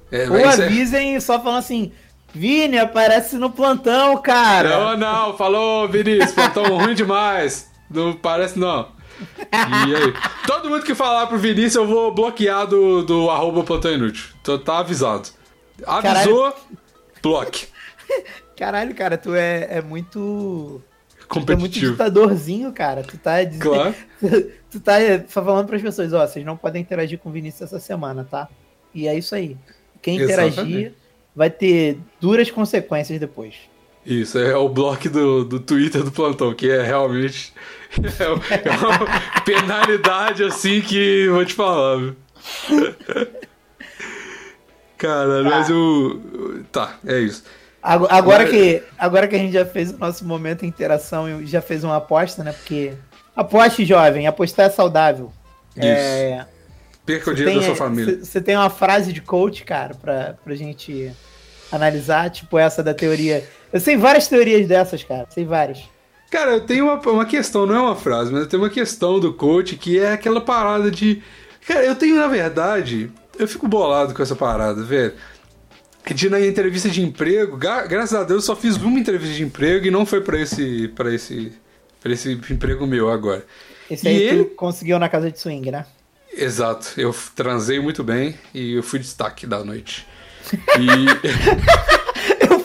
É, 0.09 0.23
é, 0.23 0.29
Ou 0.29 0.37
é- 0.37 0.45
avisem 0.47 1.19
só 1.19 1.37
falando 1.37 1.59
assim, 1.59 1.91
Vini, 2.33 2.77
aparece 2.77 3.37
no 3.37 3.49
plantão, 3.49 4.17
cara. 4.21 4.69
Não, 4.69 4.97
não, 4.97 5.37
falou, 5.37 5.87
Vinícius, 5.89 6.31
plantão 6.31 6.77
ruim 6.77 6.93
demais. 6.95 7.69
Não 7.89 8.13
parece, 8.13 8.57
não. 8.57 8.94
E 9.51 9.95
aí? 9.95 10.13
Todo 10.45 10.69
mundo 10.69 10.83
que 10.83 10.95
falar 10.95 11.27
pro 11.27 11.37
Vinícius, 11.37 11.75
eu 11.75 11.87
vou 11.87 12.13
bloquear 12.13 12.67
do, 12.67 13.03
do 13.03 13.29
arroba 13.29 13.63
plantão 13.63 13.91
inútil. 13.91 14.25
Então 14.41 14.57
tá 14.57 14.79
avisado. 14.79 15.29
Avisou, 15.85 16.53
bloque. 17.21 17.67
Caralho, 18.55 18.95
cara, 18.95 19.17
tu 19.17 19.35
é, 19.35 19.67
é 19.77 19.81
muito. 19.81 20.81
Tu 21.27 21.51
é 21.51 21.55
muito 21.55 21.79
ditadorzinho, 21.79 22.71
cara. 22.71 23.03
Tu 23.03 23.17
tá 23.17 23.43
dizendo. 23.43 23.61
Claro. 23.61 23.95
tu 24.71 24.79
tá 24.79 24.93
falando 25.27 25.67
pras 25.67 25.81
pessoas, 25.81 26.13
ó, 26.13 26.25
vocês 26.25 26.45
não 26.45 26.55
podem 26.55 26.81
interagir 26.81 27.19
com 27.19 27.29
o 27.29 27.31
Vinícius 27.31 27.63
essa 27.63 27.79
semana, 27.79 28.25
tá? 28.29 28.47
E 28.93 29.07
é 29.07 29.17
isso 29.17 29.35
aí. 29.35 29.57
Quem 30.01 30.15
interagir 30.21 30.59
Exatamente. 30.59 30.95
vai 31.35 31.49
ter 31.49 31.97
duras 32.21 32.49
consequências 32.51 33.19
depois. 33.19 33.55
Isso, 34.05 34.37
é 34.37 34.55
o 34.55 34.69
bloco 34.69 35.09
do, 35.09 35.43
do 35.43 35.59
Twitter 35.59 36.03
do 36.03 36.11
plantão, 36.11 36.53
que 36.53 36.69
é 36.69 36.81
realmente. 36.83 37.53
É 37.95 38.27
uma 38.27 38.95
é 39.37 39.39
penalidade 39.45 40.43
assim 40.43 40.81
que 40.81 41.29
vou 41.29 41.45
te 41.45 41.53
falar, 41.53 41.95
viu? 41.97 42.15
Cara, 44.97 45.43
mas 45.43 45.69
o. 45.69 46.19
Tá, 46.71 46.97
é 47.05 47.19
isso. 47.19 47.43
Ago- 47.81 48.07
Agora 48.09 48.43
Mas- 48.43 48.51
que, 48.51 48.83
agora 48.97 49.27
que 49.27 49.35
a 49.35 49.39
gente 49.39 49.53
já 49.53 49.65
fez 49.65 49.91
o 49.91 49.97
nosso 49.97 50.25
momento 50.25 50.65
interação 50.65 51.41
e 51.41 51.45
já 51.45 51.61
fez 51.61 51.83
uma 51.83 51.97
aposta, 51.97 52.43
né? 52.43 52.51
Porque. 52.51 52.93
Aposte, 53.35 53.85
jovem, 53.85 54.27
apostar 54.27 54.65
é 54.67 54.69
saudável. 54.69 55.31
É, 55.77 56.45
Perca 57.05 57.31
o 57.31 57.33
dinheiro 57.33 57.59
da 57.59 57.65
sua 57.65 57.75
família. 57.75 58.23
Você 58.23 58.41
tem 58.41 58.55
uma 58.55 58.69
frase 58.69 59.11
de 59.11 59.21
coach, 59.21 59.63
cara, 59.63 59.93
pra, 59.93 60.35
pra 60.43 60.55
gente 60.55 61.11
analisar, 61.71 62.29
tipo 62.29 62.57
essa 62.57 62.81
da 62.81 62.93
teoria. 62.93 63.43
Eu 63.75 63.79
sei 63.81 63.97
várias 63.97 64.27
teorias 64.29 64.65
dessas, 64.67 65.03
cara. 65.03 65.27
Sei 65.29 65.43
várias. 65.43 65.79
Cara, 66.31 66.51
eu 66.51 66.61
tenho 66.61 66.85
uma, 66.85 66.95
uma 67.11 67.25
questão, 67.25 67.65
não 67.65 67.75
é 67.75 67.79
uma 67.81 67.95
frase, 67.95 68.31
mas 68.31 68.41
eu 68.43 68.47
tenho 68.47 68.63
uma 68.63 68.69
questão 68.69 69.19
do 69.19 69.33
coach 69.33 69.75
que 69.75 69.99
é 69.99 70.13
aquela 70.13 70.39
parada 70.39 70.89
de. 70.89 71.21
Cara, 71.67 71.83
eu 71.83 71.93
tenho, 71.95 72.15
na 72.15 72.27
verdade, 72.27 73.11
eu 73.37 73.45
fico 73.47 73.67
bolado 73.67 74.13
com 74.13 74.23
essa 74.23 74.35
parada, 74.35 74.81
velho. 74.81 75.13
De 76.13 76.29
na 76.29 76.39
entrevista 76.39 76.87
de 76.87 77.01
emprego, 77.01 77.57
gra- 77.57 77.85
graças 77.85 78.13
a 78.17 78.23
Deus, 78.23 78.43
eu 78.47 78.55
só 78.55 78.55
fiz 78.55 78.77
uma 78.77 78.97
entrevista 78.99 79.35
de 79.35 79.43
emprego 79.43 79.85
e 79.87 79.91
não 79.91 80.05
foi 80.05 80.21
pra 80.21 80.39
esse. 80.39 80.87
para 80.89 81.13
esse. 81.13 81.51
para 82.01 82.13
esse 82.13 82.31
emprego 82.31 82.87
meu 82.87 83.09
agora. 83.09 83.45
Esse 83.91 84.05
E 84.05 84.09
aí 84.09 84.23
ele- 84.23 84.45
conseguiu 84.45 84.97
na 84.99 85.09
casa 85.09 85.29
de 85.29 85.37
swing, 85.39 85.69
né? 85.69 85.85
Exato, 86.37 86.93
eu 86.97 87.13
transei 87.35 87.79
muito 87.79 88.03
bem 88.03 88.35
e 88.53 88.75
eu 88.75 88.83
fui 88.83 88.99
destaque 88.99 89.45
da 89.45 89.63
noite. 89.65 90.07
E. 90.79 91.95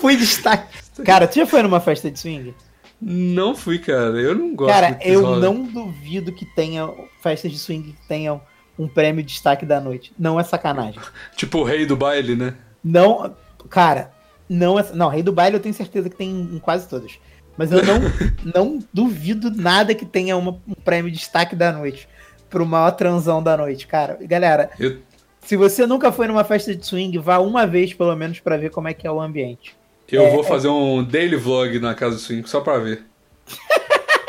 Eu 0.01 0.03
fui 0.03 0.17
destaque. 0.17 0.79
Cara, 1.05 1.29
tu 1.29 1.35
já 1.37 1.47
foi 1.47 1.63
numa 1.63 1.79
festa 1.79 2.11
de 2.11 2.19
swing? 2.19 2.55
não 3.03 3.55
fui, 3.55 3.79
cara, 3.79 4.19
eu 4.21 4.35
não 4.35 4.55
gosto 4.55 4.73
Cara, 4.75 4.99
eu 5.03 5.37
não 5.37 5.63
duvido 5.63 6.33
que 6.33 6.45
tenha 6.45 6.89
festas 7.23 7.51
de 7.51 7.59
swing 7.59 7.93
que 7.93 8.09
tenham 8.09 8.41
um 8.79 8.89
prêmio 8.89 9.23
de 9.23 9.33
destaque 9.33 9.65
da 9.67 9.79
noite. 9.81 10.13
Não 10.19 10.41
é 10.41 10.45
sacanagem. 10.45 11.01
Tipo 11.37 11.59
o 11.59 11.65
rei 11.65 11.85
do 11.85 11.97
baile, 11.97 12.35
né? 12.35 12.55
Não, 12.83 13.35
cara, 13.69 14.11
não 14.49 14.79
é. 14.79 14.87
Não, 14.95 15.09
Rei 15.09 15.23
do 15.23 15.33
Baile 15.33 15.57
eu 15.57 15.61
tenho 15.61 15.75
certeza 15.75 16.09
que 16.09 16.17
tem 16.17 16.31
em 16.31 16.59
quase 16.59 16.89
todas. 16.89 17.19
Mas 17.59 17.71
eu 17.73 17.83
não, 17.85 18.01
não 18.55 18.79
duvido 18.93 19.51
nada 19.51 19.95
que 19.95 20.07
tenha 20.07 20.35
uma- 20.37 20.59
um 20.67 20.75
prêmio 20.75 21.11
de 21.11 21.19
destaque 21.19 21.55
da 21.55 21.71
noite. 21.73 22.09
Pro 22.49 22.65
maior 22.65 22.91
transão 22.93 23.43
da 23.43 23.55
noite, 23.57 23.87
cara. 23.87 24.19
Galera, 24.23 24.71
Eu, 24.79 24.99
se 25.43 25.57
você 25.57 25.87
nunca 25.87 26.11
foi 26.11 26.27
numa 26.27 26.43
festa 26.45 26.75
de 26.75 26.85
swing, 26.87 27.17
vá 27.19 27.39
uma 27.39 27.67
vez 27.67 27.93
pelo 27.95 28.15
menos 28.17 28.41
pra 28.41 28.57
ver 28.57 28.71
como 28.71 28.89
é 28.89 28.95
que 28.95 29.07
é 29.07 29.11
o 29.13 29.21
ambiente. 29.21 29.77
Eu 30.17 30.27
É, 30.27 30.31
vou 30.31 30.41
é- 30.41 30.47
fazer 30.47 30.69
um 30.69 31.03
daily 31.05 31.37
vlog 31.37 31.79
na 31.79 31.95
casa 31.95 32.17
do 32.17 32.21
swing 32.21 32.49
só 32.49 32.61
pra 32.61 32.79
ver. 32.79 33.03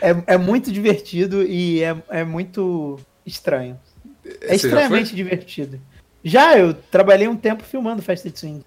É, 0.00 0.34
é 0.34 0.36
muito 0.36 0.70
divertido 0.70 1.42
e 1.42 1.82
é, 1.82 1.96
é 2.10 2.24
muito 2.24 3.00
estranho. 3.24 3.80
É 4.26 4.28
Você 4.30 4.46
já 4.48 4.54
extremamente 4.54 5.14
divertido. 5.16 5.80
Já, 6.22 6.58
eu 6.58 6.74
trabalhei 6.74 7.26
um 7.26 7.36
tempo 7.36 7.62
filmando 7.62 8.02
festa 8.02 8.28
de 8.28 8.38
swing. 8.38 8.62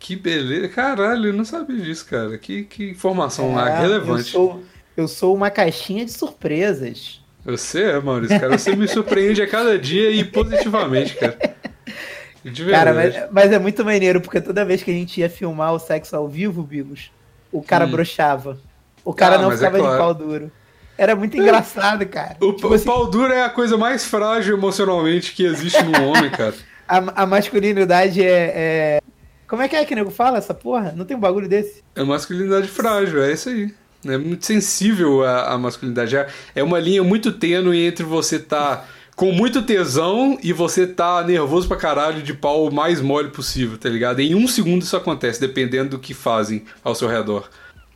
Que 0.00 0.16
beleza. 0.16 0.68
Caralho, 0.68 1.26
eu 1.28 1.32
não 1.32 1.44
sabia 1.44 1.76
disso, 1.76 2.06
cara. 2.06 2.36
Que, 2.38 2.64
que 2.64 2.90
informação 2.90 3.56
É, 3.60 3.80
relevante. 3.80 4.34
Eu 4.34 4.40
sou, 4.40 4.64
eu 4.96 5.06
sou 5.06 5.32
uma 5.32 5.48
caixinha 5.48 6.04
de 6.04 6.12
surpresas. 6.12 7.20
Você 7.44 7.82
é, 7.84 8.00
Maurício, 8.00 8.40
cara. 8.40 8.58
Você 8.58 8.74
me 8.74 8.88
surpreende 8.88 9.40
a 9.42 9.46
cada 9.46 9.78
dia 9.78 10.10
e 10.10 10.24
positivamente, 10.24 11.14
cara. 11.14 11.38
De 12.44 12.64
Cara, 12.70 12.94
mas, 12.94 13.14
mas 13.30 13.52
é 13.52 13.58
muito 13.58 13.84
maneiro, 13.84 14.20
porque 14.20 14.40
toda 14.40 14.64
vez 14.64 14.82
que 14.82 14.90
a 14.90 14.94
gente 14.94 15.20
ia 15.20 15.28
filmar 15.28 15.74
o 15.74 15.78
sexo 15.78 16.16
ao 16.16 16.26
vivo, 16.28 16.62
Bigos, 16.62 17.10
o 17.52 17.62
cara 17.62 17.86
Hum. 17.86 17.90
broxava. 17.90 18.58
O 19.04 19.12
cara 19.12 19.36
Ah, 19.36 19.38
não 19.42 19.52
é 19.52 19.56
ficava 19.56 19.76
de 19.76 19.82
claro. 19.82 19.98
pau 19.98 20.14
duro. 20.14 20.50
Era 20.96 21.16
muito 21.16 21.36
engraçado, 21.36 22.04
cara. 22.06 22.36
O, 22.40 22.52
Tipo 22.52 22.68
o 22.68 22.74
assim, 22.74 22.84
pau 22.84 23.10
duro 23.10 23.32
é 23.32 23.44
a 23.44 23.48
coisa 23.50 23.76
mais 23.78 24.04
frágil 24.04 24.56
emocionalmente 24.56 25.32
que 25.34 25.44
existe 25.44 25.82
no 25.82 26.08
homem, 26.08 26.30
cara. 26.30 26.54
a, 26.86 27.22
a 27.22 27.26
masculinidade 27.26 28.22
é, 28.22 28.52
é- 28.54 29.00
Como 29.48 29.62
é 29.62 29.68
que 29.68 29.76
é 29.76 29.84
que 29.84 29.92
o 29.94 29.96
nego 29.96 30.10
fala 30.10 30.38
essa 30.38 30.52
porra? 30.54 30.92
Não 30.96 31.04
tem 31.04 31.16
um 31.16 31.20
bagulho 31.20 31.48
desse? 31.48 31.82
É 31.94 32.02
masculinidade 32.04 32.68
frágil, 32.68 33.22
é 33.22 33.32
isso 33.32 33.48
aí. 33.48 33.74
É 34.06 34.16
muito 34.16 34.46
sensível 34.46 35.24
a, 35.24 35.52
a 35.52 35.58
masculinidade. 35.58 36.16
É, 36.16 36.26
é 36.54 36.62
uma 36.62 36.78
linha 36.78 37.02
muito 37.02 37.32
tênue 37.32 37.84
entre 37.86 38.04
você 38.04 38.38
tá 38.38 38.84
com 39.16 39.32
muito 39.32 39.62
tesão 39.62 40.38
e 40.42 40.52
você 40.52 40.86
tá 40.86 41.22
nervoso 41.22 41.68
pra 41.68 41.76
caralho 41.76 42.22
de 42.22 42.32
pau 42.32 42.66
o 42.66 42.72
mais 42.74 43.00
mole 43.00 43.28
possível, 43.28 43.76
tá 43.76 43.88
ligado? 43.88 44.20
Em 44.20 44.34
um 44.34 44.48
segundo 44.48 44.82
isso 44.82 44.96
acontece, 44.96 45.40
dependendo 45.40 45.90
do 45.90 45.98
que 45.98 46.14
fazem 46.14 46.64
ao 46.82 46.94
seu 46.94 47.08
redor. 47.08 47.48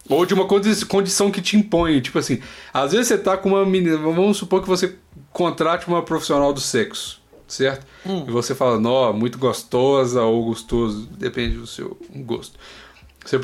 Ou 0.08 0.26
de 0.26 0.34
uma 0.34 0.44
condi- 0.46 0.84
condição 0.84 1.30
que 1.30 1.40
te 1.40 1.56
impõe. 1.56 2.00
Tipo 2.00 2.18
assim, 2.18 2.40
às 2.72 2.92
vezes 2.92 3.08
você 3.08 3.16
tá 3.16 3.38
com 3.38 3.48
uma 3.50 3.64
menina. 3.64 3.96
Vamos 3.96 4.36
supor 4.36 4.60
que 4.60 4.68
você 4.68 4.96
contrate 5.32 5.88
uma 5.88 6.02
profissional 6.02 6.52
do 6.52 6.60
sexo, 6.60 7.22
certo? 7.48 7.86
E 8.28 8.30
você 8.30 8.54
fala, 8.54 8.78
nó, 8.78 9.12
muito 9.14 9.38
gostosa 9.38 10.22
ou 10.22 10.44
gostoso, 10.44 11.08
depende 11.16 11.56
do 11.56 11.66
seu 11.66 11.96
gosto. 12.16 12.58
Você 13.24 13.38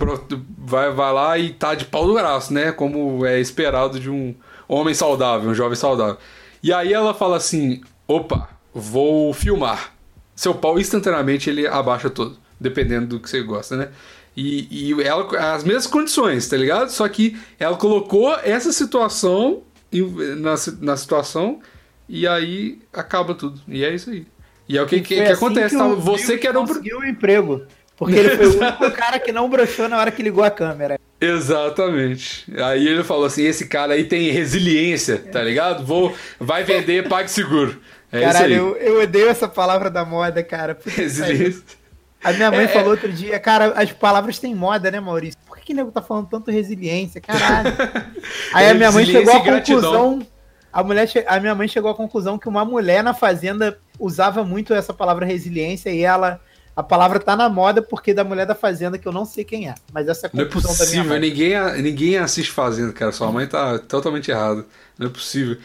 vai, 0.58 0.90
vai 0.92 1.12
lá 1.14 1.38
e 1.38 1.50
tá 1.54 1.74
de 1.74 1.86
pau 1.86 2.06
do 2.06 2.12
braço, 2.12 2.52
né? 2.52 2.70
Como 2.72 3.24
é 3.24 3.40
esperado 3.40 3.98
de 3.98 4.10
um 4.10 4.34
homem 4.68 4.92
saudável, 4.92 5.48
um 5.48 5.54
jovem 5.54 5.76
saudável. 5.76 6.18
E 6.62 6.72
aí 6.72 6.92
ela 6.92 7.14
fala 7.14 7.36
assim: 7.36 7.80
opa, 8.06 8.48
vou 8.74 9.32
filmar. 9.32 9.92
Seu 10.34 10.54
pau 10.54 10.78
instantaneamente 10.78 11.50
ele 11.50 11.66
abaixa 11.66 12.08
todo, 12.08 12.38
dependendo 12.58 13.06
do 13.06 13.20
que 13.20 13.28
você 13.28 13.42
gosta, 13.42 13.76
né? 13.76 13.88
E, 14.36 14.90
e 14.92 15.02
ela, 15.02 15.26
as 15.54 15.64
mesmas 15.64 15.86
condições, 15.86 16.48
tá 16.48 16.56
ligado? 16.56 16.90
Só 16.90 17.06
que 17.08 17.36
ela 17.58 17.76
colocou 17.76 18.32
essa 18.42 18.72
situação 18.72 19.62
na, 20.38 20.54
na 20.80 20.96
situação 20.96 21.60
e 22.08 22.26
aí 22.26 22.78
acaba 22.92 23.34
tudo. 23.34 23.60
E 23.68 23.84
é 23.84 23.94
isso 23.94 24.10
aí. 24.10 24.26
E 24.68 24.78
é 24.78 24.82
o 24.82 24.86
que, 24.86 25.00
que, 25.00 25.16
que 25.16 25.20
assim 25.20 25.32
acontece, 25.32 25.76
o 25.76 25.78
tá? 25.78 25.88
Você 25.88 26.38
que 26.38 26.46
era 26.46 26.60
um. 26.60 26.66
conseguiu 26.66 26.98
o 27.00 27.04
emprego. 27.04 27.62
Porque 27.96 28.14
ele 28.14 28.36
foi 28.36 28.46
o 28.46 28.56
único 28.62 28.90
cara 28.92 29.18
que 29.18 29.32
não 29.32 29.48
broxou 29.48 29.88
na 29.88 29.98
hora 29.98 30.10
que 30.10 30.22
ligou 30.22 30.44
a 30.44 30.50
câmera. 30.50 30.98
Exatamente. 31.20 32.46
Aí 32.56 32.86
ele 32.86 33.04
falou 33.04 33.26
assim: 33.26 33.44
esse 33.44 33.66
cara 33.66 33.94
aí 33.94 34.04
tem 34.04 34.30
resiliência, 34.30 35.18
tá 35.18 35.42
ligado? 35.42 35.84
Vou, 35.84 36.14
vai 36.38 36.64
vender, 36.64 37.08
pague 37.08 37.30
seguro. 37.30 37.80
É 38.10 38.22
Caralho, 38.22 38.54
eu, 38.54 38.76
eu 38.76 39.02
odeio 39.02 39.28
essa 39.28 39.46
palavra 39.46 39.90
da 39.90 40.04
moda, 40.04 40.42
cara. 40.42 40.76
Resiliência. 40.84 41.62
A 42.22 42.32
minha 42.32 42.50
mãe 42.50 42.64
É, 42.64 42.68
falou 42.68 42.90
outro 42.90 43.10
dia, 43.10 43.38
cara, 43.38 43.72
as 43.76 43.92
palavras 43.92 44.38
têm 44.38 44.54
moda, 44.54 44.90
né, 44.90 45.00
Maurício? 45.00 45.38
Por 45.46 45.56
que, 45.56 45.66
que 45.66 45.74
nego 45.74 45.90
tá 45.90 46.02
falando 46.02 46.28
tanto 46.28 46.50
resiliência? 46.50 47.20
Caralho. 47.20 47.70
Aí 48.52 48.68
a 48.68 48.74
minha 48.74 48.92
mãe 48.92 49.06
chegou 49.06 49.34
à 49.34 49.42
conclusão. 49.42 50.26
A, 50.72 50.84
mulher, 50.84 51.08
a 51.26 51.40
minha 51.40 51.54
mãe 51.54 51.66
chegou 51.66 51.90
à 51.90 51.94
conclusão 51.94 52.38
que 52.38 52.48
uma 52.48 52.64
mulher 52.64 53.02
na 53.02 53.14
fazenda 53.14 53.78
usava 53.98 54.44
muito 54.44 54.74
essa 54.74 54.92
palavra 54.92 55.24
resiliência 55.26 55.90
e 55.90 56.02
ela. 56.02 56.40
A 56.80 56.82
palavra 56.82 57.20
tá 57.20 57.36
na 57.36 57.46
moda 57.46 57.82
porque 57.82 58.14
da 58.14 58.24
mulher 58.24 58.46
da 58.46 58.54
fazenda, 58.54 58.96
que 58.96 59.06
eu 59.06 59.12
não 59.12 59.26
sei 59.26 59.44
quem 59.44 59.68
é. 59.68 59.74
Mas 59.92 60.08
essa 60.08 60.26
é 60.26 60.28
a 60.28 60.30
Não 60.32 60.42
é 60.42 60.46
conclusão 60.46 60.72
da 60.72 60.86
minha 60.86 61.02
possível, 61.02 61.20
ninguém, 61.20 61.82
ninguém 61.82 62.16
assiste 62.16 62.50
Fazenda, 62.50 62.90
cara. 62.92 63.12
Sua 63.12 63.30
mãe 63.30 63.46
tá 63.46 63.78
totalmente 63.78 64.30
errada. 64.30 64.64
Não 64.98 65.08
é 65.08 65.10
possível. 65.10 65.58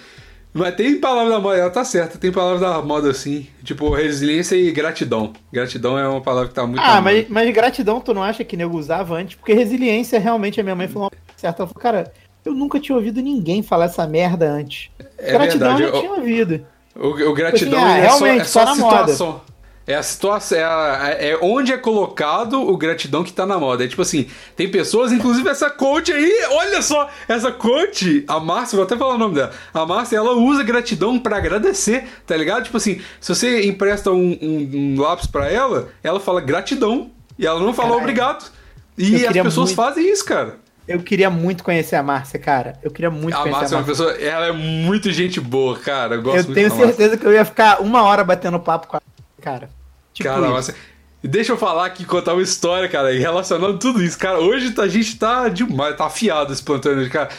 Mas 0.54 0.76
tem 0.76 1.00
palavra 1.00 1.32
da 1.32 1.40
moda, 1.40 1.58
ela 1.58 1.70
tá 1.70 1.84
certa, 1.84 2.18
tem 2.18 2.32
palavra 2.32 2.60
da 2.60 2.82
moda 2.82 3.10
assim. 3.10 3.48
Tipo, 3.64 3.90
resiliência 3.94 4.56
e 4.56 4.72
gratidão. 4.72 5.34
Gratidão 5.52 5.98
é 5.98 6.08
uma 6.08 6.22
palavra 6.22 6.50
que 6.50 6.56
tá 6.56 6.68
muito. 6.68 6.82
Ah, 6.82 7.02
mas, 7.02 7.28
mas 7.30 7.54
gratidão 7.54 8.02
tu 8.02 8.14
não 8.14 8.24
acha 8.24 8.44
que 8.44 8.58
nego 8.58 8.78
usava 8.78 9.16
antes? 9.16 9.36
Porque 9.36 9.54
resiliência, 9.54 10.20
realmente, 10.20 10.60
a 10.60 10.64
minha 10.64 10.76
mãe 10.76 10.88
falou 10.88 11.06
uma 11.06 11.10
coisa 11.10 11.24
certa. 11.36 11.62
Ela 11.62 11.68
falou, 11.68 11.82
cara, 11.82 12.14
eu 12.46 12.54
nunca 12.54 12.80
tinha 12.80 12.96
ouvido 12.96 13.22
ninguém 13.22 13.64
falar 13.64 13.86
essa 13.86 14.06
merda 14.06 14.50
antes. 14.50 14.90
É 15.18 15.32
gratidão 15.32 15.76
verdade, 15.76 15.84
eu 15.84 15.94
já 15.94 16.00
tinha 16.00 16.12
ouvido. 16.14 16.66
O, 16.96 17.08
o 17.08 17.34
gratidão 17.34 17.80
Assim, 17.84 17.94
ah, 17.94 17.98
é, 17.98 18.10
só, 18.10 18.28
é 18.28 18.44
só 18.44 18.62
a 18.62 18.66
na 18.66 18.76
moda. 18.76 19.14
É 19.88 19.94
a 19.96 20.02
situação, 20.02 20.58
é, 20.58 20.64
a- 20.64 21.16
é 21.20 21.38
onde 21.42 21.72
é 21.72 21.78
colocado 21.78 22.60
o 22.60 22.76
gratidão 22.76 23.24
que 23.24 23.32
tá 23.32 23.46
na 23.46 23.60
moda. 23.60 23.84
É 23.84 23.88
tipo 23.88 24.02
assim, 24.02 24.28
tem 24.56 24.70
pessoas, 24.70 25.12
inclusive 25.12 25.48
essa 25.48 25.70
coach 25.70 26.12
aí, 26.12 26.32
olha 26.50 26.82
só, 26.82 27.08
essa 27.28 27.52
coach, 27.52 28.24
a 28.28 28.40
Márcia, 28.40 28.78
vou 28.78 28.86
até 28.86 28.98
falar 28.98 29.14
o 29.14 29.18
nome 29.20 29.36
dela. 29.36 29.52
A 29.72 29.86
Márcia, 29.86 30.18
ela 30.18 30.34
usa 30.34 30.64
gratidão 30.64 31.20
pra 31.20 31.38
agradecer, 31.38 32.06
tá 32.26 32.36
ligado? 32.36 32.64
Tipo 32.64 32.78
assim, 32.78 33.00
se 33.22 33.34
você 33.36 33.66
empresta 33.68 34.12
um, 34.12 34.38
um- 34.42 34.70
um 34.98 35.02
lápis 35.02 35.28
pra 35.28 35.52
ela, 35.52 35.90
ela 36.04 36.20
fala 36.20 36.42
gratidão. 36.42 37.12
E 37.38 37.46
ela 37.46 37.60
não 37.60 37.74
fala 37.74 37.90
Caralho. 37.90 38.02
obrigado. 38.04 38.52
E 38.98 39.26
as 39.28 39.34
pessoas 39.34 39.70
muito- 39.70 39.76
fazem 39.76 40.10
isso, 40.12 40.26
cara. 40.26 40.56
Eu 40.88 41.00
queria 41.02 41.30
muito 41.30 41.64
conhecer 41.64 41.96
a 41.96 42.02
Márcia, 42.02 42.40
cara. 42.40 42.74
Eu 42.82 42.90
queria 42.90 43.12
muito 43.12 43.36
A 43.36 43.42
conhecer 43.42 43.52
Márcia 43.60 43.76
é 43.76 43.78
a 43.78 43.82
uma 43.82 43.88
Márcia. 43.88 44.06
pessoa, 44.06 44.26
ela 44.26 44.48
é 44.48 44.52
muito 44.52 45.12
gente 45.12 45.40
boa, 45.42 45.78
cara. 45.78 46.16
Eu 46.16 46.22
gosto 46.24 46.50
Eu 46.50 46.54
tenho 46.56 46.70
Márcia. 46.70 46.88
certeza 46.88 47.18
que 47.18 47.26
eu 47.26 47.34
ia 47.34 47.44
ficar 47.46 47.82
uma 47.82 48.02
hora 48.04 48.24
batendo 48.24 48.60
papo 48.60 48.88
com 48.88 48.98
a 48.98 49.02
cara. 49.42 49.70
Tipo 50.16 50.30
Cara, 50.30 50.48
mas 50.50 50.74
deixa 51.22 51.52
eu 51.52 51.58
falar 51.58 51.86
aqui, 51.86 52.06
contar 52.06 52.34
uma 52.34 52.42
história, 52.42 52.88
cara, 52.88 53.12
e 53.12 53.20
relacionando 53.20 53.78
tudo 53.78 54.02
isso. 54.02 54.18
Cara, 54.18 54.40
hoje 54.40 54.74
a 54.78 54.88
gente 54.88 55.18
tá 55.18 55.50
demais, 55.50 55.96
tá 55.98 56.06
afiado 56.06 56.54
esse 56.54 56.64
plantão 56.64 56.94
cara. 57.10 57.30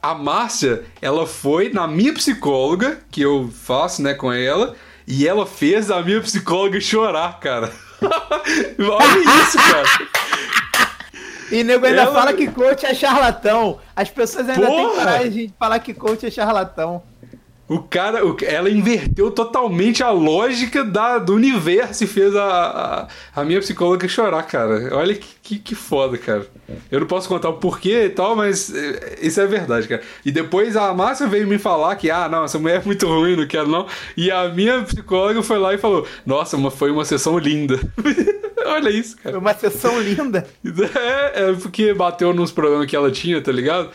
A 0.00 0.14
Márcia, 0.14 0.84
ela 1.02 1.26
foi 1.26 1.70
na 1.70 1.86
minha 1.88 2.14
psicóloga, 2.14 3.00
que 3.10 3.20
eu 3.20 3.50
faço, 3.52 4.00
né, 4.00 4.14
com 4.14 4.32
ela, 4.32 4.74
e 5.06 5.26
ela 5.26 5.44
fez 5.44 5.90
a 5.90 6.00
minha 6.02 6.20
psicóloga 6.20 6.80
chorar, 6.80 7.40
cara. 7.40 7.70
Olha 8.00 9.42
isso, 9.42 9.58
cara. 9.58 9.88
E 11.50 11.64
nego 11.64 11.84
ainda 11.84 12.02
Ela- 12.02 12.14
fala 12.14 12.32
que 12.32 12.46
coach 12.46 12.86
é 12.86 12.94
charlatão. 12.94 13.80
As 13.94 14.08
pessoas 14.08 14.48
ainda 14.48 14.64
têm 14.66 14.86
Porra! 14.86 14.94
coragem 15.04 15.46
de 15.48 15.54
falar 15.58 15.80
que 15.80 15.92
coach 15.92 16.24
é 16.24 16.30
charlatão. 16.30 17.02
O 17.70 17.78
cara, 17.78 18.18
ela 18.44 18.68
inverteu 18.68 19.30
totalmente 19.30 20.02
a 20.02 20.10
lógica 20.10 20.82
da, 20.82 21.18
do 21.18 21.36
universo 21.36 22.02
e 22.02 22.06
fez 22.08 22.34
a, 22.34 22.42
a, 22.44 23.40
a 23.40 23.44
minha 23.44 23.60
psicóloga 23.60 24.08
chorar, 24.08 24.42
cara. 24.42 24.88
Olha 24.96 25.14
que, 25.14 25.28
que, 25.40 25.58
que 25.60 25.74
foda, 25.76 26.18
cara. 26.18 26.48
Eu 26.90 26.98
não 26.98 27.06
posso 27.06 27.28
contar 27.28 27.48
o 27.48 27.58
porquê 27.58 28.06
e 28.06 28.10
tal, 28.10 28.34
mas 28.34 28.74
é, 28.74 29.20
isso 29.22 29.40
é 29.40 29.46
verdade, 29.46 29.86
cara. 29.86 30.02
E 30.26 30.32
depois 30.32 30.76
a 30.76 30.92
Márcia 30.92 31.28
veio 31.28 31.46
me 31.46 31.58
falar 31.58 31.94
que, 31.94 32.10
ah, 32.10 32.28
não, 32.28 32.42
essa 32.42 32.58
mulher 32.58 32.80
é 32.80 32.84
muito 32.84 33.06
ruim, 33.06 33.36
não 33.36 33.46
quero 33.46 33.68
não. 33.68 33.86
E 34.16 34.32
a 34.32 34.48
minha 34.48 34.82
psicóloga 34.82 35.40
foi 35.40 35.60
lá 35.60 35.72
e 35.72 35.78
falou: 35.78 36.04
Nossa, 36.26 36.58
mas 36.58 36.74
foi 36.74 36.90
uma 36.90 37.04
sessão 37.04 37.38
linda. 37.38 37.78
Olha 38.66 38.90
isso, 38.90 39.16
cara. 39.16 39.30
Foi 39.30 39.40
uma 39.40 39.54
sessão 39.54 40.00
linda. 40.00 40.44
É, 41.00 41.50
é 41.50 41.52
porque 41.52 41.94
bateu 41.94 42.34
nos 42.34 42.50
problemas 42.50 42.86
que 42.86 42.96
ela 42.96 43.12
tinha, 43.12 43.40
tá 43.40 43.52
ligado? 43.52 43.90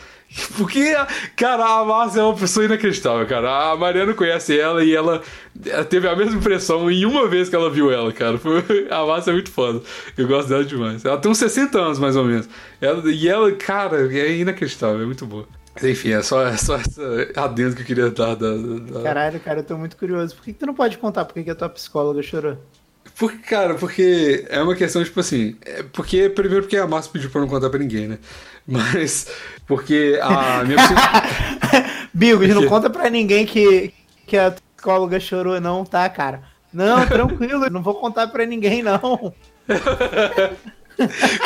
Porque, 0.56 0.94
cara, 1.36 1.64
a 1.80 1.84
Márcia 1.84 2.20
é 2.20 2.22
uma 2.22 2.34
pessoa 2.34 2.66
inacreditável, 2.66 3.26
cara. 3.26 3.70
A 3.72 3.76
Mariana 3.76 4.12
conhece 4.12 4.58
ela 4.58 4.84
e 4.84 4.94
ela, 4.94 5.22
teve 5.88 6.06
a 6.08 6.14
mesma 6.16 6.36
impressão 6.36 6.90
em 6.90 7.06
uma 7.06 7.26
vez 7.28 7.48
que 7.48 7.56
ela 7.56 7.70
viu 7.70 7.90
ela, 7.90 8.12
cara. 8.12 8.38
A 8.90 9.06
Márcia 9.06 9.30
é 9.30 9.34
muito 9.34 9.50
foda. 9.50 9.80
Eu 10.16 10.26
gosto 10.26 10.48
dela 10.48 10.64
demais. 10.64 11.04
Ela 11.04 11.16
tem 11.18 11.30
uns 11.30 11.38
60 11.38 11.78
anos, 11.78 11.98
mais 11.98 12.16
ou 12.16 12.24
menos. 12.24 12.48
Ela- 12.80 13.02
e 13.10 13.28
ela, 13.28 13.50
cara, 13.52 14.12
é 14.14 14.36
inacreditável, 14.36 15.00
é 15.02 15.06
muito 15.06 15.24
boa. 15.24 15.46
Enfim, 15.82 16.12
é 16.12 16.22
só, 16.22 16.46
é 16.46 16.56
só 16.56 16.76
essa 16.76 17.28
adendo 17.36 17.76
que 17.76 17.82
eu 17.82 17.86
queria 17.86 18.10
dar. 18.10 18.34
Da, 18.34 18.54
da- 18.56 19.02
Caralho, 19.02 19.40
cara, 19.40 19.60
eu 19.60 19.64
tô 19.64 19.76
muito 19.78 19.96
curioso. 19.96 20.34
Por 20.34 20.44
que, 20.44 20.52
que 20.52 20.58
tu 20.58 20.66
não 20.66 20.74
pode 20.74 20.98
contar 20.98 21.24
por 21.24 21.34
que, 21.34 21.44
que 21.44 21.50
a 21.50 21.54
tua 21.54 21.68
psicóloga 21.68 22.22
chorou? 22.22 22.58
Porque, 23.18 23.38
cara, 23.38 23.74
porque 23.74 24.44
é 24.48 24.60
uma 24.62 24.74
questão, 24.74 25.02
tipo 25.04 25.20
assim. 25.20 25.56
É 25.64 25.82
porque, 25.82 26.28
primeiro, 26.28 26.64
porque 26.64 26.76
a 26.76 26.86
Márcia 26.86 27.12
pediu 27.12 27.30
pra 27.30 27.40
eu 27.40 27.44
não 27.44 27.50
contar 27.50 27.70
pra 27.70 27.78
ninguém, 27.78 28.08
né? 28.08 28.18
Mas, 28.68 29.28
porque 29.66 30.18
a 30.20 30.64
minha 30.64 30.76
psicóloga. 30.76 31.96
Bigos, 32.12 32.48
não 32.48 32.66
conta 32.66 32.90
pra 32.90 33.08
ninguém 33.08 33.46
que, 33.46 33.94
que 34.26 34.36
a 34.36 34.50
psicóloga 34.50 35.20
chorou, 35.20 35.60
não, 35.60 35.84
tá, 35.84 36.08
cara? 36.08 36.42
Não, 36.72 37.04
tranquilo, 37.06 37.70
não 37.70 37.82
vou 37.82 37.94
contar 37.94 38.26
pra 38.28 38.44
ninguém, 38.44 38.82
não. 38.82 39.32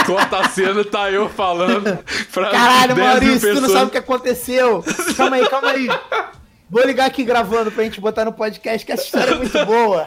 Corta 0.06 0.38
a 0.38 0.48
cena, 0.48 0.84
tá 0.84 1.10
eu 1.10 1.28
falando 1.28 1.98
pra 2.32 2.50
Caralho, 2.50 2.94
10 2.94 2.98
mil 2.98 3.04
Maurício, 3.04 3.40
tu 3.40 3.46
não 3.46 3.54
pessoas. 3.54 3.72
sabe 3.72 3.86
o 3.86 3.90
que 3.90 3.98
aconteceu. 3.98 4.84
Calma 5.16 5.36
aí, 5.36 5.48
calma 5.48 5.70
aí. 5.70 5.88
Vou 6.70 6.84
ligar 6.86 7.06
aqui 7.06 7.24
gravando 7.24 7.70
pra 7.72 7.82
gente 7.82 8.00
botar 8.00 8.24
no 8.24 8.32
podcast, 8.32 8.86
que 8.86 8.92
essa 8.92 9.02
história 9.02 9.32
é 9.32 9.34
muito 9.34 9.66
boa. 9.66 10.06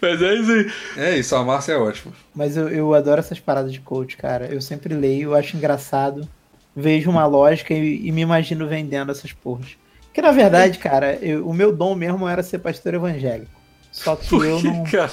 Mas 0.00 0.22
é 0.22 0.34
isso 0.34 0.50
aí. 0.52 0.72
É 0.96 1.18
isso, 1.18 1.34
a 1.36 1.44
Márcia 1.44 1.72
é 1.72 1.76
ótima. 1.76 2.12
Mas 2.34 2.56
eu, 2.56 2.68
eu 2.68 2.94
adoro 2.94 3.20
essas 3.20 3.40
paradas 3.40 3.72
de 3.72 3.80
coach, 3.80 4.16
cara. 4.16 4.46
Eu 4.52 4.60
sempre 4.60 4.94
leio, 4.94 5.30
eu 5.30 5.34
acho 5.34 5.56
engraçado, 5.56 6.28
vejo 6.74 7.10
uma 7.10 7.26
lógica 7.26 7.72
e, 7.74 8.06
e 8.06 8.12
me 8.12 8.22
imagino 8.22 8.66
vendendo 8.66 9.10
essas 9.12 9.32
porras. 9.32 9.76
Que 10.12 10.22
na 10.22 10.30
verdade, 10.32 10.78
cara, 10.78 11.18
eu- 11.20 11.46
o 11.48 11.52
meu 11.54 11.74
dom 11.74 11.94
mesmo 11.94 12.28
era 12.28 12.42
ser 12.42 12.58
pastor 12.58 12.94
evangélico. 12.94 13.50
Só 13.90 14.16
que 14.16 14.28
Por 14.28 14.44
eu 14.44 14.58
que, 14.60 14.66
não. 14.68 14.84
cara? 14.84 15.12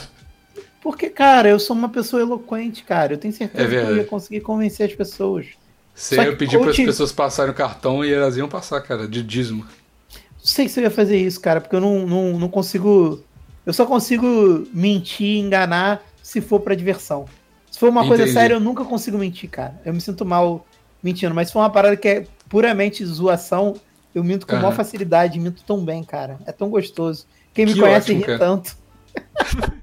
Porque, 0.82 1.10
cara, 1.10 1.48
eu 1.50 1.60
sou 1.60 1.76
uma 1.76 1.90
pessoa 1.90 2.22
eloquente, 2.22 2.84
cara. 2.84 3.14
Eu 3.14 3.18
tenho 3.18 3.34
certeza 3.34 3.64
É 3.64 3.86
que 3.86 3.92
eu 3.92 3.98
ia 3.98 4.04
conseguir 4.06 4.42
convencer 4.42 4.90
as 4.90 4.96
pessoas. 4.96 5.46
Você 5.94 6.16
ia 6.16 6.32
que 6.32 6.38
pedir 6.38 6.60
para 6.60 6.72
as 6.72 6.78
pessoas 6.78 7.12
passarem 7.12 7.52
o 7.52 7.56
cartão 7.56 8.04
e 8.04 8.12
elas 8.12 8.36
iam 8.38 8.50
passar, 8.50 8.82
cara, 8.82 9.08
de 9.08 9.22
dízimo. 9.22 9.64
Não 9.64 10.46
sei 10.46 10.68
se 10.68 10.80
eu 10.80 10.84
ia 10.86 10.92
fazer 10.92 11.18
isso, 11.18 11.40
cara, 11.40 11.62
porque 11.62 11.76
eu 11.76 11.82
não, 11.82 12.08
não, 12.08 12.40
não 12.40 12.50
consigo. 12.50 13.24
Eu 13.66 13.74
só 13.74 13.86
consigo 13.86 14.68
mentir, 14.74 15.38
enganar 15.40 16.02
se 16.22 16.42
for 16.42 16.60
pra 16.60 16.76
diversão. 16.76 17.26
Se 17.70 17.80
for 17.80 17.90
uma 17.90 18.06
coisa 18.08 18.24
Entendi. 18.24 18.38
séria, 18.40 18.54
eu 18.56 18.60
nunca 18.60 18.84
consigo 18.84 19.18
mentir, 19.18 19.50
cara. 19.50 19.80
Eu 19.86 19.94
me 19.94 20.02
sinto 20.02 20.26
mal 20.26 20.66
mentindo. 21.02 21.34
Mas 21.34 21.48
se 21.48 21.54
for 21.54 21.60
uma 21.60 21.70
parada 21.70 21.96
que 21.96 22.08
é 22.08 22.26
puramente 22.50 23.06
zoação, 23.06 23.76
eu 24.14 24.24
minto 24.24 24.46
com 24.46 24.54
Aham. 24.54 24.62
maior 24.64 24.76
facilidade, 24.76 25.40
minto 25.40 25.64
tão 25.64 25.84
bem, 25.84 26.04
cara. 26.04 26.38
É 26.46 26.52
tão 26.52 26.70
gostoso. 26.70 27.26
Quem 27.54 27.66
me 27.66 27.74
Que 27.74 27.80
conhece 27.80 28.12
ótimo, 28.12 28.20
ri 28.20 28.26
cara. 28.26 28.40
tanto. 28.40 28.76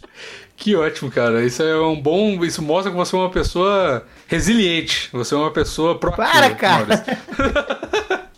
Que 0.60 0.74
ótimo, 0.74 1.08
cara. 1.08 1.44
Isso 1.46 1.62
é 1.62 1.80
um 1.80 1.94
bom. 2.00 2.44
Isso 2.44 2.60
mostra 2.60 2.90
que 2.90 2.96
você 2.96 3.14
é 3.14 3.18
uma 3.20 3.30
pessoa 3.30 4.04
resiliente. 4.26 5.08
Você 5.12 5.32
é 5.32 5.38
uma 5.38 5.52
pessoa 5.52 5.96
proativa. 5.96 6.26
Para, 6.32 6.54
cara. 6.56 7.04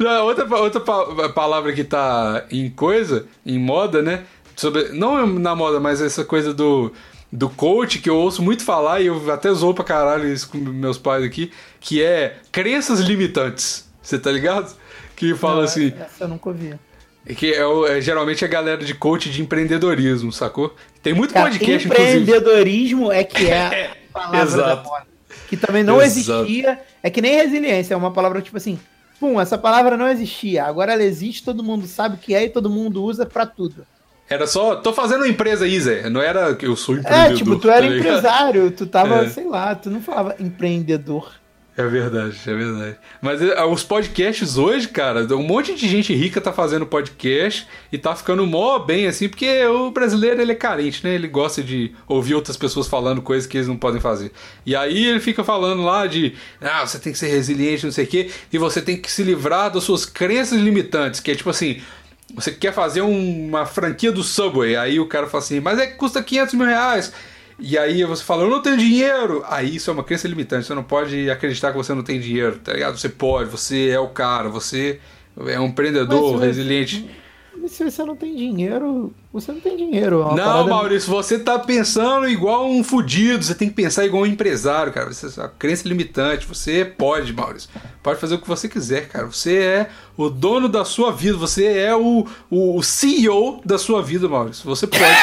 Não, 0.00 0.24
outra, 0.24 0.46
outra 0.56 0.80
pa- 0.80 1.28
palavra 1.30 1.72
que 1.72 1.84
tá 1.84 2.44
em 2.50 2.70
coisa, 2.70 3.26
em 3.44 3.58
moda, 3.58 4.00
né? 4.02 4.24
Sobre, 4.56 4.88
não 4.88 5.26
na 5.26 5.54
moda, 5.54 5.78
mas 5.78 6.00
essa 6.00 6.24
coisa 6.24 6.52
do, 6.54 6.90
do 7.30 7.48
coach 7.50 7.98
que 7.98 8.08
eu 8.08 8.16
ouço 8.16 8.42
muito 8.42 8.64
falar 8.64 9.00
e 9.02 9.06
eu 9.06 9.30
até 9.30 9.52
zoo 9.52 9.74
pra 9.74 9.84
caralho 9.84 10.32
isso 10.32 10.48
com 10.48 10.56
meus 10.58 10.96
pais 10.98 11.22
aqui, 11.22 11.52
que 11.78 12.02
é 12.02 12.38
crenças 12.50 13.00
limitantes. 13.00 13.86
Você 14.02 14.18
tá 14.18 14.32
ligado? 14.32 14.74
Que 15.14 15.34
fala 15.34 15.56
Não, 15.56 15.62
assim. 15.64 15.92
Essa 15.98 16.24
eu 16.24 16.28
nunca 16.28 16.48
ouvi. 16.48 16.74
Que 17.36 17.52
é, 17.54 17.60
é 17.96 18.00
geralmente 18.00 18.44
a 18.44 18.48
galera 18.48 18.84
de 18.84 18.94
coach 18.94 19.28
de 19.28 19.42
empreendedorismo, 19.42 20.32
sacou? 20.32 20.74
Tem 21.02 21.12
muito 21.12 21.34
Cara, 21.34 21.50
podcast, 21.50 21.86
inclusive. 21.88 22.18
empreendedorismo 22.20 23.10
é 23.12 23.24
que 23.24 23.48
é 23.48 23.86
a 23.86 23.96
palavra 24.12 24.38
da 24.38 24.44
Exato. 24.44 24.88
moda. 24.88 25.06
Que 25.48 25.56
também 25.56 25.82
não 25.84 26.00
Exato. 26.00 26.42
existia. 26.44 26.80
É 27.02 27.10
que 27.10 27.20
nem 27.20 27.34
resiliência, 27.34 27.94
é 27.94 27.96
uma 27.96 28.12
palavra 28.12 28.40
tipo 28.40 28.56
assim. 28.56 28.78
Pum, 29.18 29.40
essa 29.40 29.58
palavra 29.58 29.96
não 29.96 30.08
existia. 30.08 30.64
Agora 30.64 30.92
ela 30.92 31.02
existe, 31.02 31.42
todo 31.44 31.62
mundo 31.64 31.86
sabe 31.86 32.14
o 32.14 32.18
que 32.18 32.34
é 32.34 32.44
e 32.44 32.50
todo 32.50 32.70
mundo 32.70 33.02
usa 33.02 33.26
pra 33.26 33.44
tudo. 33.44 33.86
Era 34.28 34.46
só, 34.46 34.76
tô 34.76 34.92
fazendo 34.92 35.20
uma 35.20 35.28
empresa 35.28 35.64
aí, 35.64 35.78
Zé. 35.80 36.10
Não 36.10 36.20
era 36.20 36.54
que 36.54 36.66
eu 36.66 36.74
sou 36.74 36.96
empreendedor. 36.96 37.32
É, 37.32 37.36
tipo, 37.36 37.56
tu 37.56 37.70
era 37.70 37.86
tá 37.86 37.96
empresário, 37.96 38.70
tu 38.72 38.86
tava, 38.86 39.24
É. 39.24 39.28
sei 39.28 39.46
lá, 39.46 39.74
tu 39.74 39.88
não 39.88 40.00
falava 40.02 40.34
empreendedor. 40.40 41.32
É 41.78 41.84
verdade, 41.86 42.38
é 42.46 42.54
verdade. 42.54 42.96
Mas 43.20 43.42
é, 43.42 43.62
os 43.62 43.84
podcasts 43.84 44.56
hoje, 44.56 44.88
cara, 44.88 45.26
um 45.36 45.42
monte 45.42 45.74
de 45.74 45.86
gente 45.86 46.14
rica 46.14 46.40
tá 46.40 46.50
fazendo 46.50 46.86
podcast 46.86 47.68
e 47.92 47.98
tá 47.98 48.16
ficando 48.16 48.46
mó 48.46 48.78
bem, 48.78 49.06
assim, 49.06 49.28
porque 49.28 49.62
o 49.66 49.90
brasileiro 49.90 50.40
ele 50.40 50.52
é 50.52 50.54
carente, 50.54 51.04
né? 51.04 51.14
Ele 51.14 51.28
gosta 51.28 51.62
de 51.62 51.94
ouvir 52.08 52.34
outras 52.34 52.56
pessoas 52.56 52.86
falando 52.86 53.20
coisas 53.20 53.46
que 53.46 53.58
eles 53.58 53.68
não 53.68 53.76
podem 53.76 54.00
fazer. 54.00 54.32
E 54.64 54.74
aí 54.74 55.04
ele 55.04 55.20
fica 55.20 55.44
falando 55.44 55.82
lá 55.82 56.06
de, 56.06 56.34
ah, 56.62 56.86
você 56.86 56.98
tem 56.98 57.12
que 57.12 57.18
ser 57.18 57.28
resiliente, 57.28 57.84
não 57.84 57.92
sei 57.92 58.06
o 58.06 58.08
quê, 58.08 58.30
e 58.50 58.56
você 58.56 58.80
tem 58.80 58.96
que 58.96 59.12
se 59.12 59.22
livrar 59.22 59.70
das 59.70 59.84
suas 59.84 60.06
crenças 60.06 60.58
limitantes, 60.58 61.20
que 61.20 61.30
é 61.30 61.34
tipo 61.34 61.50
assim. 61.50 61.82
Você 62.34 62.50
quer 62.52 62.72
fazer 62.72 63.02
um- 63.02 63.46
uma 63.48 63.64
franquia 63.66 64.10
do 64.10 64.22
Subway, 64.22 64.76
aí 64.76 64.98
o 64.98 65.06
cara 65.06 65.26
fala 65.26 65.42
assim, 65.42 65.60
mas 65.60 65.78
é 65.78 65.86
que 65.86 65.94
custa 65.94 66.22
500 66.22 66.54
mil 66.54 66.66
reais. 66.66 67.12
E 67.58 67.78
aí 67.78 68.04
você 68.04 68.22
fala, 68.22 68.42
eu 68.42 68.50
não 68.50 68.60
tenho 68.60 68.76
dinheiro. 68.76 69.42
Aí 69.48 69.76
isso 69.76 69.88
é 69.88 69.92
uma 69.92 70.04
crença 70.04 70.28
limitante. 70.28 70.66
Você 70.66 70.74
não 70.74 70.82
pode 70.82 71.30
acreditar 71.30 71.70
que 71.70 71.76
você 71.78 71.94
não 71.94 72.02
tem 72.02 72.20
dinheiro, 72.20 72.58
tá 72.58 72.72
ligado? 72.72 72.98
Você 72.98 73.08
pode, 73.08 73.48
você 73.48 73.88
é 73.88 73.98
o 73.98 74.08
cara, 74.08 74.48
você 74.48 74.98
é 75.46 75.58
um 75.58 75.66
empreendedor 75.66 76.32
Mas, 76.32 76.40
mas- 76.40 76.42
resiliente. 76.56 77.06
Mas 77.06 77.25
se 77.68 77.84
você 77.84 78.04
não 78.04 78.14
tem 78.16 78.34
dinheiro, 78.34 79.12
você 79.32 79.52
não 79.52 79.60
tem 79.60 79.76
dinheiro. 79.76 80.22
é 80.22 80.34
Não, 80.34 80.36
parada- 80.36 80.64
Maurício, 80.68 81.10
você 81.10 81.38
tá 81.38 81.58
pensando 81.58 82.28
igual 82.28 82.68
um 82.70 82.82
fudido, 82.84 83.42
você 83.44 83.54
tem 83.54 83.68
que 83.68 83.74
pensar 83.74 84.04
igual 84.04 84.22
um 84.22 84.26
empresário, 84.26 84.92
cara. 84.92 85.12
Você 85.12 85.26
é 85.38 85.42
uma 85.42 85.48
crença 85.58 85.88
limitante. 85.88 86.46
Você 86.46 86.84
pode, 86.84 87.32
Maurício. 87.32 87.68
Pode 88.02 88.20
fazer 88.20 88.36
o 88.36 88.38
que 88.38 88.46
você 88.48 88.68
quiser, 88.68 89.08
cara. 89.08 89.26
Você 89.26 89.56
é 89.58 89.88
o 90.16 90.28
dono 90.30 90.68
da 90.68 90.84
sua 90.84 91.10
vida, 91.12 91.36
você 91.36 91.66
é 91.66 91.94
o, 91.94 92.26
o, 92.50 92.78
o 92.78 92.82
CEO 92.82 93.60
da 93.64 93.78
sua 93.78 94.02
vida, 94.02 94.28
Maurício. 94.28 94.64
Você 94.64 94.86
pode. 94.86 95.02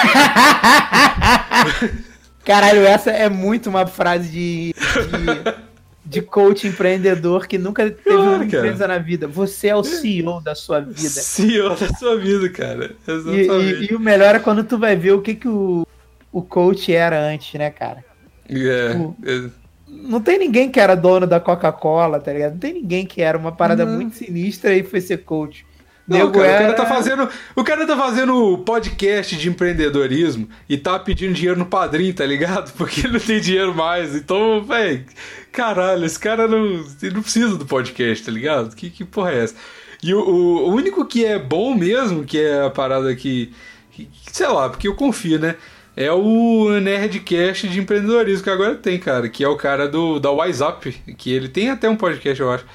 Caralho, 2.45 2.81
essa 2.85 3.09
é 3.09 3.29
muito 3.29 3.69
uma 3.69 3.85
frase 3.87 4.27
de, 4.29 4.73
de, 4.73 5.63
de 6.13 6.21
coach 6.21 6.67
empreendedor 6.67 7.47
que 7.47 7.57
nunca 7.57 7.89
teve 7.89 8.15
uma 8.15 8.31
cara. 8.31 8.45
empresa 8.45 8.87
na 8.87 8.97
vida. 8.99 9.27
Você 9.27 9.67
é 9.69 9.75
o 9.75 9.83
CEO 9.83 10.39
da 10.41 10.53
sua 10.55 10.79
vida. 10.79 11.09
CEO 11.09 11.69
da 11.75 11.87
sua 11.95 12.17
vida, 12.17 12.49
cara. 12.49 12.95
E, 13.07 13.11
Exatamente. 13.11 13.83
e- 13.85 13.91
e 13.91 13.95
o 13.95 13.99
melhor 13.99 14.35
é 14.35 14.39
quando 14.39 14.63
tu 14.63 14.77
vai 14.77 14.95
ver 14.95 15.11
o 15.13 15.21
que, 15.21 15.35
que 15.35 15.47
o, 15.47 15.85
o 16.31 16.41
coach 16.41 16.93
era 16.93 17.19
antes, 17.19 17.53
né, 17.59 17.69
cara? 17.69 18.03
É, 18.47 18.89
Tipo, 18.91 19.15
é. 19.25 19.49
Não 19.87 20.19
tem 20.21 20.37
ninguém 20.39 20.69
que 20.71 20.79
era 20.79 20.95
dono 20.95 21.25
da 21.27 21.39
Coca-Cola, 21.39 22.19
tá 22.19 22.33
ligado? 22.33 22.53
Não 22.53 22.59
tem 22.59 22.73
ninguém 22.73 23.05
que 23.05 23.21
era 23.21 23.37
uma 23.37 23.51
parada 23.51 23.85
Não. 23.85 23.93
muito 23.95 24.15
sinistra 24.15 24.75
e 24.75 24.83
foi 24.83 24.99
ser 25.01 25.19
coach. 25.19 25.65
Não, 26.05 26.17
cara, 26.17 26.27
o 26.29 26.31
cara 26.33 26.63
era- 26.65 26.73
tá 26.73 26.85
fazendo. 26.85 27.29
O 27.55 27.63
cara 27.63 27.87
tá 27.87 27.95
fazendo 27.95 28.57
podcast 28.59 29.35
de 29.37 29.47
empreendedorismo 29.49 30.49
e 30.67 30.77
tá 30.77 30.99
pedindo 30.99 31.33
dinheiro 31.33 31.57
no 31.57 31.65
padrinho, 31.65 32.13
tá 32.13 32.25
ligado? 32.25 32.73
Porque 32.77 33.01
ele 33.01 33.13
não 33.13 33.19
tem 33.19 33.39
dinheiro 33.39 33.73
mais. 33.73 34.13
Então, 34.15 34.63
velho, 34.63 35.05
caralho, 35.51 36.03
esse 36.05 36.19
cara 36.19 36.47
não, 36.47 36.83
não 37.13 37.21
precisa 37.21 37.55
do 37.57 37.65
podcast, 37.65 38.25
tá 38.25 38.31
ligado? 38.31 38.75
Que, 38.75 38.89
que 38.89 39.05
porra 39.05 39.31
é 39.31 39.43
essa? 39.43 39.55
E 40.03 40.13
o, 40.13 40.19
o- 40.19 40.69
o 40.69 40.73
único 40.73 41.05
que 41.05 41.23
é 41.23 41.39
bom 41.39 41.73
mesmo, 41.73 42.25
que 42.25 42.37
é 42.37 42.63
a 42.65 42.69
parada 42.69 43.15
que, 43.15 43.53
que- 43.91 44.09
Sei 44.31 44.47
lá, 44.47 44.67
porque 44.69 44.87
eu 44.89 44.95
confio, 44.95 45.39
né? 45.39 45.55
É 45.95 46.11
o 46.11 46.71
Nerdcast 46.81 47.67
de 47.69 47.79
empreendedorismo 47.79 48.43
que 48.43 48.49
agora 48.49 48.75
tem, 48.75 48.97
cara. 48.99 49.29
Que 49.29 49.43
é 49.43 49.47
o 49.47 49.55
cara 49.55 49.87
do 49.87 50.19
da 50.19 50.31
WhatsApp. 50.31 50.91
Que 51.17 51.31
ele 51.31 51.47
tem 51.47 51.69
até 51.69 51.87
um 51.87 51.95
podcast, 51.95 52.41
eu 52.41 52.51
acho. 52.51 52.65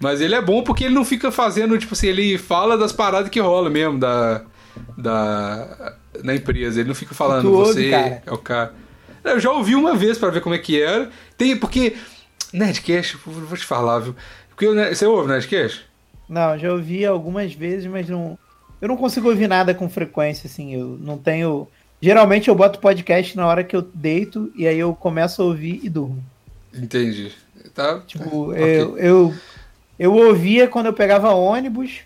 Mas 0.00 0.20
ele 0.20 0.34
é 0.34 0.40
bom 0.40 0.62
porque 0.62 0.84
ele 0.84 0.94
não 0.94 1.04
fica 1.04 1.30
fazendo, 1.30 1.78
tipo 1.78 1.94
assim, 1.94 2.08
ele 2.08 2.36
fala 2.36 2.76
das 2.76 2.92
paradas 2.92 3.30
que 3.30 3.40
rola 3.40 3.70
mesmo, 3.70 3.98
da. 3.98 4.42
da. 4.96 5.94
na 6.22 6.34
empresa. 6.34 6.80
Ele 6.80 6.88
não 6.88 6.94
fica 6.94 7.14
falando, 7.14 7.52
ouve, 7.52 7.72
você 7.72 7.90
cara? 7.90 8.22
é 8.26 8.32
o 8.32 8.38
cara. 8.38 8.74
Eu 9.24 9.40
já 9.40 9.50
ouvi 9.50 9.74
uma 9.74 9.94
vez 9.94 10.18
pra 10.18 10.30
ver 10.30 10.40
como 10.40 10.54
é 10.54 10.58
que 10.58 10.80
era. 10.80 11.10
Tem, 11.38 11.56
porque. 11.56 11.96
Nerdcast, 12.52 13.16
vou 13.24 13.56
te 13.56 13.64
falar, 13.64 13.98
viu? 14.00 14.14
Porque 14.50 14.68
Nerd- 14.72 14.94
você 14.96 15.06
ouve 15.06 15.28
Nerdcast? 15.28 15.84
Não, 16.28 16.58
já 16.58 16.72
ouvi 16.72 17.04
algumas 17.04 17.52
vezes, 17.52 17.86
mas 17.86 18.08
não. 18.08 18.38
Eu 18.80 18.88
não 18.88 18.96
consigo 18.96 19.28
ouvir 19.28 19.48
nada 19.48 19.74
com 19.74 19.88
frequência, 19.88 20.46
assim. 20.46 20.74
Eu 20.74 20.98
não 21.00 21.16
tenho. 21.18 21.66
Geralmente 22.00 22.48
eu 22.48 22.54
boto 22.54 22.78
podcast 22.80 23.36
na 23.36 23.46
hora 23.46 23.64
que 23.64 23.74
eu 23.74 23.82
deito 23.82 24.52
e 24.54 24.66
aí 24.66 24.78
eu 24.78 24.94
começo 24.94 25.40
a 25.40 25.44
ouvir 25.46 25.80
e 25.82 25.88
durmo. 25.88 26.22
Entendi. 26.74 27.32
Tá? 27.74 28.00
Tipo, 28.06 28.52
eu, 28.52 28.98
eu, 28.98 29.34
eu 29.98 30.12
ouvia 30.14 30.68
quando 30.68 30.86
eu 30.86 30.92
pegava 30.92 31.30
ônibus. 31.30 32.00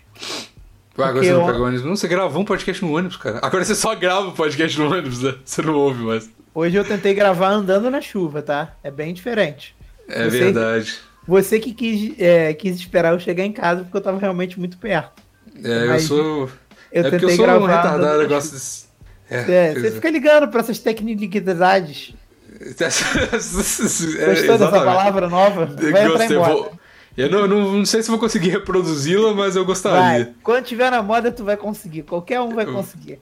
Ué, 0.97 1.05
agora 1.05 1.23
você 1.23 1.31
não 1.31 1.41
eu- 1.41 1.45
pegou 1.47 1.65
ônibus. 1.67 1.85
Não, 1.85 1.95
você 1.95 2.07
gravou 2.07 2.41
um 2.41 2.45
podcast 2.45 2.83
no 2.83 2.95
ônibus, 2.95 3.17
cara. 3.17 3.39
Agora 3.41 3.63
você 3.63 3.75
só 3.75 3.95
grava 3.95 4.27
o 4.27 4.31
podcast 4.33 4.77
no 4.79 4.91
ônibus, 4.91 5.21
né? 5.23 5.35
Você 5.45 5.61
não 5.61 5.73
ouve 5.75 6.03
mais. 6.03 6.29
Hoje 6.53 6.75
eu 6.75 6.83
tentei 6.83 7.13
gravar 7.13 7.49
andando 7.49 7.89
na 7.89 8.01
chuva, 8.01 8.41
tá? 8.41 8.73
É 8.83 8.91
bem 8.91 9.13
diferente. 9.13 9.75
É 10.07 10.25
Você- 10.29 10.39
verdade. 10.39 10.99
Você 11.27 11.59
que 11.59 11.73
quis, 11.73 12.19
é, 12.19 12.53
quis 12.55 12.75
esperar 12.75 13.13
eu 13.13 13.19
chegar 13.19 13.43
em 13.45 13.51
casa 13.51 13.83
porque 13.83 13.95
eu 13.95 14.01
tava 14.01 14.17
realmente 14.17 14.59
muito 14.59 14.77
perto. 14.79 15.21
É, 15.63 15.83
eu 15.83 15.87
Mas 15.89 16.03
sou. 16.03 16.49
Eu 16.91 17.01
é 17.01 17.03
porque 17.03 17.15
eu 17.15 17.19
tentei 17.19 17.35
sou 17.35 17.45
um 17.45 17.47
gravar. 17.47 17.67
retardado, 17.67 18.03
andando 18.03 18.21
eu 18.23 18.27
gosto 18.29 18.51
desse. 18.53 18.85
É, 19.29 19.71
pois 19.73 19.83
você 19.83 19.91
fica 19.91 20.09
ligando 20.09 20.47
pra 20.47 20.61
essas 20.61 20.79
tecnicidades. 20.79 22.13
É, 22.59 24.25
Gostou 24.33 24.57
dessa 24.57 24.71
palavra 24.71 25.29
nova? 25.29 25.65
Vai 25.65 26.07
Gostei. 26.09 26.37
Vou... 26.37 26.71
Eu 27.19 27.29
não, 27.29 27.45
não, 27.47 27.73
não 27.79 27.85
sei 27.85 28.01
se 28.01 28.09
vou 28.09 28.17
conseguir 28.17 28.49
reproduzi-la, 28.51 29.33
mas 29.33 29.55
eu 29.55 29.65
gostaria. 29.65 30.25
Vai. 30.25 30.33
Quando 30.41 30.63
tiver 30.63 30.89
na 30.89 31.03
moda, 31.03 31.31
tu 31.31 31.43
vai 31.43 31.57
conseguir. 31.57 32.03
Qualquer 32.03 32.39
um 32.39 32.55
vai 32.55 32.65
conseguir. 32.65 33.19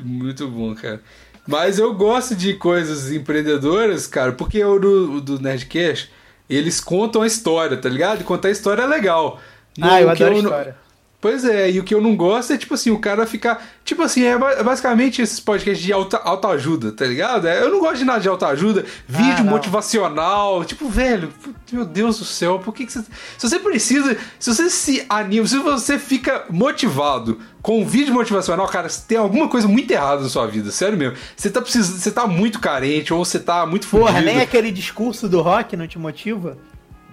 Muito 0.00 0.48
bom, 0.48 0.74
cara. 0.74 1.00
Mas 1.46 1.78
eu 1.78 1.94
gosto 1.94 2.34
de 2.34 2.54
coisas 2.54 3.10
empreendedoras, 3.12 4.06
cara, 4.06 4.32
porque 4.32 4.62
o 4.64 4.78
do, 4.78 5.20
do 5.20 5.40
Nerdcast, 5.40 6.10
eles 6.50 6.80
contam 6.80 7.22
a 7.22 7.26
história, 7.26 7.76
tá 7.76 7.88
ligado? 7.88 8.20
E 8.20 8.24
contar 8.24 8.48
a 8.48 8.50
história 8.50 8.82
é 8.82 8.86
legal. 8.86 9.40
Ah, 9.80 10.00
eu 10.02 10.10
adoro 10.10 10.30
não- 10.34 10.40
história. 10.42 10.76
Pois 11.20 11.44
é, 11.44 11.68
e 11.68 11.80
o 11.80 11.82
que 11.82 11.92
eu 11.92 12.00
não 12.00 12.14
gosto 12.14 12.52
é, 12.52 12.56
tipo 12.56 12.74
assim, 12.74 12.92
o 12.92 12.98
cara 13.00 13.26
ficar. 13.26 13.66
Tipo 13.84 14.02
assim, 14.02 14.22
é 14.22 14.38
ba- 14.38 14.62
basicamente 14.62 15.20
esses 15.20 15.40
podcasts 15.40 15.84
de 15.84 15.92
alta, 15.92 16.16
autoajuda, 16.18 16.92
tá 16.92 17.04
ligado? 17.04 17.48
É, 17.48 17.60
Eu 17.60 17.70
não 17.70 17.80
gosto 17.80 17.96
de 17.98 18.04
nada 18.04 18.20
de 18.20 18.28
autoajuda, 18.28 18.84
vídeo 19.08 19.42
não. 19.44 19.50
motivacional. 19.50 20.64
Tipo, 20.64 20.88
velho, 20.88 21.32
meu 21.72 21.84
Deus 21.84 22.20
do 22.20 22.24
céu, 22.24 22.60
por 22.60 22.72
que, 22.72 22.86
que 22.86 22.92
você. 22.92 23.00
Se 23.36 23.48
você 23.48 23.58
precisa. 23.58 24.16
Se 24.38 24.54
você 24.54 24.70
se 24.70 25.04
anima, 25.08 25.44
se 25.48 25.58
você 25.58 25.98
fica 25.98 26.44
motivado 26.50 27.40
com 27.60 27.80
um 27.82 27.84
vídeo 27.84 28.14
motivacional, 28.14 28.68
cara, 28.68 28.86
tem 29.08 29.18
alguma 29.18 29.48
coisa 29.48 29.66
muito 29.66 29.90
errada 29.90 30.22
na 30.22 30.28
sua 30.28 30.46
vida, 30.46 30.70
sério 30.70 30.96
mesmo. 30.96 31.16
Você 31.36 31.50
tá 31.50 31.60
precisando. 31.60 31.98
Você 31.98 32.12
tá 32.12 32.28
muito 32.28 32.60
carente, 32.60 33.12
ou 33.12 33.24
você 33.24 33.40
tá 33.40 33.66
muito 33.66 33.88
Porra, 33.88 34.20
nem 34.20 34.40
aquele 34.40 34.70
discurso 34.70 35.28
do 35.28 35.40
rock 35.40 35.76
não 35.76 35.88
te 35.88 35.98
motiva? 35.98 36.56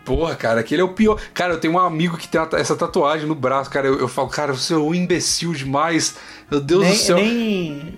Porra, 0.05 0.35
cara, 0.35 0.59
aquele 0.59 0.81
é 0.81 0.85
o 0.85 0.89
pior. 0.93 1.19
Cara, 1.33 1.53
eu 1.53 1.59
tenho 1.59 1.73
um 1.73 1.79
amigo 1.79 2.15
que 2.15 2.27
tem 2.27 2.39
essa 2.53 2.75
tatuagem 2.75 3.27
no 3.27 3.33
braço, 3.33 3.71
cara. 3.71 3.87
Eu, 3.87 3.99
eu 3.99 4.07
falo, 4.07 4.29
cara, 4.29 4.53
você 4.53 4.73
é 4.75 4.77
um 4.77 4.93
imbecil 4.93 5.51
demais. 5.51 6.15
Meu 6.49 6.61
Deus 6.61 6.83
Nem, 6.83 6.91
do 6.91 6.97
céu. 6.97 7.15
nem, 7.17 7.95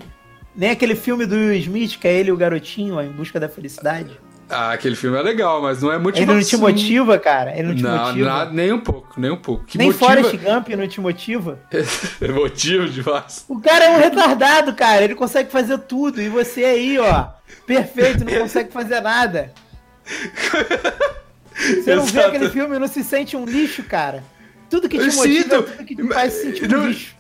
nem 0.56 0.70
aquele 0.72 0.96
filme 0.96 1.26
do 1.26 1.36
Will 1.36 1.54
Smith, 1.56 2.00
que 2.00 2.08
é 2.08 2.14
ele 2.14 2.30
e 2.30 2.32
o 2.32 2.38
garotinho, 2.38 2.96
ó, 2.96 3.02
Em 3.04 3.12
Busca 3.12 3.40
da 3.40 3.50
Felicidade. 3.50 4.18
Ah, 4.50 4.72
aquele 4.72 4.96
filme 4.96 5.18
é 5.18 5.22
legal, 5.22 5.62
mas 5.62 5.82
não 5.82 5.92
é 5.92 5.98
motivação. 6.00 6.34
Ele 6.34 6.42
não 6.42 6.48
te 6.48 6.56
motiva, 6.56 7.20
cara? 7.20 7.52
Ele 7.54 7.68
não 7.68 7.76
te 7.76 7.84
Não, 7.84 8.06
motiva? 8.06 8.26
nada, 8.26 8.52
nem 8.52 8.72
um 8.72 8.80
pouco, 8.80 9.20
nem 9.20 9.30
um 9.30 9.36
pouco. 9.36 9.66
Que 9.66 9.78
nem 9.78 9.88
motiva... 9.88 10.06
Forrest 10.06 10.38
Gump 10.38 10.70
não 10.70 10.88
te 10.88 11.02
motiva? 11.02 11.60
é 12.22 12.28
motivo 12.30 12.88
demais. 12.88 13.44
O 13.50 13.60
cara 13.60 13.84
é 13.84 13.90
um 13.90 14.00
retardado, 14.00 14.74
cara. 14.74 15.04
Ele 15.04 15.16
consegue 15.16 15.52
fazer 15.52 15.78
tudo. 15.80 16.22
E 16.22 16.30
você 16.30 16.64
aí, 16.64 16.98
ó, 16.98 17.26
perfeito, 17.66 18.24
não 18.24 18.32
consegue 18.40 18.72
fazer 18.72 19.02
nada. 19.02 19.52
Você 21.58 21.96
não 21.96 22.06
vê 22.06 22.22
aquele 22.22 22.50
filme 22.50 22.76
e 22.76 22.80
não 22.80 22.88
se 22.88 23.04
sente 23.04 23.36
um 23.36 23.46
lixo, 23.46 23.84
cara. 23.84 24.24
Tudo 24.70 24.88
que 24.88 24.98
te 24.98 25.08
Eu 25.08 25.14
motiva, 25.14 25.44
sinto. 25.58 25.64
tudo 25.64 25.86
que 25.86 25.96
te 25.96 26.08
faz 26.10 26.34
se 26.34 26.42
sentir 26.44 26.66
um 26.66 26.78
Não- 26.80 26.88
lixo. 26.88 27.18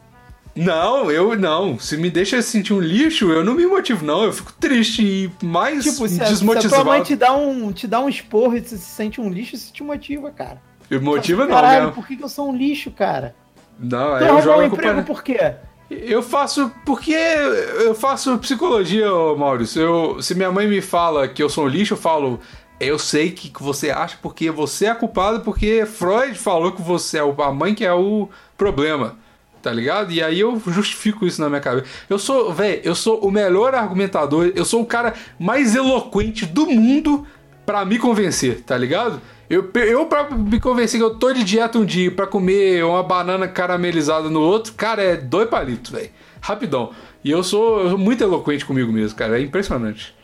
Não, 0.56 1.12
eu 1.12 1.38
não. 1.38 1.78
Se 1.78 1.96
me 1.98 2.10
deixa 2.10 2.42
sentir 2.42 2.74
um 2.74 2.80
lixo, 2.80 3.32
eu 3.32 3.44
não 3.44 3.54
me 3.54 3.66
motivo, 3.68 4.04
não. 4.04 4.24
Eu 4.24 4.34
fico 4.34 4.52
triste 4.54 5.04
e 5.04 5.46
mais 5.46 5.84
Tipo, 5.84 6.08
se 6.08 6.16
a, 6.16 6.18
se 6.18 6.22
a 6.24 6.26
desmotivado. 6.30 6.70
tua 6.74 6.84
mãe 6.84 7.04
te 7.04 7.16
dá, 7.16 7.32
um, 7.36 7.72
te 7.72 7.86
dá 7.88 8.00
um 8.02 8.10
esporro 8.10 8.58
e 8.58 8.62
você 8.62 8.76
se 8.76 8.86
sente 8.86 9.22
um 9.22 9.30
lixo, 9.30 9.54
isso 9.56 9.72
te 9.72 9.84
motiva, 9.84 10.32
cara. 10.32 10.60
Me 10.90 10.98
motiva 11.00 11.44
não, 11.46 11.52
Caralho, 11.54 11.80
mesmo. 11.88 11.94
por 11.96 12.08
que, 12.08 12.18
eu 12.20 12.28
sou 12.30 12.50
um 12.50 12.56
lixo, 12.56 12.90
cara? 12.90 13.36
Não, 13.80 14.16
aí 14.16 14.28
eu 14.28 14.42
jogo 14.42 14.62
um 14.62 14.66
a 14.66 14.70
culpa... 14.70 14.84
emprego 14.84 15.04
por 15.04 15.24
quê? 15.24 15.54
Eu 15.92 16.24
faço 16.24 16.72
porque 16.84 17.14
eu 17.14 17.94
faço 17.94 18.36
psicologia, 18.40 19.08
Maurício. 19.38 19.80
Eu, 19.82 20.22
se 20.24 20.34
minha 20.34 20.52
mãe 20.52 20.68
me 20.68 20.82
fala 20.82 21.28
que 21.28 21.42
eu 21.44 21.50
sou 21.50 21.66
um 21.66 21.68
lixo, 21.68 21.94
eu 21.94 21.98
falo, 21.98 22.40
eu 22.80 23.00
sei 23.00 23.32
que 23.32 23.52
você 23.62 23.90
acha 23.90 24.18
porque 24.22 24.52
você 24.52 24.86
é 24.86 24.94
culpado 24.94 25.42
porque 25.42 25.86
Freud 25.86 26.38
falou 26.38 26.72
que 26.72 26.82
você 26.82 27.18
é 27.18 27.22
a 27.22 27.52
mãe 27.52 27.74
que 27.74 27.86
é 27.86 27.94
o 27.94 28.30
problema. 28.58 29.16
Tá 29.62 29.74
ligado? 29.74 30.12
E 30.14 30.22
aí 30.22 30.40
eu 30.40 30.62
justifico 30.68 31.26
isso 31.26 31.42
na 31.42 31.50
minha 31.50 31.60
cabeça. 31.60 31.88
Eu 32.10 32.20
sou, 32.20 32.54
velho, 32.54 32.80
eu 32.84 32.96
sou 32.96 33.20
o 33.20 33.32
melhor 33.32 33.74
argumentador, 33.74 34.52
eu 34.56 34.64
sou 34.64 34.82
o 34.82 34.86
cara 34.86 35.14
mais 35.38 35.76
eloquente 35.76 36.46
do 36.46 36.68
mundo 36.68 37.26
pra 37.66 37.84
me 37.84 37.98
convencer, 37.98 38.62
tá 38.62 38.78
ligado? 38.78 39.20
Eu, 39.50 39.70
eu 39.76 40.06
pra 40.06 40.30
me 40.30 40.60
convencer 40.60 41.00
que 41.00 41.04
eu 41.04 41.16
tô 41.16 41.34
de 41.34 41.44
dieta 41.44 41.80
um 41.80 41.86
dia 41.86 42.12
pra 42.12 42.28
comer 42.28 42.86
uma 42.86 43.04
banana 43.04 43.48
caramelizada 43.48 44.30
no 44.30 44.40
outro, 44.40 44.74
cara, 44.74 45.02
é 45.02 45.18
dois 45.18 45.50
palitos, 45.50 45.92
velho. 45.92 46.12
Rapidão. 46.40 46.92
E 47.24 47.32
eu 47.32 47.44
sou, 47.44 47.82
eu 47.82 47.90
sou 47.90 47.98
muito 47.98 48.24
eloquente 48.24 48.64
comigo 48.64 48.92
mesmo, 48.92 49.18
cara. 49.18 49.38
É 49.38 49.42
impressionante. 49.42 50.16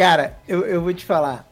Cara, 0.00 0.32
eu, 0.48 0.64
eu 0.64 0.80
vou 0.80 0.94
te 0.94 1.04
falar. 1.04 1.46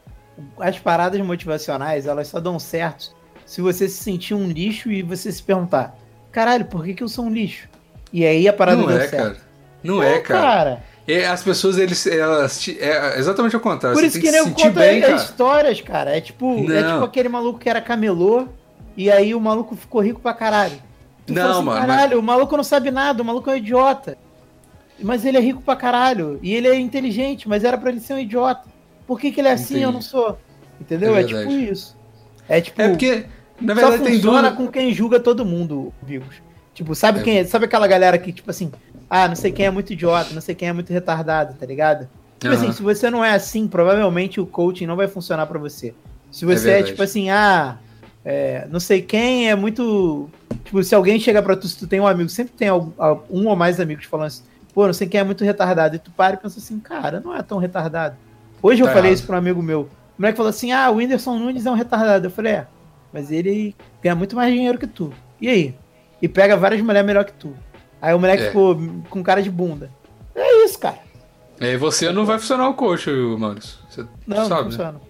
As 0.59 0.79
paradas 0.79 1.21
motivacionais, 1.21 2.07
elas 2.07 2.29
só 2.29 2.39
dão 2.39 2.57
certo 2.57 3.15
se 3.45 3.61
você 3.61 3.87
se 3.87 4.01
sentir 4.03 4.33
um 4.33 4.47
lixo 4.47 4.91
e 4.91 5.03
você 5.03 5.31
se 5.31 5.43
perguntar: 5.43 5.95
caralho, 6.31 6.65
por 6.65 6.83
que, 6.83 6.95
que 6.95 7.03
eu 7.03 7.07
sou 7.07 7.25
um 7.25 7.31
lixo? 7.31 7.69
E 8.11 8.25
aí 8.25 8.47
a 8.47 8.53
parada 8.53 8.81
Não 8.81 8.89
é, 8.89 9.07
certo. 9.07 9.17
cara. 9.17 9.37
Não 9.83 10.01
é, 10.01 10.19
cara. 10.19 10.41
cara. 10.41 10.83
É, 11.07 11.27
as 11.27 11.43
pessoas, 11.43 11.77
eles, 11.77 12.07
elas, 12.07 12.67
é 12.69 13.19
exatamente 13.19 13.55
ao 13.55 13.61
contrário. 13.61 13.95
Por 13.95 14.01
Você 14.01 14.17
isso 14.17 14.19
que 14.19 14.31
nem 14.31 14.43
sentir 14.43 14.63
conta 14.63 14.79
bem, 14.79 15.01
cara. 15.01 15.15
histórias, 15.15 15.81
cara. 15.81 16.17
É 16.17 16.19
tipo, 16.19 16.71
é 16.71 16.81
tipo 16.81 17.03
aquele 17.03 17.29
maluco 17.29 17.59
que 17.59 17.69
era 17.69 17.79
camelô 17.79 18.47
e 18.97 19.11
aí 19.11 19.35
o 19.35 19.39
maluco 19.39 19.75
ficou 19.75 20.01
rico 20.01 20.19
pra 20.19 20.33
caralho. 20.33 20.81
Tu 21.27 21.33
Não, 21.33 21.51
assim, 21.51 21.65
mano, 21.65 21.81
Caralho, 21.81 22.19
o 22.19 22.23
maluco 22.23 22.57
não 22.57 22.63
sabe 22.63 22.89
nada, 22.89 23.21
o 23.21 23.25
maluco 23.25 23.47
é 23.51 23.53
um 23.53 23.57
idiota. 23.57 24.17
Mas 25.01 25.25
ele 25.25 25.37
é 25.37 25.41
rico 25.41 25.61
pra 25.61 25.75
caralho. 25.75 26.39
E 26.41 26.53
ele 26.53 26.67
é 26.67 26.77
inteligente, 26.79 27.47
mas 27.47 27.63
era 27.63 27.77
pra 27.77 27.89
ele 27.89 27.99
ser 27.99 28.13
um 28.13 28.19
idiota. 28.19 28.67
Por 29.07 29.19
que, 29.19 29.31
que 29.31 29.39
ele 29.41 29.47
é 29.47 29.53
assim 29.53 29.77
e 29.77 29.81
eu 29.81 29.91
não 29.91 29.99
Entendi. 29.99 30.05
sou? 30.11 30.37
Entendeu? 30.79 31.15
É 31.15 31.21
É, 31.21 31.23
tipo 31.23 31.51
isso. 31.51 31.97
É 32.47 32.61
tipo. 32.61 32.81
É 32.81 32.89
porque, 32.89 33.25
na 33.59 33.75
só 33.75 33.81
verdade, 33.81 34.03
tem 34.03 34.13
funciona 34.15 34.41
duas. 34.51 34.53
com 34.55 34.67
quem 34.67 34.93
julga 34.93 35.19
todo 35.19 35.45
mundo, 35.45 35.93
Bigos. 36.01 36.35
Tipo, 36.73 36.95
sabe 36.95 37.19
É. 37.19 37.23
quem 37.23 37.37
é? 37.39 37.43
Sabe 37.45 37.65
aquela 37.65 37.87
galera 37.87 38.17
que, 38.17 38.31
tipo 38.31 38.49
assim, 38.49 38.71
ah, 39.09 39.27
não 39.27 39.35
sei 39.35 39.51
quem 39.51 39.65
é 39.65 39.71
muito 39.71 39.91
idiota, 39.93 40.33
não 40.33 40.41
sei 40.41 40.55
quem 40.55 40.67
é 40.69 40.73
muito 40.73 40.91
retardado, 40.93 41.53
tá 41.59 41.65
ligado? 41.65 42.07
Tipo 42.39 42.53
Aham. 42.53 42.63
assim, 42.63 42.71
se 42.71 42.81
você 42.81 43.09
não 43.09 43.23
é 43.25 43.31
assim, 43.31 43.67
provavelmente 43.67 44.39
o 44.39 44.45
coaching 44.45 44.85
não 44.85 44.95
vai 44.95 45.07
funcionar 45.07 45.45
pra 45.45 45.59
você. 45.59 45.93
Se 46.31 46.45
você 46.45 46.69
é, 46.69 46.73
verdade. 46.73 46.87
tipo 46.91 47.03
assim, 47.03 47.29
ah, 47.29 47.77
é, 48.23 48.65
não 48.71 48.79
sei 48.79 49.01
quem 49.01 49.49
é 49.49 49.55
muito. 49.55 50.29
Tipo, 50.63 50.81
se 50.83 50.93
alguém 50.95 51.19
chega 51.19 51.41
pra 51.41 51.55
tu, 51.57 51.67
se 51.67 51.77
tu 51.77 51.87
tem 51.87 51.99
um 51.99 52.07
amigo, 52.07 52.29
sempre 52.29 52.53
tem 52.55 52.71
um 52.71 53.47
ou 53.47 53.55
mais 53.55 53.79
amigos 53.79 54.05
falando 54.05 54.27
assim, 54.27 54.43
pô, 54.79 54.85
não 54.87 54.93
sei 54.93 55.07
quem 55.09 55.19
é 55.19 55.23
muito 55.25 55.43
retardado. 55.43 55.97
E 55.97 55.99
tu 55.99 56.09
para 56.11 56.35
e 56.35 56.37
pensa 56.37 56.57
assim, 56.57 56.79
cara, 56.79 57.19
não 57.19 57.35
é 57.35 57.41
tão 57.43 57.57
retardado. 57.57 58.15
Hoje 58.63 58.81
eu 58.81 58.87
Tá 58.87 58.93
falei 58.93 59.09
errado. 59.09 59.17
isso 59.17 59.27
pra 59.27 59.35
um 59.35 59.39
amigo 59.39 59.61
meu. 59.61 59.81
O 59.81 59.89
moleque 60.21 60.37
falou 60.37 60.49
assim, 60.49 60.71
ah, 60.71 60.89
o 60.89 60.95
Whindersson 60.95 61.37
Nunes 61.37 61.65
é 61.65 61.71
um 61.71 61.73
retardado. 61.73 62.27
Eu 62.27 62.31
falei, 62.31 62.53
é, 62.53 62.67
mas 63.11 63.29
ele 63.29 63.75
ganha 64.01 64.15
muito 64.15 64.37
mais 64.37 64.53
dinheiro 64.53 64.77
que 64.77 64.87
tu. 64.87 65.11
E 65.41 65.49
aí? 65.49 65.75
E 66.21 66.29
pega 66.29 66.55
várias 66.55 66.79
mulheres 66.81 67.05
melhor 67.05 67.25
que 67.25 67.33
tu. 67.33 67.53
Aí 68.01 68.13
o 68.13 68.19
moleque 68.19 68.43
É. 68.43 68.47
ficou 68.47 68.79
com 69.09 69.21
cara 69.21 69.43
de 69.43 69.49
bunda. 69.51 69.91
É 70.33 70.63
isso, 70.63 70.79
cara. 70.79 70.99
É, 71.59 71.75
você 71.75 72.09
não 72.13 72.25
vai 72.25 72.39
funcionar 72.39 72.69
o 72.69 72.73
coach, 72.73 73.09
Maurício. 73.37 73.79
Você 73.89 74.05
Não, 74.25 74.37
não 74.37 74.45
sabe, 74.47 74.61
né? 74.61 74.69
funciona. 74.69 75.01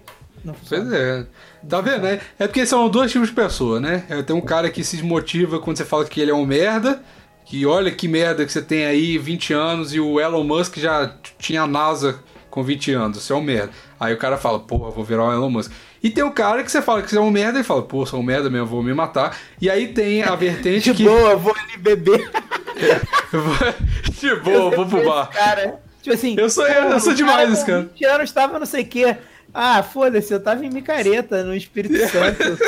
Não 0.44 0.54
funciona. 0.54 0.84
Pois 0.90 0.92
é. 1.00 1.26
Tá 1.68 1.80
vendo, 1.80 2.02
né? 2.02 2.20
É 2.40 2.46
porque 2.48 2.66
são 2.66 2.88
dois 2.88 3.12
tipos 3.12 3.28
de 3.28 3.34
pessoa, 3.36 3.78
né? 3.78 4.02
É, 4.08 4.20
Tem 4.22 4.34
um 4.34 4.40
cara 4.40 4.68
que 4.68 4.82
se 4.82 4.96
desmotiva 4.96 5.60
quando 5.60 5.76
você 5.76 5.84
fala 5.84 6.04
que 6.04 6.20
ele 6.20 6.32
é 6.32 6.34
um 6.34 6.44
merda, 6.44 7.00
que 7.50 7.66
olha 7.66 7.90
que 7.90 8.06
merda 8.06 8.46
que 8.46 8.52
você 8.52 8.62
tem 8.62 8.86
aí 8.86 9.18
20 9.18 9.52
anos 9.52 9.92
e 9.92 9.98
o 9.98 10.20
Elon 10.20 10.44
Musk 10.44 10.76
já 10.78 11.12
tinha 11.36 11.62
a 11.62 11.66
NASA 11.66 12.20
com 12.48 12.62
20 12.62 12.92
anos, 12.92 13.18
você 13.22 13.32
é 13.32 13.36
um 13.36 13.40
merda. 13.42 13.70
Aí 13.98 14.14
o 14.14 14.16
cara 14.18 14.36
fala, 14.36 14.60
porra, 14.60 14.90
vou 14.90 15.02
virar 15.04 15.24
o 15.24 15.32
Elon 15.32 15.50
Musk. 15.50 15.72
E 16.02 16.08
tem 16.10 16.22
o 16.24 16.30
cara 16.30 16.62
que 16.62 16.70
você 16.70 16.80
fala 16.80 17.02
que 17.02 17.10
você 17.10 17.16
é 17.18 17.20
um 17.20 17.30
merda 17.30 17.58
e 17.58 17.64
fala, 17.64 17.82
pô, 17.82 18.06
sou 18.06 18.20
um 18.20 18.22
merda 18.22 18.48
mesmo, 18.48 18.66
vou 18.66 18.82
me 18.84 18.94
matar. 18.94 19.36
E 19.60 19.68
aí 19.68 19.88
tem 19.88 20.22
a 20.22 20.34
vertente 20.36 20.90
De 20.90 20.94
que. 20.96 21.04
boa, 21.04 21.30
eu 21.32 21.38
vou 21.40 21.52
ali 21.54 21.76
beber. 21.76 22.30
de 24.20 24.34
boa, 24.36 24.70
vou 24.70 24.86
pro 24.86 25.04
bar. 25.04 25.28
Cara, 25.30 25.80
tipo 26.02 26.14
assim. 26.14 26.34
Eu 26.38 26.48
sou- 26.48 26.66
eu- 26.66 26.84
eu 26.90 27.00
sou 27.00 27.14
demais 27.14 27.52
esse 27.52 27.60
com 27.62 27.66
cara. 27.72 27.82
20 27.82 28.04
anos 28.06 28.32
tava 28.32 28.58
não 28.58 28.66
sei 28.66 28.82
o 28.82 28.86
quê. 28.86 29.16
Ah, 29.52 29.82
foda-se, 29.82 30.32
eu 30.32 30.40
tava 30.40 30.64
em 30.64 30.70
micareta 30.70 31.42
no 31.44 31.54
Espírito 31.54 31.98
Santo. 32.08 32.58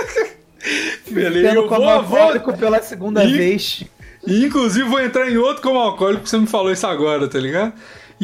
Beleza, 1.11 1.55
eu 1.55 1.69
vou, 1.69 2.03
vou, 2.03 2.57
pela 2.57 2.83
segunda 2.83 3.25
E- 3.25 3.33
vez. 3.33 3.85
E 4.27 4.45
inclusive 4.45 4.89
vou 4.89 5.01
entrar 5.01 5.31
em 5.31 5.37
outro 5.37 5.63
como 5.63 5.79
alcoólico, 5.79 6.21
porque 6.21 6.31
você 6.31 6.39
me 6.39 6.47
falou 6.47 6.71
isso 6.71 6.87
agora, 6.87 7.29
tá 7.29 7.39
ligado? 7.39 7.73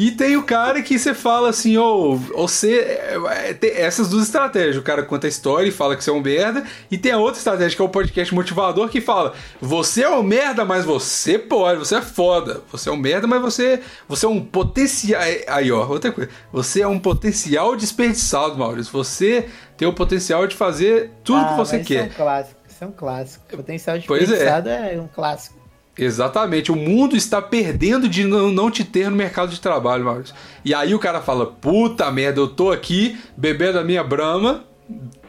E 0.01 0.11
tem 0.11 0.37
o 0.37 0.43
cara 0.43 0.81
que 0.81 0.97
você 0.97 1.13
fala 1.13 1.49
assim, 1.49 1.77
ô, 1.77 2.15
você. 2.15 3.01
é, 3.31 3.53
tem 3.53 3.71
essas 3.71 4.07
duas 4.07 4.23
estratégias. 4.23 4.77
O 4.77 4.81
cara 4.81 5.03
conta 5.03 5.27
a 5.27 5.29
história 5.29 5.67
e 5.67 5.71
fala 5.71 5.93
que 5.93 6.01
você 6.01 6.09
é 6.09 6.13
um 6.13 6.21
merda. 6.21 6.63
E 6.89 6.97
tem 6.97 7.11
a 7.11 7.17
outra 7.17 7.37
estratégia, 7.37 7.75
que 7.75 7.81
é 7.81 7.85
o 7.85 7.89
podcast 7.89 8.33
motivador, 8.33 8.87
que 8.87 9.01
fala: 9.01 9.33
você 9.59 10.03
é 10.03 10.09
um 10.09 10.23
merda, 10.23 10.63
mas 10.63 10.85
você 10.85 11.37
pode, 11.37 11.79
você 11.79 11.97
é 11.97 12.01
foda. 12.01 12.61
Você 12.71 12.87
é 12.87 12.93
um 12.93 12.97
merda, 12.97 13.27
mas 13.27 13.41
você, 13.41 13.81
você 14.07 14.25
é 14.25 14.29
um 14.29 14.41
potencial. 14.41 15.21
Aí, 15.49 15.69
ó, 15.69 15.85
outra 15.85 16.13
coisa. 16.13 16.29
Você 16.53 16.81
é 16.81 16.87
um 16.87 16.97
potencial 16.97 17.75
desperdiçado, 17.75 18.57
Maurício. 18.57 18.93
Você 18.93 19.49
tem 19.75 19.85
o 19.85 19.91
potencial 19.91 20.47
de 20.47 20.55
fazer 20.55 21.11
tudo 21.25 21.41
Ah, 21.41 21.49
que 21.49 21.57
você 21.57 21.79
quer. 21.79 22.07
Isso 22.07 22.21
é 22.21 22.21
um 22.21 22.25
clássico. 22.25 22.59
Isso 22.69 22.83
é 22.85 22.87
um 22.87 22.91
clássico. 22.93 23.45
Potencial 23.57 23.95
é. 23.97 23.99
desperdiçado 23.99 24.69
é. 24.69 24.97
um 24.97 25.09
clássico. 25.09 25.58
Exatamente. 25.99 26.71
O 26.71 26.77
mundo 26.77 27.17
está 27.17 27.41
perdendo 27.41 28.07
de 28.07 28.23
não, 28.23 28.71
te 28.71 28.85
ter 28.85 29.09
no 29.09 29.17
mercado 29.17 29.49
de 29.51 29.59
trabalho, 29.59 30.05
Maurício. 30.05 30.33
E 30.63 30.73
aí 30.73 30.95
o 30.95 30.99
cara 30.99 31.19
fala: 31.21 31.45
puta 31.45 32.09
merda, 32.09 32.39
eu 32.39 32.47
tô 32.47 32.71
aqui 32.71 33.19
bebendo 33.35 33.77
a 33.77 33.83
minha 33.83 34.01
brama, 34.01 34.63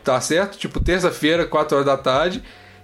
tá 0.04 0.20
certo? 0.20 0.56
Tipo, 0.56 0.78
terça-feira, 0.78 1.44
4 1.44 1.76
horas 1.76 1.86
da 1.86 1.96
tarde. 1.96 2.40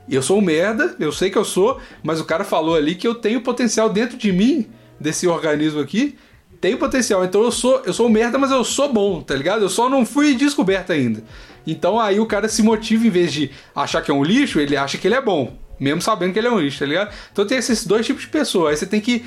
Eu 0.09 0.21
sou 0.21 0.39
um 0.39 0.41
merda, 0.41 0.97
eu 0.99 1.13
sei 1.13 1.31
que 1.31 1.39
eu 1.39 1.45
sou, 1.45 1.81
mas 2.03 2.21
o 2.21 2.25
cara 2.25 2.45
falou 2.45 2.75
ali 2.75 2.97
que 2.97 3.07
eu 3.07 3.15
tenho 3.15 3.41
potencial 3.41 3.89
dentro 3.89 4.17
de 4.17 4.33
mim, 4.33 4.69
desse 4.99 5.29
organismo 5.29 5.81
aqui. 5.81 6.17
Tem 6.61 6.77
potencial, 6.77 7.25
então 7.25 7.43
eu 7.43 7.53
sou, 7.53 7.83
eu 7.85 7.93
sou 7.93 8.07
um 8.07 8.11
merda, 8.11 8.39
mas 8.39 8.51
eu 8.51 8.65
sou 8.65 8.93
bom, 8.93 9.21
tá 9.21 9.35
ligado? 9.35 9.63
Eu 9.63 9.69
só 9.69 9.89
não 9.89 10.07
fui 10.07 10.35
descoberto 10.35 10.93
ainda. 10.93 11.23
Então 11.67 12.01
aí 12.01 12.19
o 12.19 12.27
cara 12.27 12.49
se 12.49 12.63
motiva, 12.63 13.07
em 13.07 13.11
vez 13.11 13.33
de 13.33 13.51
achar 13.75 14.01
que 14.01 14.11
é 14.11 14.15
um 14.15 14.25
lixo, 14.25 14.59
ele 14.59 14.77
acha 14.77 14.97
que 14.97 15.07
ele 15.07 15.15
é 15.15 15.21
bom. 15.21 15.66
Mesmo 15.79 16.01
sabendo 16.01 16.33
que 16.33 16.39
ele 16.39 16.49
é 16.49 16.51
um 16.51 16.59
lixo, 16.59 16.79
tá 16.79 16.87
ligado? 16.87 17.13
Então 17.33 17.47
tem 17.47 17.59
esses 17.59 17.87
dois 17.87 18.07
tipos 18.07 18.23
de 18.23 18.29
pessoa. 18.29 18.71
Aí 18.71 18.77
você 18.77 18.87
tem 18.87 19.01
que 19.01 19.25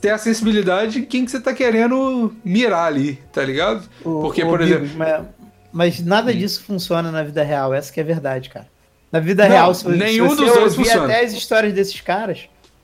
ter 0.00 0.10
a 0.10 0.18
sensibilidade 0.18 1.00
de 1.00 1.02
quem 1.06 1.24
que 1.24 1.30
você 1.30 1.40
tá 1.40 1.52
querendo 1.54 2.34
mirar 2.44 2.86
ali, 2.86 3.14
tá 3.32 3.42
ligado? 3.42 3.88
O- 4.04 4.20
Porque, 4.20 4.42
o 4.42 4.48
por 4.48 4.58
Bigo, 4.58 4.84
exemplo. 4.84 4.90
Mas, 4.98 5.24
mas 5.72 6.00
nada 6.04 6.34
disso 6.34 6.62
funciona 6.64 7.10
na 7.10 7.22
vida 7.22 7.42
real, 7.42 7.72
essa 7.72 7.92
que 7.92 8.00
é 8.00 8.02
a 8.02 8.06
verdade, 8.06 8.50
cara. 8.50 8.66
Na 9.10 9.20
vida 9.20 9.44
Não, 9.44 9.50
real, 9.50 9.74
se, 9.74 9.84
você- 9.84 9.96
nenhum 9.96 10.28
se 10.30 10.36
você 10.36 10.44
dos 10.44 10.52
dois 10.54 10.72
ouvir 10.72 10.84
funciona. 10.84 11.04
até 11.04 11.24
as 11.24 11.32
histórias 11.32 11.72
desses 11.72 12.00
caras, 12.02 12.40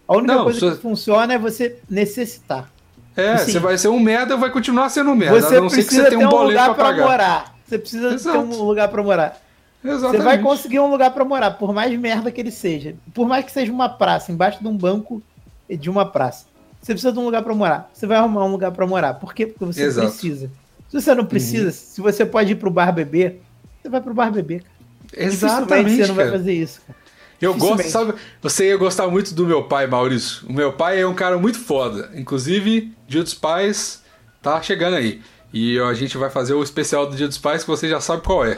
a 0.09 0.17
única 0.17 0.35
Não, 0.35 0.45
coisa 0.45 0.71
se- 0.71 0.77
que 0.77 0.83
funciona 0.83 1.35
é 1.35 1.39
você 1.39 1.77
necessitar. 1.91 2.71
É, 3.17 3.33
assim, 3.35 3.53
você 3.53 3.59
vai 3.59 3.77
ser 3.79 3.89
um 3.89 4.01
merda 4.01 4.37
vai 4.37 4.51
continuar 4.51 4.89
sendo 4.89 5.11
um 5.11 5.15
merda. 5.15 5.41
você 5.41 5.57
a 5.57 5.61
não 5.61 5.69
ser 5.69 5.77
que 5.77 5.83
precisa 5.85 6.03
você 6.05 6.09
tenha 6.11 6.19
ter 6.21 6.25
um 6.25 6.29
um 6.29 6.31
boleto 6.31 6.51
lugar 6.63 6.75
pra 6.75 6.95
pra 6.95 7.05
morar. 7.07 7.55
Você 7.67 7.79
precisa 7.79 8.09
ter 8.09 8.15
Exato. 8.15 8.39
um 8.39 8.63
lugar 8.63 8.89
pra 8.89 9.03
morar. 9.03 9.41
Exatamente. 9.85 10.17
Você 10.17 10.25
vai 10.25 10.41
conseguir 10.41 10.81
um 10.81 10.91
lugar 10.91 11.13
pra 11.13 11.25
morar, 11.25 11.53
por 11.53 11.75
mais 11.75 11.97
merda 11.99 12.33
que 12.33 12.41
ele 12.41 12.51
seja. 12.51 12.95
Por 13.13 13.29
mais 13.29 13.45
que 13.45 13.53
seja 13.53 13.71
uma 13.71 13.89
praça, 13.89 14.33
embaixo 14.33 14.61
de 14.61 14.67
um 14.67 14.77
banco 14.77 15.23
de 15.69 15.91
uma 15.91 16.07
praça. 16.07 16.47
Você 16.81 16.93
precisa 16.93 17.13
de 17.13 17.19
um 17.19 17.25
lugar 17.25 17.43
pra 17.43 17.55
morar. 17.55 17.91
Você 17.93 18.07
vai 18.07 18.17
arrumar 18.17 18.45
um 18.47 18.51
lugar 18.51 18.73
pra 18.73 18.87
morar. 18.87 19.15
Por 19.15 19.35
quê? 19.35 19.47
Porque 19.47 19.65
você 19.65 19.83
Exato. 19.83 20.09
precisa. 20.09 20.51
Se 20.89 21.01
você 21.01 21.15
não 21.15 21.25
precisa, 21.25 21.71
se 21.71 22.01
você 22.01 22.25
pode 22.25 22.53
ir 22.53 22.57
pro 22.57 22.71
bar 22.71 22.93
beber, 22.93 23.43
você 23.83 23.89
vai 23.89 24.01
pro 24.01 24.15
bar 24.15 24.31
beber, 24.31 24.63
cara. 24.63 25.27
Exatamente. 25.27 25.97
você 25.97 26.07
não 26.07 26.15
vai 26.15 26.31
fazer 26.31 26.53
isso, 26.53 26.81
cara. 26.87 26.99
Eu 27.41 27.55
gosto, 27.55 27.89
sabe? 27.91 28.15
Você 28.41 28.69
ia 28.69 28.77
gostar 28.77 29.09
muito 29.09 29.35
do 29.35 29.47
meu 29.47 29.65
pai, 29.65 29.87
Maurício. 29.87 30.47
O 30.49 30.53
meu 30.53 30.73
pai 30.73 31.01
é 31.01 31.07
um 31.07 31.15
cara 31.15 31.37
muito 31.37 31.59
foda. 31.59 32.11
Inclusive, 32.15 32.93
Dia 33.07 33.23
dos 33.23 33.35
Pais 33.35 34.03
tá 34.41 34.63
chegando 34.63 34.97
aí. 34.97 35.21
E 35.53 35.79
a 35.79 35.93
gente 35.95 36.17
vai 36.17 36.31
fazer 36.31 36.55
o 36.55 36.63
especial 36.63 37.07
do 37.07 37.17
Dia 37.17 37.29
dos 37.29 37.39
Pais 37.39 37.63
que 37.63 37.69
você 37.69 37.89
já 37.89 38.01
sabe 38.01 38.23
qual 38.23 38.47
é. 38.47 38.57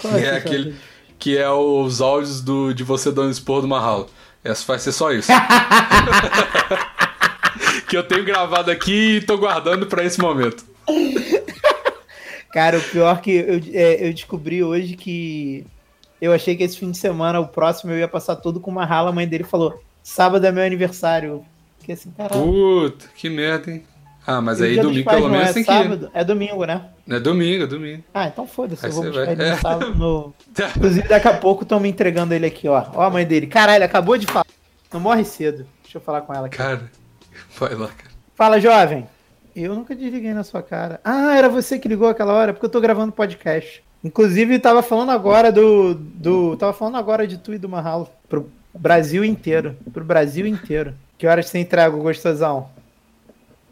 Qual 0.00 0.14
que 0.14 0.20
é 0.20 0.26
é 0.26 0.36
aquele 0.36 0.76
que 1.18 1.36
é 1.36 1.50
os 1.50 2.00
áudios 2.00 2.40
do, 2.40 2.72
de 2.72 2.84
você 2.84 3.10
dando 3.10 3.32
expor 3.32 3.60
do 3.60 3.68
Marralo. 3.68 4.08
Essa 4.44 4.64
vai 4.64 4.78
ser 4.78 4.92
só 4.92 5.12
isso. 5.12 5.32
que 7.88 7.96
eu 7.96 8.04
tenho 8.04 8.24
gravado 8.24 8.70
aqui 8.70 9.16
e 9.16 9.20
tô 9.20 9.36
guardando 9.36 9.86
pra 9.86 10.04
esse 10.04 10.20
momento. 10.20 10.64
Cara, 12.52 12.78
o 12.78 12.82
pior 12.82 13.20
que 13.20 13.32
eu, 13.32 13.60
é, 13.72 14.08
eu 14.08 14.12
descobri 14.12 14.62
hoje 14.62 14.96
que 14.96 15.66
eu 16.20 16.32
achei 16.32 16.56
que 16.56 16.62
esse 16.62 16.78
fim 16.78 16.90
de 16.90 16.98
semana, 16.98 17.40
o 17.40 17.48
próximo, 17.48 17.92
eu 17.92 17.98
ia 17.98 18.08
passar 18.08 18.36
todo 18.36 18.60
com 18.60 18.70
uma 18.70 18.86
rala. 18.86 19.10
A 19.10 19.12
mãe 19.12 19.26
dele 19.26 19.44
falou: 19.44 19.82
sábado 20.02 20.46
é 20.46 20.52
meu 20.52 20.64
aniversário. 20.64 21.44
Fiquei 21.78 21.94
assim, 21.94 22.10
caralho. 22.10 22.42
Puta, 22.42 23.06
que 23.16 23.28
merda, 23.28 23.72
hein? 23.72 23.84
Ah, 24.30 24.42
mas 24.42 24.60
E 24.60 24.64
aí 24.64 24.76
domingo 24.78 25.08
pelo 25.08 25.30
menos 25.30 25.48
é 25.48 25.52
tem 25.54 25.64
que 25.64 25.72
sábado? 25.72 26.10
É 26.12 26.22
domingo, 26.22 26.66
né? 26.66 26.84
É 27.08 27.18
domingo, 27.18 27.64
é 27.64 27.66
domingo. 27.66 28.04
Ah, 28.12 28.26
então 28.26 28.46
foda-se, 28.46 28.84
eu 28.84 28.92
vou 28.92 29.04
buscar 29.04 29.24
vai. 29.24 29.32
ele 29.32 29.42
É. 29.42 29.52
no 29.52 29.58
sábado. 29.58 29.94
No... 29.96 30.34
Inclusive, 30.76 31.08
daqui 31.08 31.28
a 31.28 31.38
pouco 31.38 31.62
estão 31.62 31.80
me 31.80 31.88
entregando 31.88 32.34
ele 32.34 32.44
aqui, 32.44 32.68
ó. 32.68 32.84
Ó 32.92 33.00
a 33.00 33.08
mãe 33.08 33.24
dele. 33.24 33.46
Caralho, 33.46 33.82
acabou 33.82 34.18
de 34.18 34.26
falar. 34.26 34.44
Não 34.92 35.00
morre 35.00 35.24
cedo. 35.24 35.66
Deixa 35.82 35.96
eu 35.96 36.02
falar 36.02 36.20
com 36.20 36.34
ela 36.34 36.46
aqui. 36.46 36.58
Cara, 36.58 36.82
vai 37.58 37.74
lá, 37.74 37.86
cara. 37.86 38.10
Fala, 38.34 38.60
jovem. 38.60 39.08
Eu 39.56 39.74
nunca 39.74 39.96
desliguei 39.96 40.34
na 40.34 40.44
sua 40.44 40.62
cara. 40.62 41.00
Ah, 41.02 41.34
era 41.34 41.48
você 41.48 41.78
que 41.78 41.88
ligou 41.88 42.06
aquela 42.06 42.34
hora, 42.34 42.52
porque 42.52 42.66
eu 42.66 42.70
tô 42.70 42.82
gravando 42.82 43.12
podcast. 43.12 43.82
Inclusive, 44.04 44.58
tava 44.58 44.82
falando 44.82 45.10
agora 45.10 45.50
do. 45.50 45.94
do 45.94 46.54
tava 46.58 46.74
falando 46.74 46.98
agora 46.98 47.26
de 47.26 47.38
tu 47.38 47.54
e 47.54 47.58
do 47.58 47.66
Mahalo. 47.66 48.10
Pro 48.28 48.52
Brasil 48.74 49.24
inteiro. 49.24 49.74
Pro 49.90 50.04
Brasil 50.04 50.46
inteiro. 50.46 50.92
Que 51.16 51.26
horas 51.26 51.46
você 51.46 51.58
entrega, 51.58 51.96
gostosão? 51.96 52.68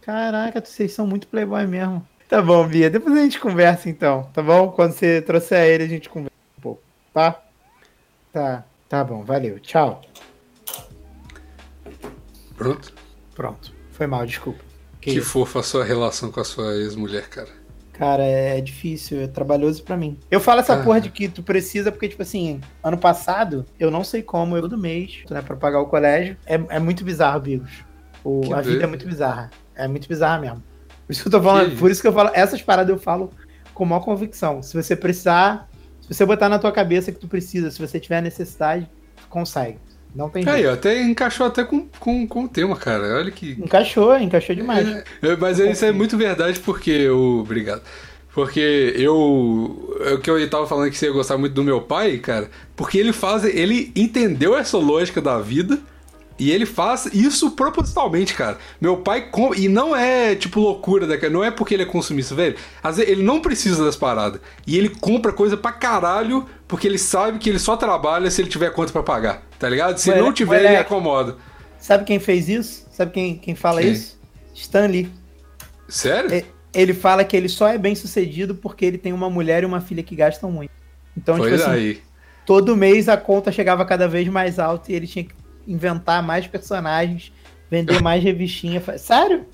Caraca, 0.06 0.64
vocês 0.64 0.92
são 0.92 1.06
muito 1.06 1.26
playboy 1.26 1.66
mesmo. 1.66 2.06
Tá 2.28 2.40
bom, 2.40 2.66
Bia. 2.66 2.88
Depois 2.88 3.14
a 3.16 3.20
gente 3.20 3.38
conversa 3.40 3.88
então, 3.90 4.22
tá 4.32 4.40
bom? 4.42 4.70
Quando 4.70 4.92
você 4.92 5.20
trouxer 5.20 5.64
ele, 5.66 5.82
a 5.84 5.88
gente 5.88 6.08
conversa 6.08 6.32
um 6.58 6.60
pouco, 6.62 6.82
tá? 7.12 7.42
Tá, 8.32 8.64
tá 8.88 9.02
bom, 9.04 9.22
valeu. 9.24 9.58
Tchau. 9.60 10.00
Pronto. 12.56 12.92
Pronto. 13.34 13.72
Foi 13.90 14.06
mal, 14.06 14.24
desculpa. 14.26 14.60
Que, 15.00 15.14
Que- 15.14 15.20
fofa 15.20 15.60
a 15.60 15.62
sua 15.62 15.84
relação 15.84 16.30
com 16.30 16.40
a 16.40 16.44
sua 16.44 16.74
ex-mulher, 16.76 17.28
cara. 17.28 17.48
Cara, 17.92 18.22
é 18.22 18.60
difícil, 18.60 19.22
é 19.22 19.26
trabalhoso 19.26 19.82
pra 19.82 19.96
mim. 19.96 20.18
Eu 20.30 20.38
falo 20.38 20.60
essa 20.60 20.74
Ah. 20.74 20.82
porra 20.82 21.00
de 21.00 21.10
que 21.10 21.28
tu 21.28 21.42
precisa, 21.42 21.90
porque, 21.90 22.08
tipo 22.08 22.22
assim, 22.22 22.60
ano 22.82 22.98
passado, 22.98 23.64
eu 23.80 23.90
não 23.90 24.04
sei 24.04 24.22
como, 24.22 24.54
eu 24.56 24.62
todo 24.62 24.76
mês, 24.76 25.24
né, 25.30 25.40
pra 25.40 25.56
pagar 25.56 25.80
o 25.80 25.86
colégio. 25.86 26.36
É, 26.44 26.54
é 26.68 26.78
muito 26.78 27.04
bizarro, 27.04 27.40
Bigos. 27.40 27.84
O, 28.22 28.40
Que 28.42 28.52
a 28.52 28.56
vida 28.56 28.70
doido. 28.72 28.82
é 28.82 28.86
muito 28.86 29.06
bizarra. 29.06 29.50
É 29.76 29.86
muito 29.86 30.08
bizarra 30.08 30.40
mesmo. 30.40 30.62
Por 31.06 31.12
isso 31.12 31.22
que 31.22 31.28
eu 31.28 31.32
tô 31.32 31.42
falando, 31.42 31.70
Que 31.70 31.76
por 31.76 31.90
isso 31.90 32.00
que 32.00 32.08
eu 32.08 32.12
falo, 32.12 32.30
essas 32.34 32.60
paradas 32.62 32.90
eu 32.90 32.98
falo 32.98 33.30
com 33.72 33.84
maior 33.84 34.00
convicção. 34.00 34.62
Se 34.62 34.74
você 34.74 34.96
precisar, 34.96 35.68
se 36.00 36.12
você 36.12 36.24
botar 36.24 36.48
na 36.48 36.58
tua 36.58 36.72
cabeça 36.72 37.12
que 37.12 37.18
tu 37.18 37.28
precisa, 37.28 37.70
se 37.70 37.78
você 37.78 38.00
tiver 38.00 38.20
necessidade, 38.20 38.88
consegue. 39.28 39.78
Não 40.14 40.30
tem 40.30 40.48
Aí, 40.48 40.62
jeito. 40.62 40.72
até 40.72 41.02
encaixou 41.02 41.46
até 41.46 41.62
com, 41.62 41.86
com, 42.00 42.26
com 42.26 42.44
o 42.44 42.48
tema, 42.48 42.74
cara. 42.74 43.18
Olha 43.18 43.30
que. 43.30 43.52
Encaixou, 43.52 44.16
encaixou 44.18 44.56
demais. 44.56 44.88
É, 44.88 45.36
Mas 45.38 45.58
isso 45.58 45.84
é 45.84 45.92
muito 45.92 46.16
verdade 46.16 46.58
porque 46.60 46.90
eu. 46.90 47.40
Obrigado. 47.40 47.82
Porque 48.32 48.94
eu. 48.96 49.94
É 50.06 50.14
o 50.14 50.18
que 50.18 50.30
eu 50.30 50.48
tava 50.48 50.66
falando 50.66 50.90
que 50.90 50.96
você 50.96 51.06
ia 51.06 51.12
gostar 51.12 51.36
muito 51.36 51.52
do 51.52 51.62
meu 51.62 51.82
pai, 51.82 52.16
cara. 52.16 52.50
Porque 52.74 52.96
ele 52.96 53.12
faz. 53.12 53.44
Ele 53.44 53.92
entendeu 53.94 54.56
essa 54.56 54.78
lógica 54.78 55.20
da 55.20 55.38
vida. 55.38 55.78
E 56.38 56.50
ele 56.50 56.66
faz 56.66 57.06
isso 57.14 57.52
propositalmente, 57.52 58.34
cara. 58.34 58.58
Meu 58.80 58.98
pai. 58.98 59.30
Com... 59.30 59.54
E 59.54 59.68
não 59.68 59.96
é 59.96 60.34
tipo 60.34 60.60
loucura, 60.60 61.06
né, 61.06 61.16
cara? 61.16 61.32
Não 61.32 61.42
é 61.42 61.50
porque 61.50 61.74
ele 61.74 61.82
é 61.82 61.86
consumista, 61.86 62.34
velho. 62.34 62.56
Às 62.82 62.96
vezes 62.98 63.10
ele 63.10 63.22
não 63.22 63.40
precisa 63.40 63.84
das 63.84 63.96
paradas. 63.96 64.40
E 64.66 64.76
ele 64.76 64.88
compra 64.90 65.32
coisa 65.32 65.56
pra 65.56 65.72
caralho. 65.72 66.46
Porque 66.68 66.86
ele 66.86 66.98
sabe 66.98 67.38
que 67.38 67.48
ele 67.48 67.58
só 67.58 67.76
trabalha 67.76 68.30
se 68.30 68.42
ele 68.42 68.48
tiver 68.50 68.70
conta 68.70 68.92
pra 68.92 69.02
pagar. 69.02 69.42
Tá 69.58 69.68
ligado? 69.68 69.96
Se 69.98 70.08
Moleque, 70.10 70.26
não 70.26 70.32
tiver, 70.32 70.56
ele 70.58 70.64
moleque. 70.68 70.82
acomoda. 70.82 71.36
Sabe 71.78 72.04
quem 72.04 72.18
fez 72.18 72.48
isso? 72.48 72.86
Sabe 72.90 73.12
quem, 73.12 73.36
quem 73.38 73.54
fala 73.54 73.80
Quem? 73.80 73.92
isso? 73.92 74.18
Stan 74.54 74.86
Lee. 74.86 75.08
Sério? 75.88 76.32
É, 76.34 76.44
Ele 76.74 76.92
fala 76.92 77.24
que 77.24 77.36
ele 77.36 77.48
só 77.48 77.68
é 77.68 77.78
bem 77.78 77.94
sucedido 77.94 78.54
porque 78.54 78.84
ele 78.84 78.98
tem 78.98 79.12
uma 79.12 79.30
mulher 79.30 79.62
e 79.62 79.66
uma 79.66 79.80
filha 79.80 80.02
que 80.02 80.16
gastam 80.16 80.50
muito. 80.50 80.70
Então, 81.16 81.36
pois 81.38 81.52
tipo 81.52 81.62
assim, 81.70 81.78
aí. 81.78 82.02
todo 82.44 82.76
mês 82.76 83.08
a 83.08 83.16
conta 83.16 83.52
chegava 83.52 83.84
cada 83.84 84.08
vez 84.08 84.26
mais 84.28 84.58
alta 84.58 84.90
e 84.90 84.94
ele 84.94 85.06
tinha 85.06 85.24
que 85.24 85.34
inventar 85.66 86.22
mais 86.22 86.46
personagens, 86.46 87.32
vender 87.70 88.00
mais 88.02 88.22
revistinha. 88.22 88.82
Sério? 88.98 89.44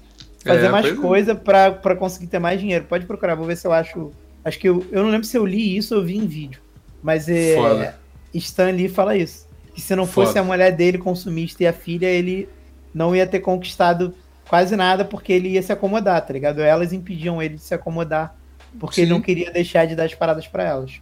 Fazer 0.44 0.66
É, 0.66 0.68
mais 0.70 0.86
pois 0.86 0.98
é. 0.98 1.00
coisa 1.00 1.34
pra, 1.34 1.70
pra 1.70 1.94
conseguir 1.96 2.26
ter 2.26 2.38
mais 2.38 2.60
dinheiro. 2.60 2.84
Pode 2.84 3.06
procurar, 3.06 3.34
vou 3.34 3.46
ver 3.46 3.56
se 3.56 3.66
eu 3.66 3.72
acho. 3.72 4.10
Acho 4.44 4.58
que 4.58 4.68
eu, 4.68 4.84
eu 4.90 5.02
não 5.04 5.10
lembro 5.10 5.26
se 5.26 5.36
eu 5.36 5.46
li 5.46 5.76
isso 5.76 5.94
ou 5.96 6.02
vi 6.04 6.16
em 6.16 6.26
vídeo. 6.26 6.60
Mas 7.02 7.28
é. 7.28 7.54
Foda. 7.54 7.98
Stan 8.34 8.70
Lee 8.70 8.88
fala 8.88 9.16
isso. 9.16 9.46
Que 9.74 9.80
se 9.80 9.94
não 9.94 10.06
fosse 10.06 10.32
Foda. 10.32 10.40
a 10.40 10.44
mulher 10.44 10.72
dele 10.72 10.98
consumista 10.98 11.62
e 11.62 11.66
a 11.66 11.72
filha, 11.72 12.06
ele 12.06 12.48
não 12.92 13.14
ia 13.14 13.26
ter 13.26 13.40
conquistado 13.40 14.14
quase 14.48 14.74
nada 14.76 15.04
porque 15.04 15.32
ele 15.32 15.48
ia 15.50 15.62
se 15.62 15.72
acomodar, 15.72 16.20
tá 16.26 16.32
ligado? 16.32 16.60
Elas 16.60 16.92
impediam 16.92 17.40
ele 17.42 17.54
de 17.54 17.62
se 17.62 17.72
acomodar 17.74 18.36
porque 18.78 19.00
ele 19.00 19.08
Sim. 19.08 19.14
não 19.14 19.20
queria 19.20 19.50
deixar 19.50 19.86
de 19.86 19.94
dar 19.94 20.04
as 20.04 20.14
paradas 20.14 20.46
pra 20.46 20.64
elas. 20.64 21.00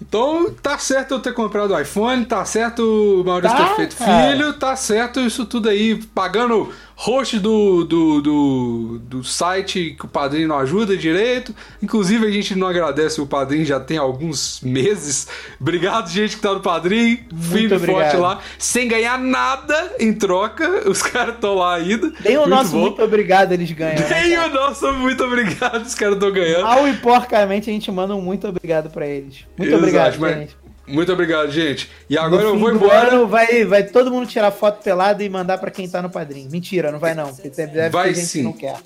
Então, 0.00 0.50
tá 0.62 0.78
certo 0.78 1.12
eu 1.12 1.20
ter 1.20 1.34
comprado 1.34 1.72
o 1.72 1.78
iPhone, 1.78 2.24
tá 2.24 2.44
certo 2.44 2.82
o 2.82 3.24
Maurício 3.24 3.56
Tá, 3.56 3.64
ter 3.68 3.76
feito 3.76 3.96
filho, 3.96 4.52
tá 4.54 4.74
certo 4.74 5.20
isso 5.20 5.44
tudo 5.44 5.68
aí, 5.68 5.96
pagando 6.14 6.72
host 7.02 7.38
do, 7.38 7.82
do, 7.84 8.20
do, 8.20 8.98
do 8.98 9.24
site 9.24 9.96
que 9.98 10.04
o 10.04 10.08
padrinho 10.08 10.48
não 10.48 10.58
ajuda 10.58 10.94
direito. 10.98 11.54
Inclusive, 11.82 12.26
a 12.26 12.30
gente 12.30 12.54
não 12.54 12.66
agradece 12.66 13.22
o 13.22 13.26
padrinho 13.26 13.64
já 13.64 13.80
tem 13.80 13.96
alguns 13.96 14.60
meses. 14.60 15.26
Obrigado, 15.58 16.10
gente 16.10 16.36
que 16.36 16.42
tá 16.42 16.52
no 16.52 16.60
padrinho. 16.60 17.18
E 17.56 17.78
forte 17.78 18.16
lá. 18.18 18.40
Sem 18.58 18.86
ganhar 18.86 19.18
nada 19.18 19.94
em 19.98 20.12
troca. 20.12 20.68
Os 20.90 21.00
caras 21.00 21.36
estão 21.36 21.54
lá 21.54 21.76
ainda. 21.76 22.12
Nem 22.22 22.36
o 22.36 22.40
Muito 22.40 22.50
nosso 22.50 22.72
bom. 22.72 22.80
muito 22.80 23.02
obrigado 23.02 23.52
eles 23.52 23.72
ganham. 23.72 23.98
né, 23.98 24.22
Nem 24.22 24.34
cara? 24.36 24.50
o 24.50 24.54
nosso 24.54 24.92
muito 24.92 25.24
obrigado. 25.24 25.82
Os 25.86 25.94
caras 25.94 26.16
estão 26.16 26.30
ganhando. 26.30 26.64
Mal 26.64 26.86
e 26.86 26.92
porcamente 26.98 27.70
a 27.70 27.72
gente 27.72 27.90
manda 27.90 28.14
um 28.14 28.20
muito 28.20 28.46
obrigado 28.46 28.90
pra 28.90 29.06
eles. 29.06 29.46
Muito 29.56 29.70
Exato, 29.70 29.78
obrigado, 29.82 30.18
mas- 30.18 30.36
gente. 30.38 30.59
Muito 30.90 31.12
obrigado, 31.12 31.50
gente. 31.50 31.90
E 32.08 32.16
agora 32.18 32.42
eu 32.42 32.58
vou 32.58 32.70
embora. 32.70 33.24
vai, 33.26 33.64
vai 33.64 33.82
todo 33.84 34.10
mundo 34.10 34.26
tirar 34.26 34.50
foto 34.50 34.82
pelada 34.82 35.22
e 35.24 35.28
mandar 35.28 35.58
pra 35.58 35.70
quem 35.70 35.88
tá 35.88 36.02
no 36.02 36.10
padrinho. 36.10 36.50
Mentira, 36.50 36.90
não 36.92 36.98
vai 36.98 37.14
não. 37.14 37.32
Deve 37.32 37.88
Vai 37.90 38.14
sim. 38.14 38.38
que 38.38 38.44
não 38.44 38.52
quer. 38.52 38.76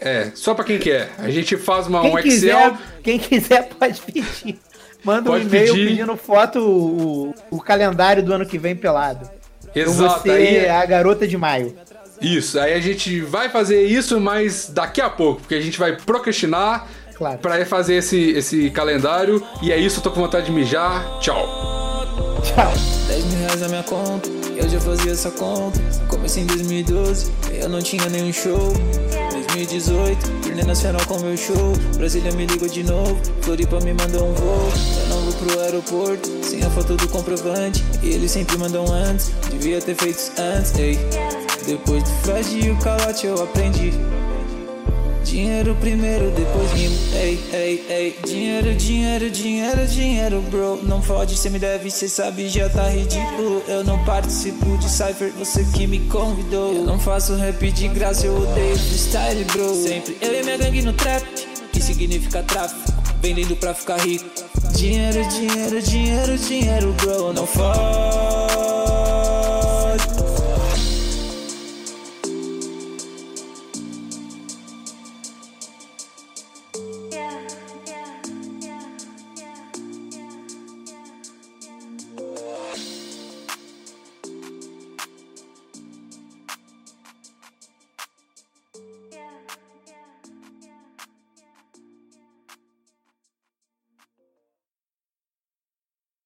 É, 0.00 0.30
só 0.34 0.54
pra 0.54 0.64
quem 0.64 0.78
quer. 0.78 1.10
A 1.18 1.30
gente 1.30 1.56
faz 1.56 1.86
uma, 1.86 2.00
Quem 2.02 2.12
um 2.14 2.18
Excel. 2.18 2.30
quiser, 2.30 2.72
quem 3.02 3.18
quiser 3.18 3.68
pode 3.78 4.00
pedir. 4.02 4.58
Manda 5.02 5.30
Pode 5.30 5.44
um 5.44 5.48
e-mail 5.48 5.72
pedir. 5.74 5.88
pedindo 5.88 6.16
foto, 6.16 6.58
o, 6.60 7.34
o 7.50 7.60
calendário 7.60 8.22
do 8.22 8.32
ano 8.32 8.46
que 8.46 8.56
vem 8.58 8.74
pelado. 8.74 9.28
Então 9.76 9.82
Exato. 9.92 10.22
você 10.22 10.30
Aí, 10.30 10.56
é 10.56 10.70
a 10.70 10.86
garota 10.86 11.26
de 11.28 11.36
maio. 11.36 11.76
isso. 12.22 12.58
Aí 12.58 12.72
a 12.72 12.80
gente 12.80 13.20
vai 13.20 13.50
fazer 13.50 13.82
isso, 13.84 14.18
mas 14.18 14.68
daqui 14.72 15.00
a 15.02 15.10
pouco, 15.10 15.40
porque 15.42 15.54
a 15.56 15.60
gente 15.60 15.78
vai 15.78 15.94
procrastinar 15.96 16.86
Claro. 17.14 17.38
pra 17.38 17.60
ir 17.60 17.66
fazer 17.66 17.94
esse, 17.96 18.30
esse 18.30 18.70
calendário. 18.70 19.42
E 19.62 19.72
é 19.72 19.78
isso, 19.78 20.00
tô 20.00 20.10
com 20.10 20.20
vontade 20.20 20.46
de 20.46 20.52
mijar. 20.52 21.18
Tchau. 21.20 21.46
Tchau. 22.42 22.72
10 23.08 23.24
mil 23.26 23.38
reais 23.40 23.60
na 23.60 23.68
minha 23.68 23.82
conta, 23.82 24.28
eu 24.56 24.68
já 24.68 24.80
fazia 24.80 25.12
essa 25.12 25.30
conta. 25.30 25.80
Comecei 26.08 26.42
em 26.42 26.46
2012, 26.46 27.32
eu 27.52 27.68
não 27.68 27.80
tinha 27.80 28.08
nenhum 28.08 28.32
show. 28.32 28.72
2018, 29.32 30.30
turnê 30.42 30.62
nacional 30.64 31.00
com 31.06 31.18
meu 31.20 31.36
show. 31.36 31.72
Brasília 31.96 32.32
me 32.32 32.46
ligou 32.46 32.68
de 32.68 32.82
novo, 32.82 33.18
Floripa 33.42 33.78
me 33.80 33.92
mandou 33.94 34.28
um 34.28 34.34
voo. 34.34 34.72
Eu 35.02 35.08
não 35.08 35.20
vou 35.22 35.32
pro 35.34 35.60
aeroporto, 35.60 36.30
sem 36.42 36.62
a 36.64 36.70
foto 36.70 36.96
do 36.96 37.08
comprovante. 37.08 37.84
E 38.02 38.10
eles 38.10 38.30
sempre 38.30 38.56
mandam 38.58 38.84
antes, 38.92 39.32
devia 39.50 39.80
ter 39.80 39.94
feito 39.94 40.32
antes, 40.38 40.76
ei. 40.78 40.98
Depois 41.66 42.02
do 42.02 42.10
Fred 42.22 42.66
e 42.66 42.70
o 42.70 42.76
calote 42.78 43.26
eu 43.26 43.42
aprendi. 43.42 43.92
Dinheiro 45.24 45.74
primeiro, 45.80 46.30
depois 46.30 46.70
rimo. 46.72 46.94
Ei, 47.14 47.40
ei, 47.52 47.84
ei. 47.88 48.18
Dinheiro, 48.26 48.74
dinheiro, 48.74 49.30
dinheiro, 49.30 49.86
dinheiro, 49.86 50.42
bro. 50.42 50.80
Não 50.82 51.02
fode, 51.02 51.36
cê 51.36 51.48
me 51.48 51.58
deve, 51.58 51.90
cê 51.90 52.08
sabe, 52.08 52.48
já 52.48 52.68
tá 52.68 52.88
ridículo. 52.90 53.62
Eu 53.66 53.82
não 53.82 54.04
participo 54.04 54.76
de 54.78 54.88
Cypher, 54.88 55.32
você 55.32 55.64
que 55.74 55.86
me 55.86 56.00
convidou. 56.00 56.74
Eu 56.74 56.84
não 56.84 56.98
faço 56.98 57.34
rap 57.36 57.70
de 57.72 57.88
graça, 57.88 58.26
eu 58.26 58.36
odeio 58.36 58.76
freestyle, 58.76 59.44
bro. 59.44 59.74
Sempre 59.74 60.16
eu 60.20 60.40
e 60.40 60.42
minha 60.42 60.58
gangue 60.58 60.82
no 60.82 60.92
trap, 60.92 61.24
que 61.72 61.80
significa 61.80 62.42
tráfico. 62.42 62.92
Vendendo 63.20 63.56
pra 63.56 63.72
ficar 63.72 63.98
rico. 64.00 64.26
Dinheiro, 64.76 65.26
dinheiro, 65.30 65.82
dinheiro, 65.82 66.38
dinheiro, 66.38 66.94
bro. 67.00 67.32
Não 67.32 67.46
fode. 67.46 68.83